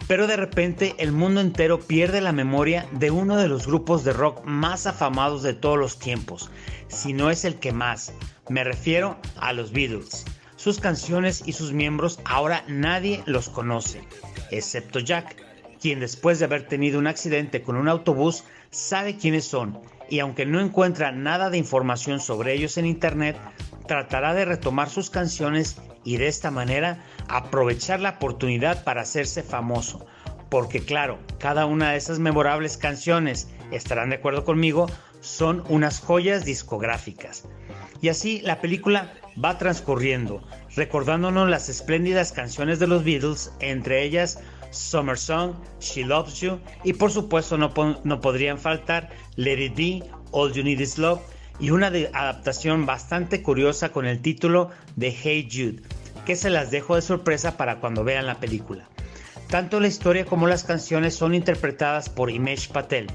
Pero 0.08 0.28
de 0.28 0.38
repente 0.38 0.96
el 0.98 1.12
mundo 1.12 1.42
entero 1.42 1.80
pierde 1.80 2.22
la 2.22 2.32
memoria 2.32 2.88
de 2.92 3.12
uno 3.12 3.38
de 3.38 3.48
los 3.48 3.68
grupos 3.68 4.04
de 4.04 4.14
rock 4.14 4.44
más 4.46 4.88
afamados 4.88 5.44
de 5.44 5.54
todos 5.54 5.78
los 5.78 6.00
tiempos, 6.00 6.50
si 6.88 7.14
no 7.14 7.30
es 7.30 7.46
el 7.46 7.56
que 7.56 7.72
más. 7.72 8.14
Me 8.50 8.64
refiero 8.64 9.18
a 9.38 9.54
los 9.54 9.72
Beatles. 9.72 10.26
Sus 10.64 10.80
canciones 10.80 11.44
y 11.46 11.52
sus 11.52 11.74
miembros 11.74 12.22
ahora 12.24 12.64
nadie 12.70 13.22
los 13.26 13.50
conoce, 13.50 14.02
excepto 14.50 15.00
Jack, 15.00 15.36
quien 15.82 16.00
después 16.00 16.40
de 16.40 16.46
haber 16.46 16.70
tenido 16.70 17.00
un 17.00 17.08
accidente 17.08 17.62
con 17.62 17.76
un 17.76 17.90
autobús 17.90 18.46
sabe 18.72 19.18
quiénes 19.18 19.44
son 19.44 19.82
y 20.10 20.20
aunque 20.20 20.46
no 20.46 20.62
encuentra 20.62 21.12
nada 21.12 21.50
de 21.50 21.58
información 21.58 22.22
sobre 22.22 22.54
ellos 22.54 22.78
en 22.78 22.86
internet, 22.86 23.38
tratará 23.90 24.34
de 24.34 24.46
retomar 24.46 24.90
sus 24.90 25.10
canciones 25.10 25.82
y 26.06 26.16
de 26.16 26.30
esta 26.30 26.50
manera 26.50 27.04
aprovechar 27.28 28.00
la 28.00 28.12
oportunidad 28.12 28.86
para 28.86 29.02
hacerse 29.02 29.44
famoso. 29.44 30.06
Porque 30.50 30.80
claro, 30.80 31.20
cada 31.40 31.66
una 31.66 31.92
de 31.92 31.98
esas 31.98 32.20
memorables 32.20 32.78
canciones, 32.78 33.50
estarán 33.72 34.12
de 34.12 34.16
acuerdo 34.16 34.46
conmigo, 34.46 34.90
son 35.20 35.62
unas 35.68 36.00
joyas 36.00 36.46
discográficas. 36.46 37.50
Y 38.00 38.08
así 38.08 38.40
la 38.40 38.62
película 38.62 39.12
va 39.44 39.58
transcurriendo, 39.58 40.42
recordándonos 40.76 41.50
las 41.50 41.70
espléndidas 41.70 42.32
canciones 42.32 42.80
de 42.80 42.88
los 42.88 43.04
Beatles, 43.04 43.52
entre 43.60 44.04
ellas 44.04 44.40
Summer 44.72 45.18
Song, 45.18 45.54
She 45.80 46.04
Loves 46.04 46.40
You 46.42 46.60
y 46.84 46.94
por 46.94 47.12
supuesto 47.12 47.58
no, 47.58 47.72
no 48.04 48.22
podrían 48.22 48.58
faltar 48.58 49.10
Let 49.36 49.64
It 49.64 49.76
Be, 49.76 50.04
All 50.32 50.52
You 50.52 50.64
Need 50.64 50.80
Is 50.80 50.98
Love 50.98 51.22
y 51.60 51.70
una 51.70 51.88
adaptación 51.88 52.86
bastante 52.86 53.42
curiosa 53.42 53.90
con 53.90 54.06
el 54.06 54.22
título 54.22 54.72
de 54.96 55.12
Hey 55.12 55.48
Jude, 55.52 55.84
que 56.26 56.36
se 56.36 56.50
las 56.50 56.72
dejo 56.72 56.96
de 56.96 57.02
sorpresa 57.02 57.58
para 57.58 57.80
cuando 57.80 58.04
vean 58.04 58.26
la 58.26 58.40
película. 58.40 58.90
Tanto 59.50 59.80
la 59.80 59.88
historia 59.88 60.26
como 60.26 60.48
las 60.48 60.64
canciones 60.64 61.14
son 61.14 61.36
interpretadas 61.36 62.10
por 62.10 62.32
Imesh 62.32 62.70
Patel, 62.70 63.08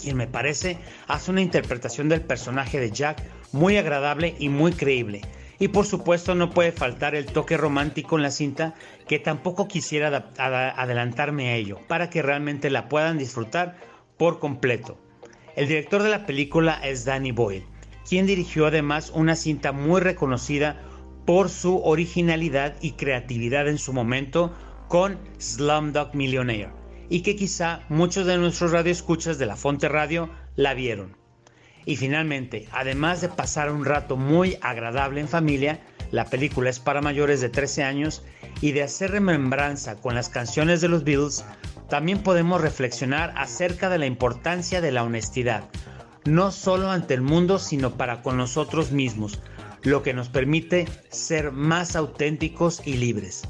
quien 0.00 0.16
me 0.16 0.26
parece 0.26 0.78
hace 1.08 1.30
una 1.30 1.42
interpretación 1.42 2.08
del 2.08 2.22
personaje 2.22 2.80
de 2.80 2.90
Jack 2.90 3.22
muy 3.52 3.76
agradable 3.76 4.34
y 4.38 4.48
muy 4.48 4.72
creíble. 4.72 5.22
Y 5.58 5.68
por 5.68 5.86
supuesto 5.86 6.34
no 6.34 6.50
puede 6.50 6.72
faltar 6.72 7.14
el 7.14 7.26
toque 7.26 7.56
romántico 7.56 8.16
en 8.16 8.22
la 8.22 8.30
cinta 8.30 8.74
que 9.06 9.18
tampoco 9.18 9.68
quisiera 9.68 10.32
adelantarme 10.36 11.50
a 11.50 11.54
ello, 11.54 11.78
para 11.86 12.10
que 12.10 12.22
realmente 12.22 12.70
la 12.70 12.88
puedan 12.88 13.18
disfrutar 13.18 13.76
por 14.16 14.40
completo. 14.40 14.98
El 15.54 15.68
director 15.68 16.02
de 16.02 16.10
la 16.10 16.26
película 16.26 16.80
es 16.82 17.04
Danny 17.04 17.30
Boyle, 17.30 17.66
quien 18.08 18.26
dirigió 18.26 18.66
además 18.66 19.12
una 19.14 19.36
cinta 19.36 19.72
muy 19.72 20.00
reconocida 20.00 20.80
por 21.26 21.48
su 21.48 21.80
originalidad 21.84 22.74
y 22.80 22.92
creatividad 22.92 23.68
en 23.68 23.78
su 23.78 23.92
momento 23.92 24.52
con 24.88 25.18
Slumdog 25.38 26.14
Millionaire, 26.14 26.70
y 27.08 27.22
que 27.22 27.36
quizá 27.36 27.82
muchos 27.88 28.26
de 28.26 28.38
nuestros 28.38 28.72
radioescuchas 28.72 29.38
de 29.38 29.46
la 29.46 29.56
Fonte 29.56 29.88
Radio 29.88 30.28
la 30.56 30.74
vieron. 30.74 31.21
Y 31.84 31.96
finalmente, 31.96 32.68
además 32.72 33.20
de 33.20 33.28
pasar 33.28 33.70
un 33.70 33.84
rato 33.84 34.16
muy 34.16 34.58
agradable 34.60 35.20
en 35.20 35.28
familia, 35.28 35.80
la 36.10 36.26
película 36.26 36.70
es 36.70 36.78
para 36.78 37.00
mayores 37.00 37.40
de 37.40 37.48
13 37.48 37.82
años 37.84 38.22
y 38.60 38.72
de 38.72 38.82
hacer 38.82 39.10
remembranza 39.10 39.96
con 39.96 40.14
las 40.14 40.28
canciones 40.28 40.80
de 40.80 40.88
los 40.88 41.04
Beatles, 41.04 41.44
también 41.88 42.22
podemos 42.22 42.60
reflexionar 42.60 43.34
acerca 43.36 43.88
de 43.88 43.98
la 43.98 44.06
importancia 44.06 44.80
de 44.80 44.92
la 44.92 45.02
honestidad, 45.02 45.64
no 46.24 46.52
solo 46.52 46.90
ante 46.90 47.14
el 47.14 47.22
mundo, 47.22 47.58
sino 47.58 47.96
para 47.96 48.22
con 48.22 48.36
nosotros 48.36 48.92
mismos, 48.92 49.40
lo 49.82 50.02
que 50.02 50.14
nos 50.14 50.28
permite 50.28 50.86
ser 51.10 51.50
más 51.50 51.96
auténticos 51.96 52.80
y 52.86 52.94
libres. 52.94 53.42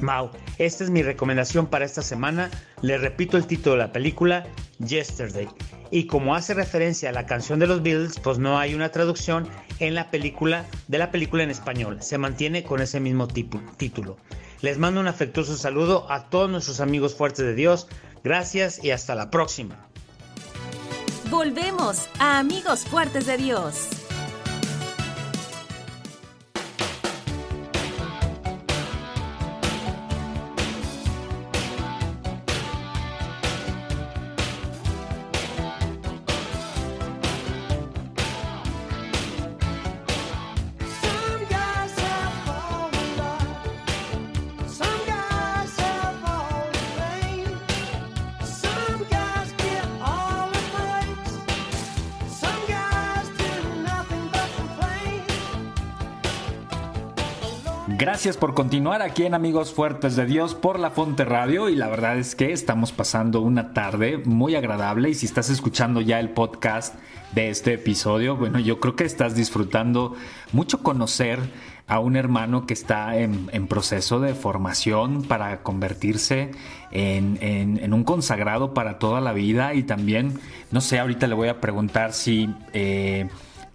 Mau, 0.00 0.30
esta 0.66 0.84
es 0.84 0.90
mi 0.90 1.02
recomendación 1.02 1.66
para 1.66 1.84
esta 1.84 2.02
semana. 2.02 2.50
Le 2.82 2.98
repito 2.98 3.36
el 3.36 3.46
título 3.46 3.76
de 3.76 3.82
la 3.82 3.92
película, 3.92 4.46
Yesterday. 4.78 5.48
Y 5.90 6.06
como 6.06 6.34
hace 6.34 6.54
referencia 6.54 7.10
a 7.10 7.12
la 7.12 7.26
canción 7.26 7.58
de 7.58 7.66
los 7.66 7.82
Beatles, 7.82 8.18
pues 8.20 8.38
no 8.38 8.58
hay 8.58 8.74
una 8.74 8.90
traducción 8.90 9.48
en 9.78 9.94
la 9.94 10.10
película 10.10 10.64
de 10.88 10.98
la 10.98 11.10
película 11.10 11.42
en 11.42 11.50
español. 11.50 11.98
Se 12.00 12.18
mantiene 12.18 12.62
con 12.62 12.80
ese 12.80 13.00
mismo 13.00 13.26
título. 13.28 14.16
Les 14.60 14.78
mando 14.78 15.00
un 15.00 15.08
afectuoso 15.08 15.56
saludo 15.56 16.06
a 16.10 16.30
todos 16.30 16.48
nuestros 16.48 16.80
amigos 16.80 17.14
fuertes 17.14 17.44
de 17.44 17.54
Dios. 17.54 17.88
Gracias 18.22 18.82
y 18.82 18.92
hasta 18.92 19.14
la 19.14 19.30
próxima. 19.30 19.88
Volvemos 21.28 22.08
a 22.18 22.38
Amigos 22.38 22.84
Fuertes 22.84 23.26
de 23.26 23.36
Dios. 23.38 24.01
Gracias 58.22 58.36
por 58.36 58.54
continuar 58.54 59.02
aquí 59.02 59.24
en 59.24 59.34
Amigos 59.34 59.72
Fuertes 59.72 60.14
de 60.14 60.26
Dios 60.26 60.54
por 60.54 60.78
la 60.78 60.92
Fonte 60.92 61.24
Radio. 61.24 61.68
Y 61.68 61.74
la 61.74 61.88
verdad 61.88 62.18
es 62.18 62.36
que 62.36 62.52
estamos 62.52 62.92
pasando 62.92 63.40
una 63.40 63.74
tarde 63.74 64.18
muy 64.24 64.54
agradable. 64.54 65.10
Y 65.10 65.14
si 65.14 65.26
estás 65.26 65.50
escuchando 65.50 66.00
ya 66.00 66.20
el 66.20 66.30
podcast 66.30 66.94
de 67.34 67.50
este 67.50 67.74
episodio, 67.74 68.36
bueno, 68.36 68.60
yo 68.60 68.78
creo 68.78 68.94
que 68.94 69.02
estás 69.02 69.34
disfrutando 69.34 70.14
mucho 70.52 70.84
conocer 70.84 71.40
a 71.88 71.98
un 71.98 72.14
hermano 72.14 72.64
que 72.64 72.74
está 72.74 73.16
en, 73.16 73.66
proceso 73.66 74.20
de 74.20 74.34
formación 74.34 75.24
para 75.24 75.64
convertirse 75.64 76.52
en, 76.92 77.92
un 77.92 78.04
consagrado 78.04 78.72
para 78.72 79.00
toda 79.00 79.20
la 79.20 79.32
vida. 79.32 79.74
Y 79.74 79.82
también, 79.82 80.38
no 80.70 80.80
sé, 80.80 81.00
ahorita 81.00 81.26
le 81.26 81.34
voy 81.34 81.48
a 81.48 81.60
preguntar 81.60 82.12
si 82.12 82.48
eh, 82.72 83.28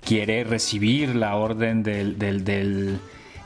quiere 0.06 0.46
recibir 0.46 1.18
la 1.18 1.36
orden 1.36 1.84
del 1.84 2.18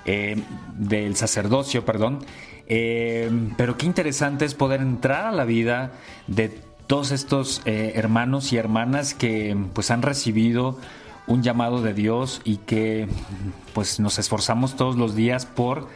eh, 0.06 0.42
del 0.78 1.16
sacerdocio, 1.16 1.86
perdón. 1.86 2.20
Eh, 2.68 3.30
pero 3.58 3.78
qué 3.78 3.86
interesante 3.86 4.46
es 4.46 4.54
poder 4.54 4.82
entrar 4.82 5.26
a 5.26 5.32
la 5.32 5.46
vida 5.46 5.92
de 6.28 6.50
todos 6.88 7.12
estos 7.12 7.62
eh, 7.66 7.94
hermanos 7.96 8.54
y 8.54 8.58
hermanas 8.58 9.14
que 9.14 9.58
pues 9.74 9.92
han 9.92 10.02
recibido 10.02 10.78
un 11.28 11.44
llamado 11.44 11.82
de 11.82 11.94
Dios 11.94 12.42
y 12.44 12.58
que 12.58 13.08
pues 13.74 14.00
nos 14.00 14.20
esforzamos 14.20 14.76
todos 14.76 14.96
los 14.96 15.16
días 15.16 15.46
por 15.46 15.88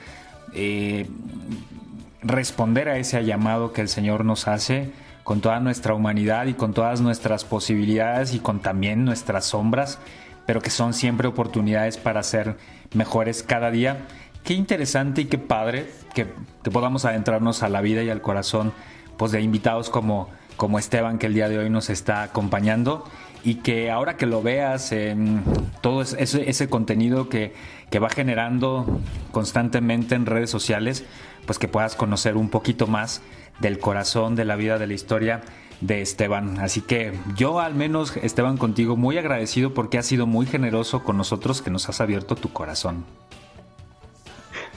responder 2.22 2.88
a 2.88 2.97
ese 2.97 3.24
llamado 3.26 3.74
que 3.74 3.82
el 3.82 3.89
Señor 3.89 4.24
nos 4.24 4.47
hace 4.47 4.91
con 5.26 5.41
toda 5.41 5.60
nuestra 5.60 5.95
humanidad 5.95 6.45
y 6.45 6.53
con 6.53 6.74
todas 6.74 7.01
nuestras 7.01 7.43
posibilidades 7.43 8.36
y 8.36 8.39
con 8.39 8.60
también 8.60 9.06
nuestras 9.06 9.45
sombras, 9.45 9.97
pero 10.46 10.62
que 10.62 10.70
son 10.70 10.93
siempre 10.93 11.28
oportunidades 11.28 11.98
para 11.98 12.24
ser 12.24 12.58
mejores 12.93 13.43
cada 13.43 13.72
día. 13.72 14.06
Qué 14.43 14.54
interesante 14.54 15.22
y 15.22 15.26
qué 15.26 15.38
padre 15.38 15.88
que, 16.14 16.28
podamos 16.72 17.06
adentrarnos 17.06 17.64
a 17.64 17.70
la 17.70 17.82
vida 17.82 18.04
y 18.04 18.10
al 18.10 18.22
corazón 18.22 18.74
pues, 19.18 19.32
de 19.32 19.41
invitados 19.41 19.89
como, 19.89 20.30
como 20.56 20.80
Esteban 20.80 21.18
que 21.18 21.28
el 21.28 21.34
día 21.34 21.50
de 21.50 21.58
hoy 21.58 21.70
nos 21.70 21.89
está 21.89 22.24
acompañando 22.24 23.04
y 23.43 23.56
que 23.56 23.91
ahora 23.91 24.18
que 24.18 24.26
lo 24.26 24.41
veas 24.41 24.91
en 24.91 25.43
todo 25.82 26.02
ese, 26.02 26.50
ese 26.50 26.70
contenido 26.70 27.30
que, 27.30 27.54
que, 27.91 28.00
va 28.00 28.10
generando 28.10 29.00
constantemente 29.32 30.16
en 30.16 30.26
redes 30.26 30.50
sociales, 30.50 31.06
pues 31.46 31.60
que 31.60 31.68
puedas 31.68 31.96
conocer 31.96 32.38
un 32.38 32.50
poquito 32.50 32.88
más 32.88 33.22
del 33.60 33.78
corazón, 33.78 34.36
de 34.36 34.46
la 34.46 34.56
vida, 34.56 34.80
de 34.80 34.88
la 34.88 34.93
historia 34.93 35.41
de 35.86 36.01
Esteban. 36.01 36.59
Así 36.59 36.81
que 36.81 37.13
yo 37.36 37.59
al 37.59 37.75
menos, 37.75 38.17
Esteban, 38.17 38.57
contigo 38.57 38.95
muy 38.95 39.17
agradecido 39.17 39.73
porque 39.73 39.97
has 39.97 40.05
sido 40.05 40.25
muy 40.25 40.45
generoso 40.45 41.03
con 41.03 41.17
nosotros, 41.17 41.61
que 41.61 41.69
nos 41.69 41.88
has 41.89 42.01
abierto 42.01 42.36
tu 42.36 42.51
corazón. 42.51 43.05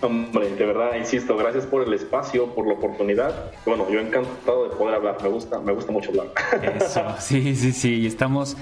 Hombre, 0.00 0.54
de 0.54 0.64
verdad, 0.64 0.94
insisto, 0.96 1.36
gracias 1.36 1.66
por 1.66 1.82
el 1.82 1.92
espacio, 1.92 2.54
por 2.54 2.66
la 2.66 2.74
oportunidad. 2.74 3.50
Bueno, 3.66 3.90
yo 3.90 3.98
encantado 3.98 4.68
de 4.68 4.76
poder 4.76 4.94
hablar, 4.94 5.16
me 5.22 5.28
gusta, 5.28 5.58
me 5.58 5.72
gusta 5.72 5.90
mucho 5.90 6.10
hablar. 6.10 6.28
Eso, 6.76 7.02
sí, 7.18 7.56
sí, 7.56 7.72
sí, 7.72 8.06
estamos, 8.06 8.56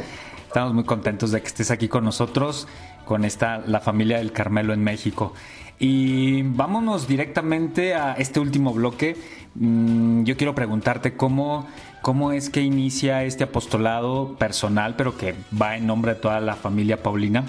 estamos 0.46 0.72
muy 0.72 0.84
contentos 0.84 1.32
de 1.32 1.42
que 1.42 1.48
estés 1.48 1.70
aquí 1.70 1.88
con 1.88 2.04
nosotros, 2.04 2.68
con 3.04 3.24
esta, 3.24 3.58
la 3.58 3.80
familia 3.80 4.18
del 4.18 4.32
Carmelo 4.32 4.72
en 4.72 4.82
México. 4.82 5.34
Y 5.78 6.42
vámonos 6.42 7.06
directamente 7.06 7.94
a 7.94 8.14
este 8.14 8.40
último 8.40 8.72
bloque. 8.72 9.16
Mm, 9.56 10.24
yo 10.24 10.36
quiero 10.38 10.54
preguntarte 10.54 11.16
cómo, 11.16 11.68
cómo 12.06 12.30
es 12.30 12.50
que 12.50 12.60
inicia 12.60 13.24
este 13.24 13.42
apostolado 13.42 14.36
personal, 14.38 14.94
pero 14.94 15.18
que 15.18 15.34
va 15.60 15.76
en 15.76 15.88
nombre 15.88 16.14
de 16.14 16.20
toda 16.20 16.38
la 16.40 16.54
familia 16.54 17.02
Paulina 17.02 17.44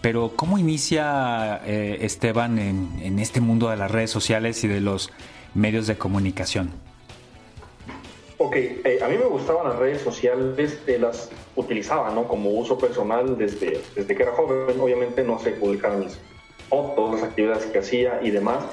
pero 0.00 0.32
¿cómo 0.34 0.56
inicia 0.56 1.60
eh, 1.66 1.98
Esteban 2.00 2.58
en, 2.58 3.18
este 3.18 3.42
mundo 3.42 3.68
de 3.68 3.76
las 3.76 3.90
redes 3.90 4.10
sociales 4.10 4.64
y 4.64 4.68
de 4.68 4.80
los 4.80 5.10
medios 5.52 5.86
de 5.86 5.98
comunicación? 5.98 6.70
Ok, 8.38 8.56
eh, 8.56 9.00
a 9.02 9.08
mí 9.08 9.18
me 9.18 9.26
gustaban 9.26 9.68
las 9.68 9.78
redes 9.78 10.00
sociales, 10.00 10.78
eh, 10.86 10.98
las 10.98 11.28
utilizaba 11.54 12.10
¿no? 12.10 12.26
como 12.26 12.48
uso 12.48 12.78
personal 12.78 13.36
desde, 13.36 13.82
desde 13.94 14.14
que 14.14 14.22
era 14.22 14.32
joven. 14.32 14.80
Obviamente 14.80 15.22
no 15.22 15.38
se 15.38 15.50
publicaban 15.50 16.00
mis 16.00 16.18
fotos, 16.70 17.16
las 17.16 17.24
actividades 17.24 17.66
que 17.66 17.80
hacía 17.80 18.20
y 18.22 18.30
demás. 18.30 18.64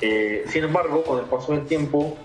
Sin 0.00 0.64
embargo, 0.64 1.02
con 1.04 1.18
el 1.18 1.24
paso 1.26 1.52
del 1.52 1.66
tiempo, 1.66 2.16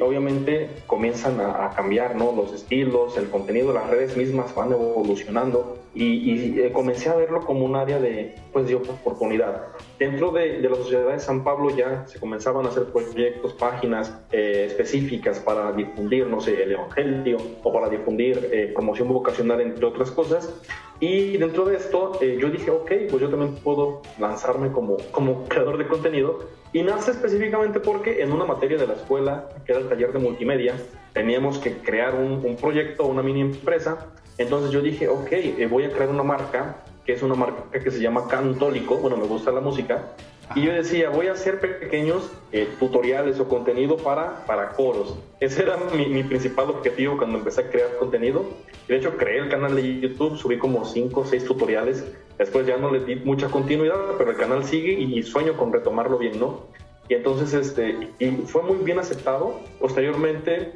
obviamente 0.00 0.70
comienzan 0.86 1.40
a, 1.40 1.66
a, 1.66 1.74
cambiar 1.74 2.16
¿no? 2.16 2.32
los 2.32 2.52
estilos, 2.52 3.16
el 3.16 3.30
contenido, 3.30 3.72
las 3.72 3.88
redes 3.88 4.16
mismas 4.16 4.54
van 4.54 4.72
evolucionando 4.72 5.78
y, 5.94 6.60
eh, 6.60 6.70
comencé 6.72 7.08
a 7.08 7.16
verlo 7.16 7.44
como 7.44 7.64
un 7.64 7.74
área 7.74 7.98
de, 7.98 8.34
pues, 8.52 8.68
de 8.68 8.76
oportunidad. 8.76 9.68
Dentro 9.98 10.30
de, 10.30 10.60
la 10.60 10.76
Sociedad 10.76 11.12
de 11.12 11.18
San 11.18 11.42
Pablo 11.42 11.74
ya 11.76 12.06
se 12.06 12.20
comenzaban 12.20 12.66
a 12.66 12.68
hacer 12.68 12.84
proyectos, 12.84 13.52
páginas 13.54 14.16
eh, 14.30 14.66
específicas 14.68 15.40
para 15.40 15.72
difundir, 15.72 16.26
no 16.26 16.40
sé, 16.40 16.62
el 16.62 16.72
Evangelio 16.72 17.38
o 17.62 17.72
para 17.72 17.88
difundir 17.88 18.48
eh, 18.52 18.70
promoción 18.74 19.08
vocacional, 19.08 19.60
entre 19.60 19.84
otras 19.84 20.10
cosas. 20.10 20.54
Y 21.00 21.36
dentro 21.36 21.64
de 21.64 21.76
esto 21.76 22.20
yo 22.20 22.50
dije, 22.50 22.70
ok, 22.72 22.90
pues 23.08 23.22
yo 23.22 23.28
también 23.28 23.54
puedo 23.56 24.02
lanzarme 24.18 24.72
como, 24.72 24.96
como 25.12 25.44
creador 25.44 25.78
de 25.78 25.86
contenido. 25.86 26.40
Y 26.72 26.82
nace 26.82 27.12
específicamente 27.12 27.80
porque 27.80 28.22
en 28.22 28.32
una 28.32 28.44
materia 28.44 28.76
de 28.76 28.86
la 28.86 28.94
escuela, 28.94 29.48
que 29.64 29.72
era 29.72 29.80
el 29.80 29.88
taller 29.88 30.12
de 30.12 30.18
multimedia, 30.18 30.74
teníamos 31.12 31.58
que 31.58 31.78
crear 31.78 32.14
un, 32.14 32.56
proyecto, 32.56 33.06
una 33.06 33.22
mini 33.22 33.40
empresa. 33.40 34.06
Entonces 34.36 34.70
yo 34.70 34.82
dije, 34.82 35.08
ok, 35.08 35.32
eh, 35.32 35.66
voy 35.70 35.84
a 35.84 35.90
crear 35.90 36.10
una 36.10 36.22
marca, 36.22 36.76
que 37.06 37.14
es 37.14 37.22
una 37.22 37.34
marca 37.34 37.70
que 37.70 37.90
se 37.90 38.00
llama 38.00 38.28
Cantólico, 38.28 38.98
bueno, 38.98 39.16
me 39.16 39.26
gusta 39.26 39.50
la 39.50 39.60
música, 39.60 40.12
y 40.54 40.62
yo 40.62 40.72
decía, 40.72 41.10
voy 41.10 41.26
a 41.26 41.32
hacer 41.32 41.60
pequeños 41.60 42.30
eh, 42.52 42.68
tutoriales 42.78 43.38
o 43.38 43.48
contenido 43.48 43.96
para, 43.98 44.46
para 44.46 44.70
coros. 44.70 45.18
Ese 45.40 45.62
era 45.62 45.76
mi, 45.94 46.22
principal 46.22 46.70
objetivo 46.70 47.18
cuando 47.18 47.38
empecé 47.38 47.62
a 47.62 47.70
crear 47.70 47.96
contenido. 47.98 48.44
De 48.86 48.96
hecho, 48.96 49.16
creé 49.16 49.38
el 49.38 49.48
canal 49.48 49.76
de 49.76 50.00
YouTube, 50.00 50.38
subí 50.38 50.58
como 50.58 50.84
5 50.84 51.20
o 51.20 51.24
6 51.24 51.44
tutoriales. 51.44 52.04
Después 52.38 52.66
ya 52.66 52.78
no 52.78 52.90
le 52.90 53.04
di 53.04 53.16
mucha 53.16 53.48
continuidad, 53.48 54.16
pero 54.16 54.30
el 54.30 54.36
canal 54.36 54.64
sigue 54.64 54.92
y 54.92 55.22
sueño 55.22 55.56
con 55.56 55.72
retomarlo 55.72 56.18
bien, 56.18 56.40
¿no? 56.40 56.66
Y 57.08 57.14
entonces, 57.14 57.52
este, 57.54 58.08
y 58.18 58.30
fue 58.46 58.62
muy 58.62 58.78
bien 58.78 58.98
aceptado. 58.98 59.60
Posteriormente, 59.80 60.72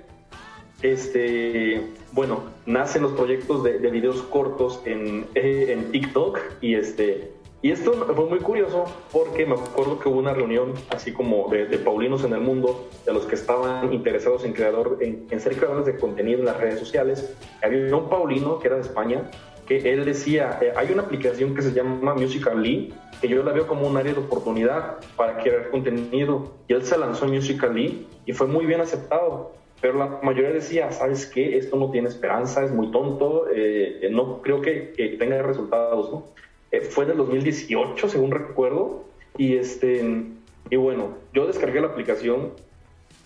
este, 0.83 1.83
bueno, 2.13 2.45
nacen 2.67 3.03
los 3.03 3.13
proyectos 3.13 3.63
de, 3.63 3.79
videos 3.79 4.23
cortos 4.23 4.81
en, 4.85 5.27
eh, 5.35 5.67
en, 5.71 5.93
TikTok 5.93 6.39
y 6.61 6.75
este, 6.75 7.32
y 7.63 7.71
esto 7.71 7.93
fue 7.93 8.27
muy 8.27 8.41
curioso 8.41 8.85
porque 9.13 9.47
me 9.47 9.55
acuerdo 9.55 9.99
que 10.01 10.09
hubo 10.09 10.19
una 10.19 10.35
reunión 10.35 10.75
así 10.91 11.13
como 11.13 11.49
de, 11.49 11.79
Paulinos 11.79 12.25
en 12.25 12.33
el 12.33 12.41
mundo, 12.41 12.89
de 13.07 13.13
los 13.13 13.25
que 13.27 13.37
estaban 13.37 13.93
interesados 13.93 14.45
en, 14.45 14.53
creador, 14.53 14.99
en, 15.01 15.41
ser 15.41 15.57
creadores 15.57 15.87
de 15.87 15.97
contenido 15.97 16.41
en 16.41 16.47
las 16.47 16.59
redes 16.59 16.81
sociales. 16.81 17.35
Había 17.63 17.95
un 17.97 18.09
Paulino 18.09 18.59
que 18.59 18.67
era 18.67 18.77
de 18.77 18.83
España 18.83 19.31
que 19.67 19.93
él 19.93 20.05
decía, 20.05 20.59
eh, 20.61 20.73
hay 20.77 20.91
una 20.93 21.03
aplicación 21.03 21.55
que 21.55 21.63
se 21.63 21.73
llama 21.73 22.15
Musical.ly, 22.15 22.93
que 23.21 23.29
yo 23.29 23.45
la 23.45 23.53
veo 23.53 23.69
como 23.69 23.87
un 23.87 23.97
área 23.97 24.13
de 24.13 24.19
oportunidad 24.19 24.97
para 25.17 25.39
crear 25.39 25.71
contenido. 25.71 26.51
Y 26.67 26.73
él 26.73 26.85
se 26.85 26.99
lanzó 26.99 27.27
en 27.27 27.35
Musical.ly 27.35 28.09
y 28.27 28.33
fue 28.33 28.49
muy 28.49 28.67
bien 28.67 28.81
aceptado 28.81 29.53
pero 29.83 29.99
la 29.99 30.21
mayoría 30.23 30.53
decía, 30.53 30.93
¿sabes 30.93 31.27
qué? 31.27 31.59
Esto 31.59 31.77
no 31.77 31.91
tiene 31.91 32.09
esperanza, 32.09 32.65
es 32.65 32.71
muy 32.71 32.93
tonto, 32.93 33.47
eh, 33.53 34.09
no 34.13 34.41
creo 34.41 34.63
que, 34.63 34.95
tenga 35.19 35.43
resultados, 35.43 36.13
¿no? 36.13 36.25
Eh, 36.73 36.81
fue 36.81 37.05
en 37.05 37.11
el 37.13 37.17
2018, 37.19 38.09
según 38.09 38.31
recuerdo, 38.31 39.05
y, 39.37 39.57
este, 39.57 40.25
y 40.71 40.77
bueno, 40.77 41.17
yo 41.35 41.47
descargué 41.47 41.81
la 41.81 41.89
aplicación 41.89 42.51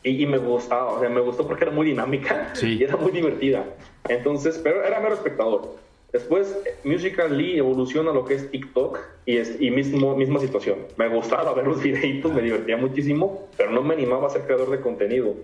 y, 0.03 0.27
me 0.27 0.39
gustaba, 0.39 0.93
o 0.93 1.01
sea, 1.01 1.09
me 1.09 1.21
gustó 1.21 1.47
porque 1.47 1.65
era 1.65 1.73
muy 1.73 1.87
dinámica 1.87 2.53
y 2.61 2.83
era 2.83 2.97
muy 2.97 3.11
divertida. 3.11 3.65
Entonces, 4.09 4.61
pero 4.63 4.85
era 4.85 5.01
mero 5.01 5.15
espectador. 5.15 5.77
Después, 6.13 6.57
Musical.ly 6.85 7.59
evoluciona 7.59 8.11
a 8.11 8.15
lo 8.15 8.25
que 8.25 8.35
es 8.35 8.51
TikTok 8.51 8.99
y, 9.27 9.37
es, 9.37 9.61
y 9.61 9.71
mismo, 9.71 10.17
misma 10.17 10.39
situación. 10.39 10.79
Me 10.97 11.09
gustaba 11.09 11.53
ver 11.55 11.67
los 11.67 11.83
videitos, 11.83 12.33
me 12.33 12.43
divertía 12.43 12.77
muchísimo, 12.77 13.49
pero 13.57 13.71
no 13.71 13.83
me 13.83 13.95
animaba 13.95 14.29
a 14.29 14.31
ser 14.31 14.43
creador 14.43 14.71
de 14.71 14.81
contenido. 14.81 15.35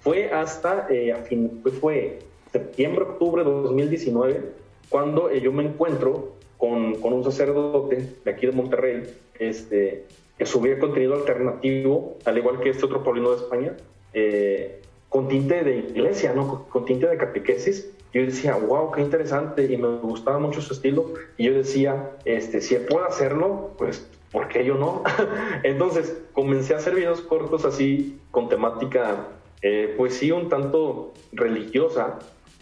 Fue 0.00 0.30
hasta 0.32 0.86
eh, 0.90 1.12
a 1.12 1.18
fin, 1.18 1.62
fue 1.80 2.20
septiembre, 2.50 3.04
octubre 3.04 3.44
de 3.44 3.50
2019, 3.50 4.40
cuando 4.88 5.30
eh, 5.30 5.40
yo 5.42 5.52
me 5.52 5.62
encuentro 5.62 6.39
con, 6.60 6.94
con, 7.00 7.14
un 7.14 7.24
sacerdote 7.24 8.06
de 8.24 8.30
aquí 8.30 8.46
de 8.46 8.52
Monterrey, 8.52 9.02
este, 9.38 10.04
que 10.38 10.46
subía 10.46 10.78
contenido 10.78 11.14
alternativo, 11.14 12.18
al 12.24 12.38
igual 12.38 12.60
que 12.60 12.68
este 12.68 12.84
otro 12.84 13.02
paulino 13.02 13.30
de 13.30 13.36
España, 13.36 13.76
eh, 14.12 14.80
con 15.08 15.26
tinte 15.26 15.64
de 15.64 15.78
iglesia, 15.78 16.32
¿no? 16.34 16.66
con, 16.68 16.84
tinte 16.84 17.08
de 17.08 17.16
catequesis. 17.16 17.90
Yo 18.12 18.22
decía, 18.22 18.56
wow, 18.56 18.92
qué 18.92 19.00
interesante, 19.00 19.64
y 19.64 19.76
me 19.76 19.98
gustaba 19.98 20.38
mucho 20.38 20.60
su 20.60 20.74
estilo. 20.74 21.14
Y 21.36 21.46
yo 21.46 21.54
decía, 21.54 22.10
este, 22.24 22.60
si 22.60 22.76
puedo 22.76 23.04
hacerlo, 23.04 23.70
pues, 23.78 24.08
¿por 24.30 24.48
qué 24.48 24.64
yo 24.64 24.74
no? 24.74 25.02
Entonces, 25.62 26.16
comencé 26.32 26.74
a 26.74 26.76
hacer 26.76 26.94
videos 26.94 27.20
cortos 27.22 27.64
así, 27.64 28.20
con 28.30 28.48
temática 28.48 29.28
eh, 29.62 29.94
pues 29.96 30.14
sí, 30.14 30.32
un 30.32 30.48
tanto 30.48 31.12
religiosa, 31.32 32.18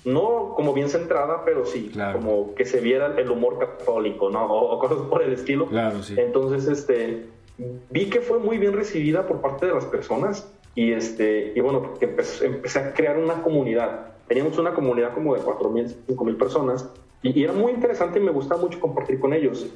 no 0.09 0.55
como 0.57 0.73
bien 0.73 0.89
centrada, 0.89 1.45
pero 1.45 1.67
sí, 1.67 1.93
como 2.13 2.55
que 2.55 2.65
se 2.65 2.81
viera 2.81 3.15
el 3.17 3.31
humor 3.31 3.59
católico, 3.59 4.31
¿no? 4.31 4.45
O, 4.47 4.79
cosas 4.79 4.99
por 5.09 5.23
el 5.23 5.33
estilo. 5.33 5.67
Claro, 5.67 6.03
sí. 6.03 6.15
Entonces, 6.17 6.67
este, 6.67 7.27
vi 7.91 8.09
que 8.09 8.21
fue 8.21 8.39
muy 8.39 8.59
bien 8.59 8.73
recibida 8.73 9.27
por 9.27 9.41
parte 9.41 9.67
de 9.67 9.75
las 9.75 9.85
personas 9.85 10.51
y, 10.75 10.93
este, 10.93 11.53
y 11.55 11.61
bueno, 11.61 11.95
empecé, 12.01 12.79
a 12.79 12.95
crear 12.95 13.19
una 13.19 13.43
comunidad. 13.43 14.15
Teníamos 14.27 14.59
una 14.59 14.73
comunidad 14.75 15.15
como 15.15 15.35
de 15.35 15.41
4.000, 15.41 15.95
5.000 16.09 16.39
personas 16.39 16.91
y, 17.23 17.39
y, 17.39 17.45
era 17.45 17.53
muy 17.53 17.73
interesante 17.73 18.19
y 18.19 18.23
me 18.23 18.31
gustaba 18.31 18.61
mucho 18.61 18.81
compartir 18.81 19.21
con 19.21 19.33
ellos. 19.33 19.67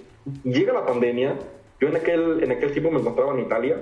Llega 0.44 0.72
la 0.72 0.86
pandemia, 0.86 1.38
yo 1.80 1.88
en 1.88 1.96
aquel, 1.96 2.42
en 2.42 2.52
aquel 2.52 2.72
tiempo 2.72 2.90
me 2.90 3.00
encontraba 3.00 3.34
en 3.34 3.40
Italia 3.40 3.76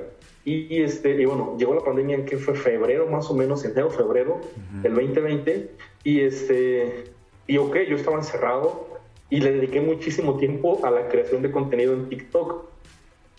y, 0.45 0.83
este, 0.83 1.21
y 1.21 1.27
bueno, 1.27 1.55
llegó 1.59 1.75
la 1.75 1.83
pandemia 1.83 2.17
en 2.17 2.25
que 2.25 2.39
fue 2.39 2.55
febrero 2.55 3.07
más 3.07 3.31
o 3.31 3.35
menos, 3.35 3.65
enero, 3.65 3.91
febrero 3.91 4.41
del 4.83 4.95
2020. 4.95 5.71
Y, 6.05 6.21
este, 6.21 7.05
y 7.47 7.59
ok, 7.59 7.77
yo 7.89 7.97
estaba 7.97 8.17
encerrado 8.17 8.89
y 9.29 9.41
le 9.41 9.53
dediqué 9.53 9.81
muchísimo 9.81 10.37
tiempo 10.37 10.85
a 10.85 10.91
la 10.91 11.09
creación 11.09 11.43
de 11.43 11.51
contenido 11.51 11.95
en 11.95 12.09
TikTok. 12.09 12.65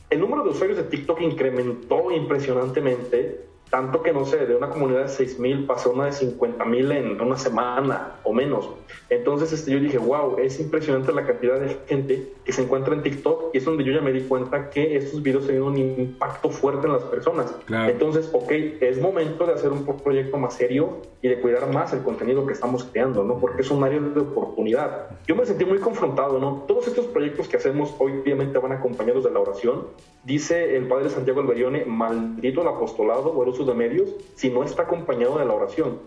El 0.09 0.20
número 0.20 0.43
de 0.43 0.49
usuarios 0.49 0.78
de 0.78 0.84
TikTok 0.84 1.22
incrementó 1.22 2.12
impresionantemente 2.12 3.45
tanto 3.72 4.03
que 4.03 4.11
no 4.11 4.26
sé, 4.26 4.45
de 4.45 4.55
una 4.55 4.69
comunidad 4.69 5.03
de 5.03 5.07
6 5.07 5.39
mil 5.39 5.65
pasó 5.65 5.89
a 5.89 5.93
una 5.93 6.05
de 6.05 6.11
50 6.11 6.65
mil 6.65 6.91
en 6.91 7.19
una 7.19 7.38
semana 7.38 8.17
o 8.24 8.34
menos. 8.34 8.69
Entonces 9.09 9.53
este, 9.53 9.72
yo 9.72 9.80
dije, 9.80 9.97
wow, 9.97 10.38
es 10.39 10.59
impresionante 10.59 11.13
la 11.13 11.26
cantidad 11.26 11.57
de 11.57 11.78
gente 11.88 12.34
que 12.43 12.51
se 12.51 12.63
encuentra 12.63 12.93
en 12.93 13.01
TikTok 13.01 13.55
y 13.55 13.57
es 13.57 13.65
donde 13.65 13.86
yo 13.86 13.93
ya 13.93 14.01
me 14.01 14.11
di 14.11 14.22
cuenta 14.22 14.69
que 14.69 14.97
estos 14.97 15.24
videos 15.24 15.45
tienen 15.45 15.63
un 15.63 15.78
impacto 15.78 16.49
fuerte 16.49 16.86
en 16.86 16.93
las 16.93 17.03
personas. 17.03 17.55
Entonces, 17.69 18.30
ok, 18.34 18.51
es 18.82 18.99
momento 18.99 19.45
de 19.45 19.53
hacer 19.53 19.72
un 19.72 19.86
proyecto 19.86 20.38
más 20.38 20.55
serio 20.55 20.97
y 21.22 21.30
de 21.30 21.39
cuidar 21.39 21.72
más 21.72 21.93
el 21.93 22.01
contenido 22.01 22.45
que 22.45 22.53
estamos 22.53 22.84
creando, 22.84 23.24
¿no? 23.24 23.38
Porque 23.38 23.61
es 23.61 23.72
un 23.72 23.84
área 23.84 24.01
de 24.01 24.19
oportunidad. 24.19 25.09
Yo 25.28 25.36
me 25.36 25.45
sentí 25.45 25.63
muy 25.63 25.78
confrontado, 25.80 26.39
¿no? 26.39 26.65
Todos 26.67 26.88
estos 26.88 27.05
proyectos 27.05 27.47
que 27.47 27.57
hacemos 27.57 27.93
hoy 27.99 28.19
obviamente 28.22 28.57
van 28.57 28.74
acompañados 28.74 29.24
de 29.24 29.32
la 29.32 29.39
oración. 29.39 29.88
Dice 30.24 30.78
el 30.78 30.88
padre 30.88 31.09
Santiago 31.09 31.41
Alberione, 31.41 31.86
maldito 31.86 32.61
el 32.61 32.67
apostolado 32.67 33.32
o 33.32 33.43
el 33.43 33.49
uso 33.49 33.65
de 33.65 33.74
medios 33.74 34.09
si 34.36 34.49
no 34.49 34.63
está 34.63 34.84
acompañado 34.84 35.39
de 35.39 35.45
la 35.45 35.53
oración. 35.53 35.99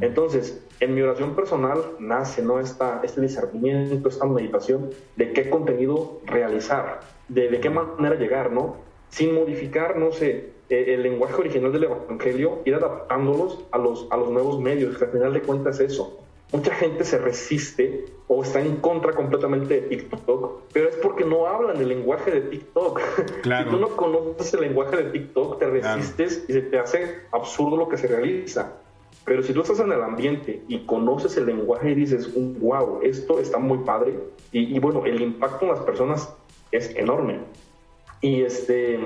Entonces, 0.00 0.62
en 0.78 0.94
mi 0.94 1.02
oración 1.02 1.34
personal 1.34 1.78
nace 1.98 2.40
¿no? 2.40 2.60
Esta, 2.60 3.00
este 3.02 3.20
discernimiento, 3.20 4.08
esta 4.08 4.24
meditación 4.24 4.90
de 5.16 5.32
qué 5.32 5.50
contenido 5.50 6.20
realizar, 6.24 7.00
de, 7.28 7.48
de 7.48 7.58
qué 7.58 7.70
manera 7.70 8.14
llegar, 8.14 8.52
¿no? 8.52 8.76
Sin 9.08 9.34
modificar, 9.34 9.96
no 9.96 10.12
sé, 10.12 10.50
eh, 10.68 10.94
el 10.94 11.02
lenguaje 11.02 11.34
original 11.34 11.72
del 11.72 11.84
Evangelio, 11.84 12.60
ir 12.64 12.74
adaptándolos 12.74 13.64
a 13.70 13.78
los, 13.78 14.06
a 14.10 14.16
los 14.16 14.30
nuevos 14.30 14.60
medios, 14.60 14.98
que 14.98 15.04
al 15.04 15.10
final 15.10 15.32
de 15.32 15.42
cuentas 15.42 15.80
es 15.80 15.92
eso. 15.92 16.20
Mucha 16.52 16.74
gente 16.74 17.04
se 17.04 17.18
resiste 17.18 18.04
o 18.28 18.42
está 18.42 18.60
en 18.60 18.76
contra 18.76 19.12
completamente 19.12 19.80
de 19.80 19.96
TikTok, 19.96 20.62
pero 20.72 20.88
es 20.88 20.96
porque 20.96 21.24
no 21.24 21.46
hablan 21.46 21.76
el 21.78 21.88
lenguaje 21.88 22.30
de 22.30 22.40
TikTok. 22.42 23.00
si 23.42 23.70
tú 23.70 23.78
no 23.78 23.88
conoces 23.96 24.54
el 24.54 24.60
lenguaje 24.60 24.96
de 24.96 25.10
TikTok, 25.10 25.58
te 25.58 25.66
resistes 25.66 26.44
y 26.48 26.52
se 26.52 26.62
te 26.62 26.78
hace 26.78 27.22
absurdo 27.32 27.76
lo 27.76 27.88
que 27.88 27.98
se 27.98 28.06
realiza. 28.06 28.74
Pero 29.24 29.42
si 29.42 29.52
tú 29.52 29.62
estás 29.62 29.80
en 29.80 29.90
el 29.90 30.02
ambiente 30.02 30.62
y 30.68 30.86
conoces 30.86 31.36
el 31.36 31.46
lenguaje 31.46 31.90
y 31.90 31.94
dices, 31.96 32.32
wow, 32.60 33.00
esto 33.02 33.40
está 33.40 33.58
muy 33.58 33.78
padre, 33.78 34.14
y, 34.52 34.76
y 34.76 34.78
bueno, 34.78 35.04
el 35.04 35.20
impacto 35.20 35.64
en 35.64 35.72
las 35.72 35.80
personas 35.80 36.32
es 36.70 36.94
enorme. 36.94 37.40
Y 38.20 38.42
este, 38.42 39.00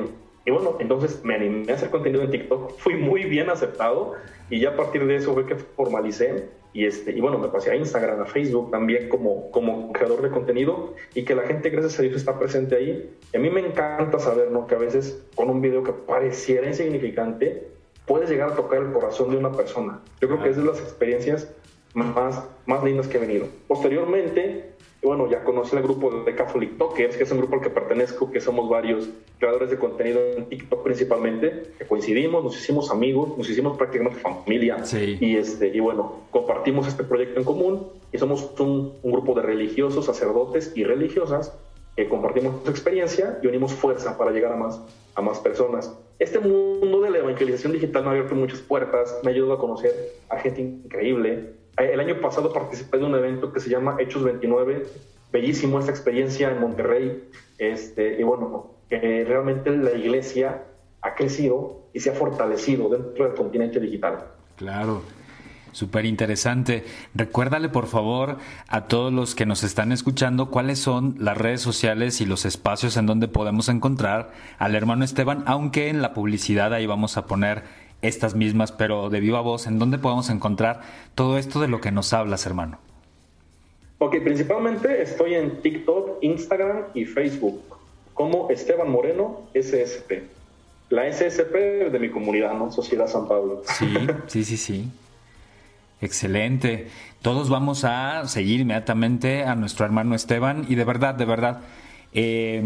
y 0.44 0.50
bueno, 0.50 0.76
entonces 0.78 1.22
me 1.24 1.34
animé 1.34 1.72
a 1.72 1.74
hacer 1.74 1.90
contenido 1.90 2.22
en 2.22 2.30
TikTok, 2.30 2.78
fui 2.78 2.96
muy 2.96 3.24
bien 3.24 3.50
aceptado 3.50 4.14
y 4.48 4.60
ya 4.60 4.70
a 4.70 4.76
partir 4.76 5.06
de 5.06 5.16
eso 5.16 5.34
fue 5.34 5.46
que 5.46 5.56
formalicé 5.56 6.48
y, 6.72 6.84
este, 6.84 7.12
y 7.12 7.20
bueno, 7.20 7.38
me 7.38 7.48
pasé 7.48 7.70
a 7.72 7.76
Instagram, 7.76 8.20
a 8.20 8.26
Facebook 8.26 8.70
también 8.70 9.08
como, 9.08 9.50
como 9.50 9.92
creador 9.92 10.22
de 10.22 10.30
contenido 10.30 10.94
y 11.14 11.24
que 11.24 11.34
la 11.34 11.42
gente, 11.42 11.70
gracias 11.70 11.98
a 11.98 12.02
Dios, 12.02 12.14
está 12.16 12.38
presente 12.38 12.76
ahí. 12.76 13.10
Y 13.32 13.36
a 13.36 13.40
mí 13.40 13.50
me 13.50 13.60
encanta 13.60 14.18
saber 14.18 14.50
¿no? 14.50 14.66
que 14.66 14.76
a 14.76 14.78
veces 14.78 15.22
con 15.34 15.50
un 15.50 15.60
video 15.60 15.82
que 15.82 15.92
pareciera 15.92 16.66
insignificante, 16.66 17.68
puedes 18.06 18.30
llegar 18.30 18.52
a 18.52 18.54
tocar 18.54 18.82
el 18.82 18.92
corazón 18.92 19.30
de 19.30 19.36
una 19.36 19.52
persona. 19.52 20.00
Yo 20.20 20.28
creo 20.28 20.42
que 20.42 20.50
es 20.50 20.56
de 20.56 20.64
las 20.64 20.80
experiencias 20.80 21.52
más, 21.94 22.44
más 22.66 22.84
lindas 22.84 23.08
que 23.08 23.16
he 23.16 23.20
venido. 23.20 23.46
Posteriormente, 23.66 24.69
bueno, 25.02 25.30
ya 25.30 25.42
conocí 25.44 25.74
el 25.76 25.82
grupo 25.82 26.10
de 26.10 26.34
Catholic 26.34 26.76
Talkers, 26.76 27.16
que 27.16 27.22
es 27.22 27.32
un 27.32 27.38
grupo 27.38 27.54
al 27.56 27.62
que 27.62 27.70
pertenezco, 27.70 28.30
que 28.30 28.40
somos 28.40 28.68
varios 28.68 29.08
creadores 29.38 29.70
de 29.70 29.78
contenido 29.78 30.20
en 30.36 30.46
TikTok 30.46 30.82
principalmente, 30.82 31.72
que 31.78 31.86
coincidimos, 31.86 32.44
nos 32.44 32.56
hicimos 32.56 32.90
amigos, 32.90 33.36
nos 33.38 33.48
hicimos 33.48 33.78
prácticamente 33.78 34.20
familia. 34.20 34.76
Y, 35.20 35.36
este, 35.36 35.68
y 35.68 35.80
bueno, 35.80 36.20
compartimos 36.30 36.86
este 36.86 37.04
proyecto 37.04 37.38
en 37.40 37.44
común 37.44 37.86
y 38.12 38.18
somos 38.18 38.50
un, 38.60 38.92
un 39.02 39.12
grupo 39.12 39.34
de 39.34 39.42
religiosos, 39.42 40.04
sacerdotes 40.04 40.72
y 40.74 40.84
religiosas 40.84 41.58
que 41.96 42.08
compartimos 42.08 42.52
nuestra 42.52 42.72
experiencia 42.72 43.38
y 43.42 43.46
unimos 43.46 43.72
fuerza 43.72 44.16
para 44.16 44.30
llegar 44.30 44.52
a 44.52 44.56
más, 44.56 44.80
a 45.14 45.22
más 45.22 45.38
personas. 45.38 45.94
Este 46.18 46.38
mundo 46.38 47.00
de 47.00 47.10
la 47.10 47.18
evangelización 47.18 47.72
digital 47.72 48.02
me 48.02 48.08
ha 48.08 48.12
abierto 48.12 48.34
muchas 48.34 48.60
puertas, 48.60 49.18
me 49.24 49.30
ha 49.30 49.34
ayudado 49.34 49.54
a 49.54 49.58
conocer 49.58 49.92
a 50.28 50.38
gente 50.38 50.60
increíble, 50.60 51.54
el 51.76 52.00
año 52.00 52.20
pasado 52.20 52.52
participé 52.52 52.98
de 52.98 53.04
un 53.04 53.14
evento 53.14 53.52
que 53.52 53.60
se 53.60 53.70
llama 53.70 53.96
Hechos 53.98 54.22
29, 54.24 54.86
bellísimo 55.32 55.78
esta 55.78 55.90
experiencia 55.90 56.50
en 56.50 56.60
Monterrey, 56.60 57.28
este, 57.58 58.20
y 58.20 58.22
bueno, 58.22 58.74
que 58.88 59.24
realmente 59.24 59.70
la 59.70 59.92
iglesia 59.92 60.64
ha 61.02 61.14
crecido 61.14 61.84
y 61.92 62.00
se 62.00 62.10
ha 62.10 62.14
fortalecido 62.14 62.88
dentro 62.88 63.24
del 63.24 63.34
continente 63.34 63.80
digital. 63.80 64.24
Claro. 64.56 65.02
Súper 65.72 66.04
interesante. 66.04 66.84
Recuérdale, 67.14 67.68
por 67.68 67.86
favor, 67.86 68.38
a 68.66 68.86
todos 68.86 69.12
los 69.12 69.34
que 69.34 69.46
nos 69.46 69.62
están 69.62 69.92
escuchando 69.92 70.50
cuáles 70.50 70.80
son 70.80 71.14
las 71.18 71.38
redes 71.38 71.60
sociales 71.60 72.20
y 72.20 72.26
los 72.26 72.44
espacios 72.44 72.96
en 72.96 73.06
donde 73.06 73.28
podemos 73.28 73.68
encontrar 73.68 74.32
al 74.58 74.74
hermano 74.74 75.04
Esteban, 75.04 75.44
aunque 75.46 75.88
en 75.88 76.02
la 76.02 76.12
publicidad 76.12 76.74
ahí 76.74 76.86
vamos 76.86 77.16
a 77.16 77.26
poner 77.26 77.62
estas 78.02 78.34
mismas, 78.34 78.72
pero 78.72 79.10
de 79.10 79.20
viva 79.20 79.40
voz, 79.40 79.66
¿en 79.66 79.78
dónde 79.78 79.98
podemos 79.98 80.30
encontrar 80.30 80.80
todo 81.14 81.38
esto 81.38 81.60
de 81.60 81.68
lo 81.68 81.80
que 81.80 81.92
nos 81.92 82.12
hablas, 82.12 82.46
hermano? 82.46 82.78
Ok, 83.98 84.16
principalmente 84.24 85.02
estoy 85.02 85.34
en 85.34 85.60
TikTok, 85.60 86.22
Instagram 86.22 86.84
y 86.94 87.04
Facebook 87.04 87.60
como 88.14 88.50
Esteban 88.50 88.90
Moreno 88.90 89.42
SSP. 89.54 90.24
La 90.88 91.10
SSP 91.12 91.54
de 91.90 91.98
mi 91.98 92.10
comunidad, 92.10 92.54
¿no? 92.54 92.72
Sociedad 92.72 93.06
San 93.06 93.28
Pablo. 93.28 93.62
Sí, 93.64 93.94
sí, 94.26 94.44
sí, 94.44 94.56
sí. 94.56 94.88
Excelente. 96.00 96.88
Todos 97.20 97.50
vamos 97.50 97.84
a 97.84 98.26
seguir 98.26 98.60
inmediatamente 98.60 99.44
a 99.44 99.54
nuestro 99.54 99.84
hermano 99.84 100.14
Esteban 100.14 100.64
y 100.66 100.74
de 100.74 100.84
verdad, 100.84 101.14
de 101.14 101.24
verdad, 101.26 101.60
eh, 102.14 102.62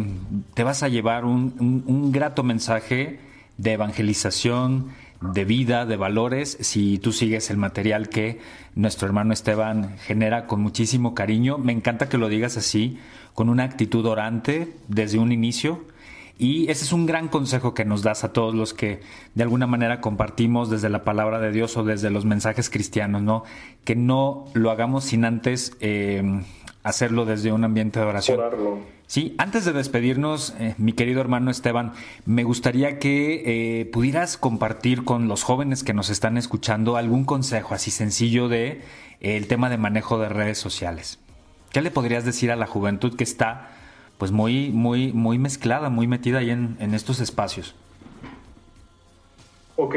te 0.54 0.62
vas 0.62 0.84
a 0.84 0.88
llevar 0.88 1.24
un 1.24 2.12
grato 2.12 2.44
mensaje 2.44 3.18
de 3.58 3.72
evangelización, 3.72 4.92
de 5.32 5.44
vida, 5.44 5.86
de 5.86 5.96
valores, 5.96 6.58
si 6.60 6.98
tú 6.98 7.12
sigues 7.12 7.50
el 7.50 7.56
material 7.56 8.08
que 8.08 8.40
nuestro 8.74 9.06
hermano 9.06 9.32
Esteban 9.32 9.96
genera 9.98 10.46
con 10.46 10.60
muchísimo 10.60 11.14
cariño. 11.14 11.58
Me 11.58 11.72
encanta 11.72 12.08
que 12.08 12.18
lo 12.18 12.28
digas 12.28 12.56
así, 12.56 12.98
con 13.32 13.48
una 13.48 13.64
actitud 13.64 14.04
orante 14.06 14.72
desde 14.88 15.18
un 15.18 15.32
inicio. 15.32 15.84
Y 16.36 16.68
ese 16.70 16.84
es 16.84 16.92
un 16.92 17.06
gran 17.06 17.28
consejo 17.28 17.74
que 17.74 17.84
nos 17.84 18.02
das 18.02 18.24
a 18.24 18.32
todos 18.32 18.54
los 18.54 18.74
que 18.74 19.00
de 19.34 19.42
alguna 19.44 19.68
manera 19.68 20.00
compartimos 20.00 20.68
desde 20.68 20.90
la 20.90 21.04
palabra 21.04 21.38
de 21.38 21.52
Dios 21.52 21.76
o 21.76 21.84
desde 21.84 22.10
los 22.10 22.24
mensajes 22.24 22.70
cristianos, 22.70 23.22
¿no? 23.22 23.44
Que 23.84 23.94
no 23.94 24.46
lo 24.52 24.72
hagamos 24.72 25.04
sin 25.04 25.24
antes 25.24 25.76
eh, 25.78 26.42
hacerlo 26.84 27.24
desde 27.24 27.50
un 27.50 27.64
ambiente 27.64 27.98
de 27.98 28.06
oración. 28.06 28.40
Sí, 29.06 29.34
antes 29.38 29.64
de 29.64 29.72
despedirnos, 29.72 30.54
eh, 30.60 30.74
mi 30.78 30.92
querido 30.92 31.20
hermano 31.20 31.50
Esteban, 31.50 31.92
me 32.26 32.44
gustaría 32.44 32.98
que 32.98 33.80
eh, 33.80 33.86
pudieras 33.86 34.36
compartir 34.36 35.04
con 35.04 35.26
los 35.26 35.42
jóvenes 35.42 35.82
que 35.82 35.94
nos 35.94 36.10
están 36.10 36.36
escuchando 36.36 36.96
algún 36.96 37.24
consejo 37.24 37.74
así 37.74 37.90
sencillo 37.90 38.48
de 38.48 38.82
eh, 39.20 39.36
el 39.36 39.48
tema 39.48 39.70
de 39.70 39.78
manejo 39.78 40.18
de 40.18 40.28
redes 40.28 40.58
sociales. 40.58 41.18
¿Qué 41.72 41.80
le 41.80 41.90
podrías 41.90 42.24
decir 42.24 42.52
a 42.52 42.56
la 42.56 42.66
juventud 42.66 43.16
que 43.16 43.24
está 43.24 43.70
pues 44.18 44.30
muy, 44.30 44.70
muy, 44.70 45.12
muy 45.12 45.38
mezclada, 45.38 45.88
muy 45.90 46.06
metida 46.06 46.38
ahí 46.38 46.50
en, 46.50 46.94
estos 46.94 47.18
espacios? 47.18 47.74
Ok, 49.76 49.96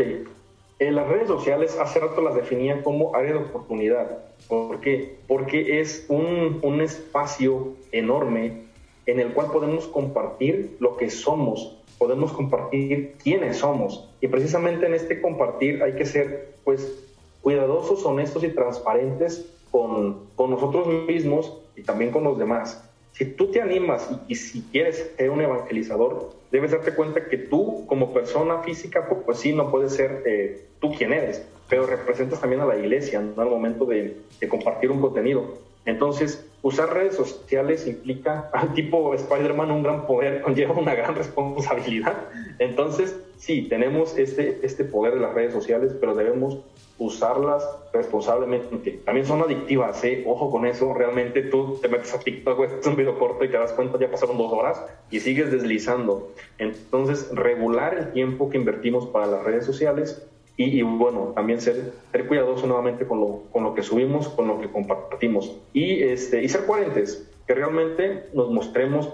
en 0.80 0.95
las 0.95 1.07
redes 1.07 1.28
sociales 1.28 1.78
hace 1.80 1.99
rato 1.99 2.21
las 2.21 2.36
definía 2.36 2.84
como 2.84 3.15
área 3.15 3.34
de 3.34 3.39
oportunidad. 3.39 4.19
¿Por 4.47 4.80
qué? 4.80 5.17
Porque 5.28 5.80
es 5.80 6.05
un, 6.09 6.59
un 6.61 6.82
espacio 6.82 7.73
enorme 7.91 8.67
en 9.05 9.19
el 9.19 9.34
cual 9.34 9.51
podemos 9.51 9.88
compartir 9.88 10.78
lo 10.80 10.97
que 10.97 11.09
somos, 11.09 11.78
podemos 11.97 12.32
compartir 12.32 13.15
quiénes 13.23 13.57
somos. 13.57 14.07
Y 14.21 14.28
precisamente 14.28 14.86
en 14.86 14.93
este 14.93 15.21
compartir 15.21 15.82
hay 15.82 15.93
que 15.93 16.05
ser, 16.05 16.55
pues, 16.63 17.03
cuidadosos, 17.41 18.05
honestos 18.05 18.43
y 18.43 18.49
transparentes 18.49 19.49
con, 19.71 20.28
con 20.36 20.51
nosotros 20.51 20.88
mismos 21.07 21.57
y 21.75 21.84
también 21.84 22.11
con 22.11 22.23
los 22.23 22.38
demás. 22.38 22.86
Si 23.18 23.26
tú 23.26 23.47
te 23.49 23.59
animas 23.59 24.07
y, 24.28 24.36
si 24.36 24.61
quieres 24.72 25.11
ser 25.18 25.32
un 25.32 25.41
evangelizador, 25.41 26.34
debes 26.51 26.70
darte 26.70 26.93
cuenta 26.93 27.26
que 27.26 27.39
tú 27.39 27.88
como 27.88 28.13
persona 28.13 28.59
física, 28.61 29.07
pues, 29.09 29.22
pues 29.26 29.39
sí, 29.39 29.53
no 29.53 29.72
puedes 29.72 29.95
ser 29.95 30.22
eh, 30.28 30.68
tú 30.80 30.93
quien 30.93 31.13
eres, 31.13 31.43
pero 31.68 31.88
representas 31.88 32.39
también 32.39 32.61
a 32.61 32.68
la 32.68 32.78
iglesia 32.78 33.20
¿no? 33.20 33.41
al 33.41 33.49
momento 33.49 33.86
de, 33.86 34.18
compartir 34.47 34.91
un 34.91 35.01
contenido. 35.01 35.57
Entonces, 35.86 36.47
usar 36.61 36.93
redes 36.93 37.15
sociales 37.15 37.88
implica, 37.88 38.51
al 38.53 38.76
tipo 38.76 39.15
Spider-Man, 39.15 39.72
un 39.72 39.82
gran 39.82 40.05
poder, 40.05 40.41
conlleva 40.43 40.76
una 40.76 40.93
gran 40.93 41.15
responsabilidad. 41.15 42.18
Entonces, 42.59 43.20
sí, 43.38 43.63
tenemos 43.63 44.15
este, 44.20 44.59
este 44.61 44.84
poder 44.84 45.15
de 45.15 45.22
las 45.22 45.34
redes 45.34 45.53
sociales, 45.53 45.91
pero 45.99 46.13
debemos 46.13 46.59
usarlas 46.99 47.67
responsablemente. 47.93 48.99
También 49.05 49.25
son 49.25 49.41
adictivas, 49.41 50.03
¿eh? 50.03 50.23
ojo 50.25 50.49
con 50.49 50.65
eso. 50.65 50.93
Realmente 50.93 51.43
tú 51.43 51.77
te 51.81 51.87
metes 51.87 52.13
a 52.13 52.19
TikTok, 52.19 52.79
es 52.79 52.87
un 52.87 52.95
video 52.95 53.17
corto 53.19 53.43
y 53.43 53.49
te 53.49 53.57
das 53.57 53.73
cuenta, 53.73 53.99
ya 53.99 54.09
pasaron 54.09 54.37
dos 54.37 54.51
horas 54.51 54.83
y 55.11 55.19
sigues 55.19 55.51
deslizando. 55.51 56.31
Entonces, 56.57 57.29
regular 57.33 57.97
el 57.97 58.11
tiempo 58.13 58.49
que 58.49 58.57
invertimos 58.57 59.07
para 59.07 59.27
las 59.27 59.43
redes 59.43 59.65
sociales 59.65 60.27
y, 60.59 60.81
bueno, 60.81 61.33
también 61.35 61.61
ser, 61.61 61.93
ser 62.11 62.27
cuidadoso 62.27 62.65
nuevamente 62.65 63.05
con 63.05 63.19
lo, 63.19 63.43
con 63.51 63.63
lo 63.63 63.75
que 63.75 63.83
subimos, 63.83 64.27
con 64.29 64.47
lo 64.47 64.59
que 64.59 64.71
compartimos 64.71 65.55
y, 65.71 66.01
este, 66.01 66.41
y 66.41 66.49
ser 66.49 66.65
coherentes, 66.65 67.29
que 67.45 67.53
realmente 67.53 68.25
nos 68.33 68.49
mostremos 68.49 69.07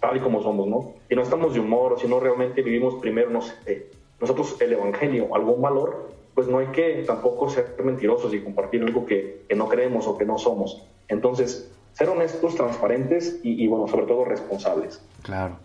tal 0.00 0.18
y 0.18 0.20
como 0.20 0.40
somos, 0.40 0.68
¿no? 0.68 0.92
Y 1.10 1.16
no 1.16 1.22
estamos 1.22 1.54
de 1.54 1.60
humor, 1.60 1.98
si 1.98 2.06
no 2.06 2.20
realmente 2.20 2.62
vivimos 2.62 2.94
primero, 2.96 3.28
no 3.30 3.42
sé, 3.42 3.86
nosotros 4.20 4.56
el 4.60 4.74
Evangelio, 4.74 5.34
algún 5.34 5.60
valor, 5.60 6.13
pues 6.34 6.48
no 6.48 6.58
hay 6.58 6.66
que 6.68 7.04
tampoco 7.06 7.48
ser 7.48 7.76
mentirosos 7.84 8.34
y 8.34 8.40
compartir 8.40 8.82
algo 8.82 9.06
que, 9.06 9.44
no 9.54 9.68
creemos 9.68 10.06
o 10.06 10.18
que 10.18 10.24
no 10.24 10.38
somos. 10.38 10.84
Entonces, 11.08 11.70
ser 11.92 12.08
honestos, 12.08 12.56
transparentes 12.56 13.40
y, 13.42 13.62
y, 13.62 13.68
bueno, 13.68 13.86
sobre 13.86 14.06
todo 14.06 14.24
responsables. 14.24 15.00
Claro. 15.22 15.58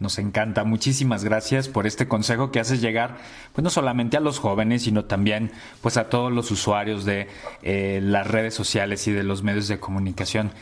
Nos 0.00 0.18
encanta. 0.18 0.62
Muchísimas 0.62 1.24
gracias 1.24 1.68
por 1.68 1.86
este 1.86 2.06
consejo 2.06 2.52
que 2.52 2.60
haces 2.60 2.80
llegar, 2.80 3.16
pues 3.52 3.64
no 3.64 3.70
solamente 3.70 4.16
a 4.16 4.20
los 4.20 4.38
jóvenes, 4.38 4.82
sino 4.82 5.06
también 5.06 5.50
pues 5.82 5.96
a 5.96 6.08
todos 6.08 6.32
los 6.32 6.50
usuarios 6.52 7.04
de 7.04 7.26
eh, 7.62 7.98
las 8.02 8.28
redes 8.28 8.54
sociales 8.54 9.08
y 9.08 9.12
de 9.12 9.24
los 9.24 9.42
medios 9.42 9.66
de 9.66 9.80
comunicación. 9.80 10.52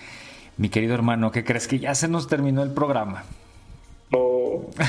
Mi 0.56 0.70
querido 0.70 0.94
hermano, 0.94 1.32
¿qué 1.32 1.44
crees 1.44 1.68
que 1.68 1.78
ya 1.78 1.94
se 1.94 2.08
nos 2.08 2.28
terminó 2.28 2.62
el 2.62 2.72
programa? 2.72 3.24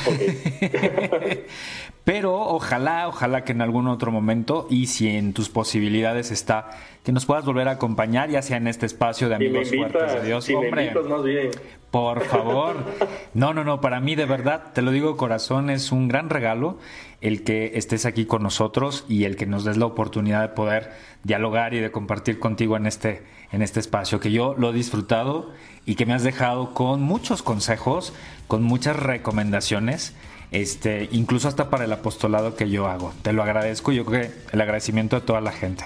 Okay. 0.05 1.45
Pero 2.07 2.35
ojalá, 2.39 3.09
ojalá 3.09 3.43
que 3.43 3.51
en 3.51 3.61
algún 3.61 3.87
otro 3.89 4.13
momento 4.13 4.65
y 4.69 4.87
si 4.87 5.09
en 5.09 5.33
tus 5.33 5.49
posibilidades 5.49 6.31
está 6.31 6.69
que 7.03 7.11
nos 7.11 7.25
puedas 7.25 7.43
volver 7.43 7.67
a 7.67 7.71
acompañar, 7.71 8.29
ya 8.29 8.41
sea 8.41 8.55
en 8.55 8.67
este 8.67 8.85
espacio 8.85 9.27
de 9.27 9.35
amigos 9.35 9.73
invitas, 9.73 9.91
fuertes 9.91 10.21
de 10.21 10.27
Dios. 10.27 10.45
Si 10.45 10.53
Hombre, 10.53 10.93
más 10.93 11.23
bien. 11.23 11.51
por 11.91 12.21
favor. 12.23 12.77
No, 13.33 13.53
no, 13.53 13.65
no, 13.65 13.81
para 13.81 13.99
mí 13.99 14.15
de 14.15 14.25
verdad, 14.25 14.71
te 14.73 14.81
lo 14.81 14.91
digo 14.91 15.17
corazón, 15.17 15.69
es 15.69 15.91
un 15.91 16.07
gran 16.07 16.29
regalo 16.29 16.77
el 17.19 17.43
que 17.43 17.73
estés 17.75 18.05
aquí 18.05 18.25
con 18.25 18.43
nosotros 18.43 19.03
y 19.09 19.25
el 19.25 19.35
que 19.35 19.45
nos 19.45 19.65
des 19.65 19.75
la 19.75 19.85
oportunidad 19.85 20.41
de 20.41 20.49
poder 20.49 20.91
dialogar 21.23 21.73
y 21.73 21.79
de 21.79 21.91
compartir 21.91 22.39
contigo 22.39 22.77
en 22.77 22.85
este, 22.85 23.23
en 23.51 23.61
este 23.61 23.79
espacio, 23.79 24.19
que 24.19 24.31
yo 24.31 24.55
lo 24.57 24.71
he 24.71 24.73
disfrutado 24.73 25.51
y 25.85 25.95
que 25.95 26.05
me 26.05 26.13
has 26.13 26.23
dejado 26.23 26.73
con 26.73 27.01
muchos 27.01 27.43
consejos, 27.43 28.13
con 28.47 28.63
muchas 28.63 28.97
recomendaciones 28.97 30.13
este, 30.51 31.09
incluso 31.11 31.47
hasta 31.47 31.69
para 31.69 31.85
el 31.85 31.91
apostolado 31.91 32.55
que 32.55 32.69
yo 32.69 32.87
hago. 32.87 33.13
Te 33.21 33.33
lo 33.33 33.43
agradezco, 33.43 33.91
yo 33.91 34.05
creo 34.05 34.21
que 34.21 34.31
el 34.51 34.61
agradecimiento 34.61 35.17
de 35.17 35.25
toda 35.25 35.41
la 35.41 35.51
gente. 35.51 35.85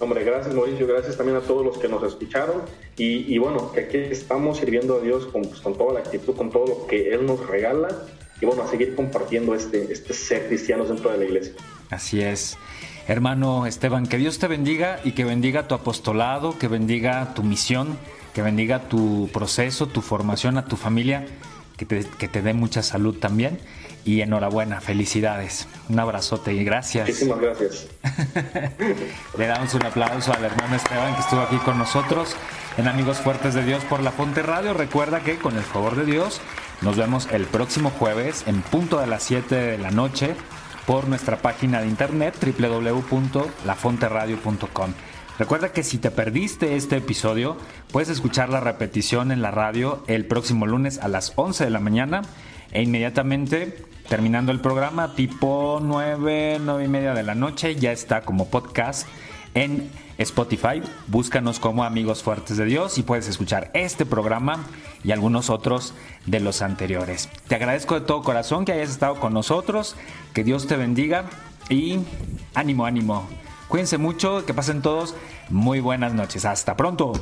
Hombre, 0.00 0.24
gracias 0.24 0.54
Mauricio, 0.54 0.86
gracias 0.86 1.18
también 1.18 1.36
a 1.36 1.42
todos 1.42 1.64
los 1.64 1.76
que 1.76 1.86
nos 1.86 2.02
escucharon 2.02 2.62
y, 2.96 3.32
y 3.32 3.36
bueno, 3.36 3.72
que 3.72 3.80
aquí 3.80 3.98
estamos 3.98 4.56
sirviendo 4.56 4.96
a 4.96 5.00
Dios 5.00 5.26
con, 5.26 5.42
pues, 5.42 5.60
con, 5.60 5.76
toda 5.76 5.92
la 5.92 6.00
actitud, 6.00 6.34
con 6.34 6.50
todo 6.50 6.66
lo 6.66 6.86
que 6.86 7.10
Él 7.12 7.26
nos 7.26 7.46
regala 7.46 7.88
y 8.40 8.46
bueno, 8.46 8.62
a 8.62 8.68
seguir 8.68 8.94
compartiendo 8.94 9.54
este, 9.54 9.92
este 9.92 10.14
ser 10.14 10.48
cristiano 10.48 10.84
dentro 10.84 11.10
de 11.10 11.18
la 11.18 11.24
iglesia. 11.24 11.52
Así 11.90 12.22
es. 12.22 12.56
Hermano 13.08 13.66
Esteban, 13.66 14.06
que 14.06 14.18
Dios 14.18 14.38
te 14.38 14.48
bendiga 14.48 14.98
y 15.04 15.12
que 15.12 15.24
bendiga 15.24 15.68
tu 15.68 15.74
apostolado, 15.74 16.58
que 16.58 16.66
bendiga 16.66 17.34
tu 17.34 17.44
misión, 17.44 17.96
que 18.34 18.42
bendiga 18.42 18.88
tu 18.88 19.30
proceso, 19.32 19.86
tu 19.86 20.02
formación, 20.02 20.58
a 20.58 20.64
tu 20.64 20.76
familia 20.76 21.26
que 21.76 21.84
te, 21.84 22.04
que 22.04 22.28
te 22.28 22.42
dé 22.42 22.52
mucha 22.52 22.82
salud 22.82 23.16
también. 23.18 23.60
Y 24.04 24.20
enhorabuena, 24.20 24.80
felicidades. 24.80 25.66
Un 25.88 25.98
abrazote 25.98 26.54
y 26.54 26.64
gracias. 26.64 27.08
Muchísimas 27.08 27.40
gracias. 27.40 27.88
Le 29.38 29.46
damos 29.46 29.74
un 29.74 29.84
aplauso 29.84 30.32
al 30.32 30.44
hermano 30.44 30.76
Esteban 30.76 31.14
que 31.14 31.22
estuvo 31.22 31.40
aquí 31.40 31.56
con 31.56 31.76
nosotros 31.76 32.36
en 32.76 32.86
Amigos 32.86 33.18
Fuertes 33.18 33.54
de 33.54 33.64
Dios 33.64 33.82
por 33.84 34.00
la 34.00 34.12
Fonte 34.12 34.42
Radio. 34.42 34.74
Recuerda 34.74 35.20
que 35.20 35.38
con 35.38 35.56
el 35.56 35.64
favor 35.64 35.96
de 35.96 36.04
Dios 36.04 36.40
nos 36.82 36.96
vemos 36.96 37.26
el 37.32 37.46
próximo 37.46 37.90
jueves 37.90 38.44
en 38.46 38.62
punto 38.62 39.00
de 39.00 39.08
las 39.08 39.24
7 39.24 39.54
de 39.54 39.78
la 39.78 39.90
noche 39.90 40.36
por 40.86 41.08
nuestra 41.08 41.38
página 41.38 41.80
de 41.80 41.88
internet 41.88 42.36
www.lafonteradio.com. 42.40 44.92
Recuerda 45.38 45.72
que 45.72 45.82
si 45.82 45.98
te 45.98 46.10
perdiste 46.10 46.76
este 46.76 46.96
episodio, 46.96 47.58
puedes 47.92 48.08
escuchar 48.08 48.48
la 48.48 48.60
repetición 48.60 49.32
en 49.32 49.42
la 49.42 49.50
radio 49.50 50.02
el 50.06 50.24
próximo 50.24 50.66
lunes 50.66 50.98
a 50.98 51.08
las 51.08 51.34
11 51.36 51.64
de 51.64 51.70
la 51.70 51.80
mañana 51.80 52.22
e 52.72 52.82
inmediatamente 52.82 53.84
terminando 54.08 54.52
el 54.52 54.60
programa 54.60 55.14
tipo 55.14 55.80
9, 55.82 56.60
9 56.60 56.84
y 56.84 56.88
media 56.88 57.12
de 57.12 57.22
la 57.22 57.34
noche 57.34 57.76
ya 57.76 57.92
está 57.92 58.22
como 58.22 58.48
podcast 58.48 59.06
en 59.54 59.90
Spotify. 60.18 60.82
Búscanos 61.06 61.60
como 61.60 61.84
Amigos 61.84 62.22
Fuertes 62.22 62.56
de 62.56 62.64
Dios 62.64 62.98
y 62.98 63.02
puedes 63.02 63.28
escuchar 63.28 63.70
este 63.74 64.06
programa 64.06 64.64
y 65.04 65.12
algunos 65.12 65.50
otros 65.50 65.94
de 66.26 66.40
los 66.40 66.62
anteriores. 66.62 67.28
Te 67.48 67.54
agradezco 67.54 67.94
de 67.94 68.02
todo 68.02 68.22
corazón 68.22 68.64
que 68.64 68.72
hayas 68.72 68.90
estado 68.90 69.18
con 69.20 69.32
nosotros, 69.32 69.96
que 70.34 70.44
Dios 70.44 70.66
te 70.66 70.76
bendiga 70.76 71.24
y 71.68 72.00
ánimo, 72.54 72.86
ánimo. 72.86 73.26
Cuídense 73.68 73.98
mucho, 73.98 74.44
que 74.44 74.54
pasen 74.54 74.82
todos 74.82 75.14
muy 75.48 75.80
buenas 75.80 76.12
noches. 76.14 76.44
Hasta 76.44 76.76
pronto. 76.76 77.12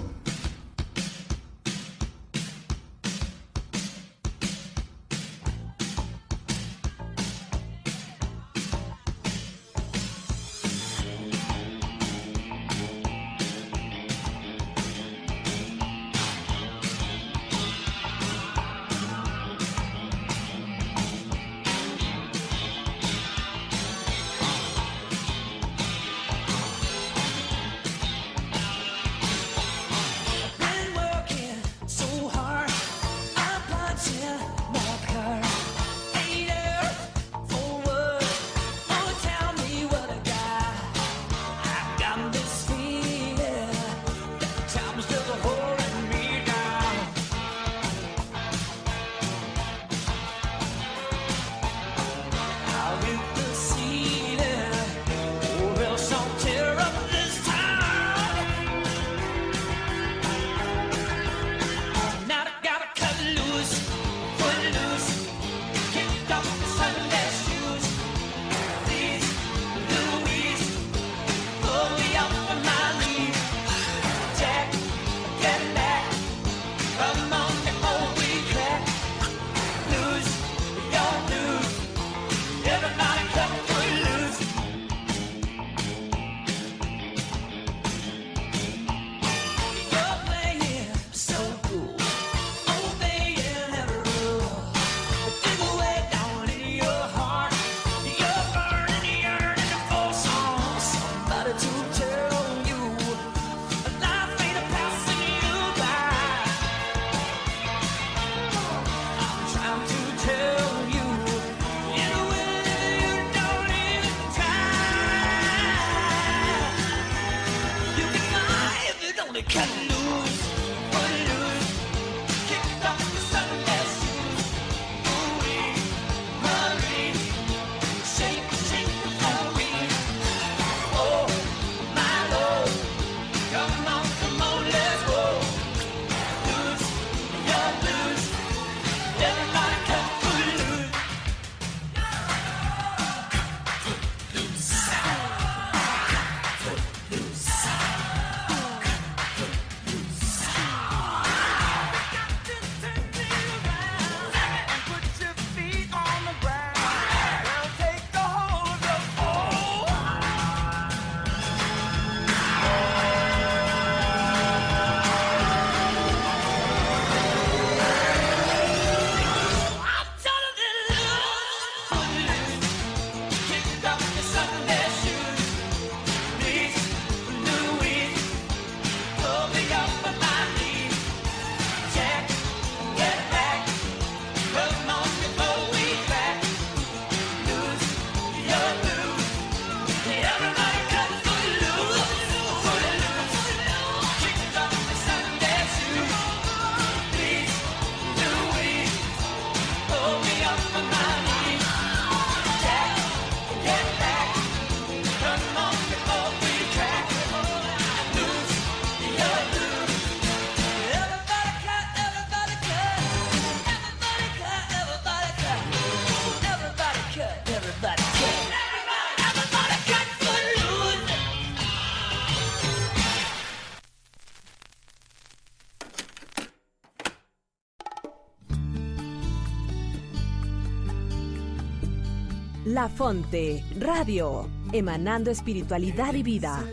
Fonte 232.88 233.64
Radio, 233.78 234.48
emanando 234.72 235.30
espiritualidad 235.30 236.14
y 236.14 236.22
vida. 236.22 236.64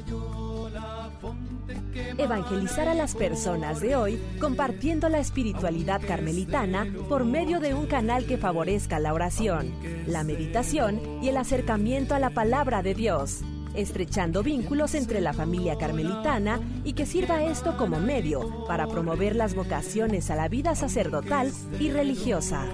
Evangelizar 2.17 2.87
a 2.87 2.93
las 2.93 3.15
personas 3.15 3.79
de 3.79 3.95
hoy 3.95 4.21
compartiendo 4.39 5.09
la 5.09 5.19
espiritualidad 5.19 6.01
carmelitana 6.05 6.87
por 7.07 7.25
medio 7.25 7.59
de 7.59 7.73
un 7.73 7.85
canal 7.85 8.25
que 8.25 8.37
favorezca 8.37 8.99
la 8.99 9.13
oración, 9.13 9.73
la 10.07 10.23
meditación 10.23 10.99
y 11.21 11.29
el 11.29 11.37
acercamiento 11.37 12.15
a 12.15 12.19
la 12.19 12.31
palabra 12.31 12.81
de 12.81 12.93
Dios, 12.93 13.41
estrechando 13.73 14.43
vínculos 14.43 14.95
entre 14.95 15.21
la 15.21 15.33
familia 15.33 15.77
carmelitana 15.77 16.59
y 16.83 16.93
que 16.93 17.05
sirva 17.05 17.43
esto 17.43 17.77
como 17.77 17.99
medio 17.99 18.65
para 18.65 18.87
promover 18.87 19.35
las 19.35 19.55
vocaciones 19.55 20.29
a 20.29 20.35
la 20.35 20.47
vida 20.47 20.75
sacerdotal 20.75 21.51
y 21.79 21.89
religiosa. 21.89 22.65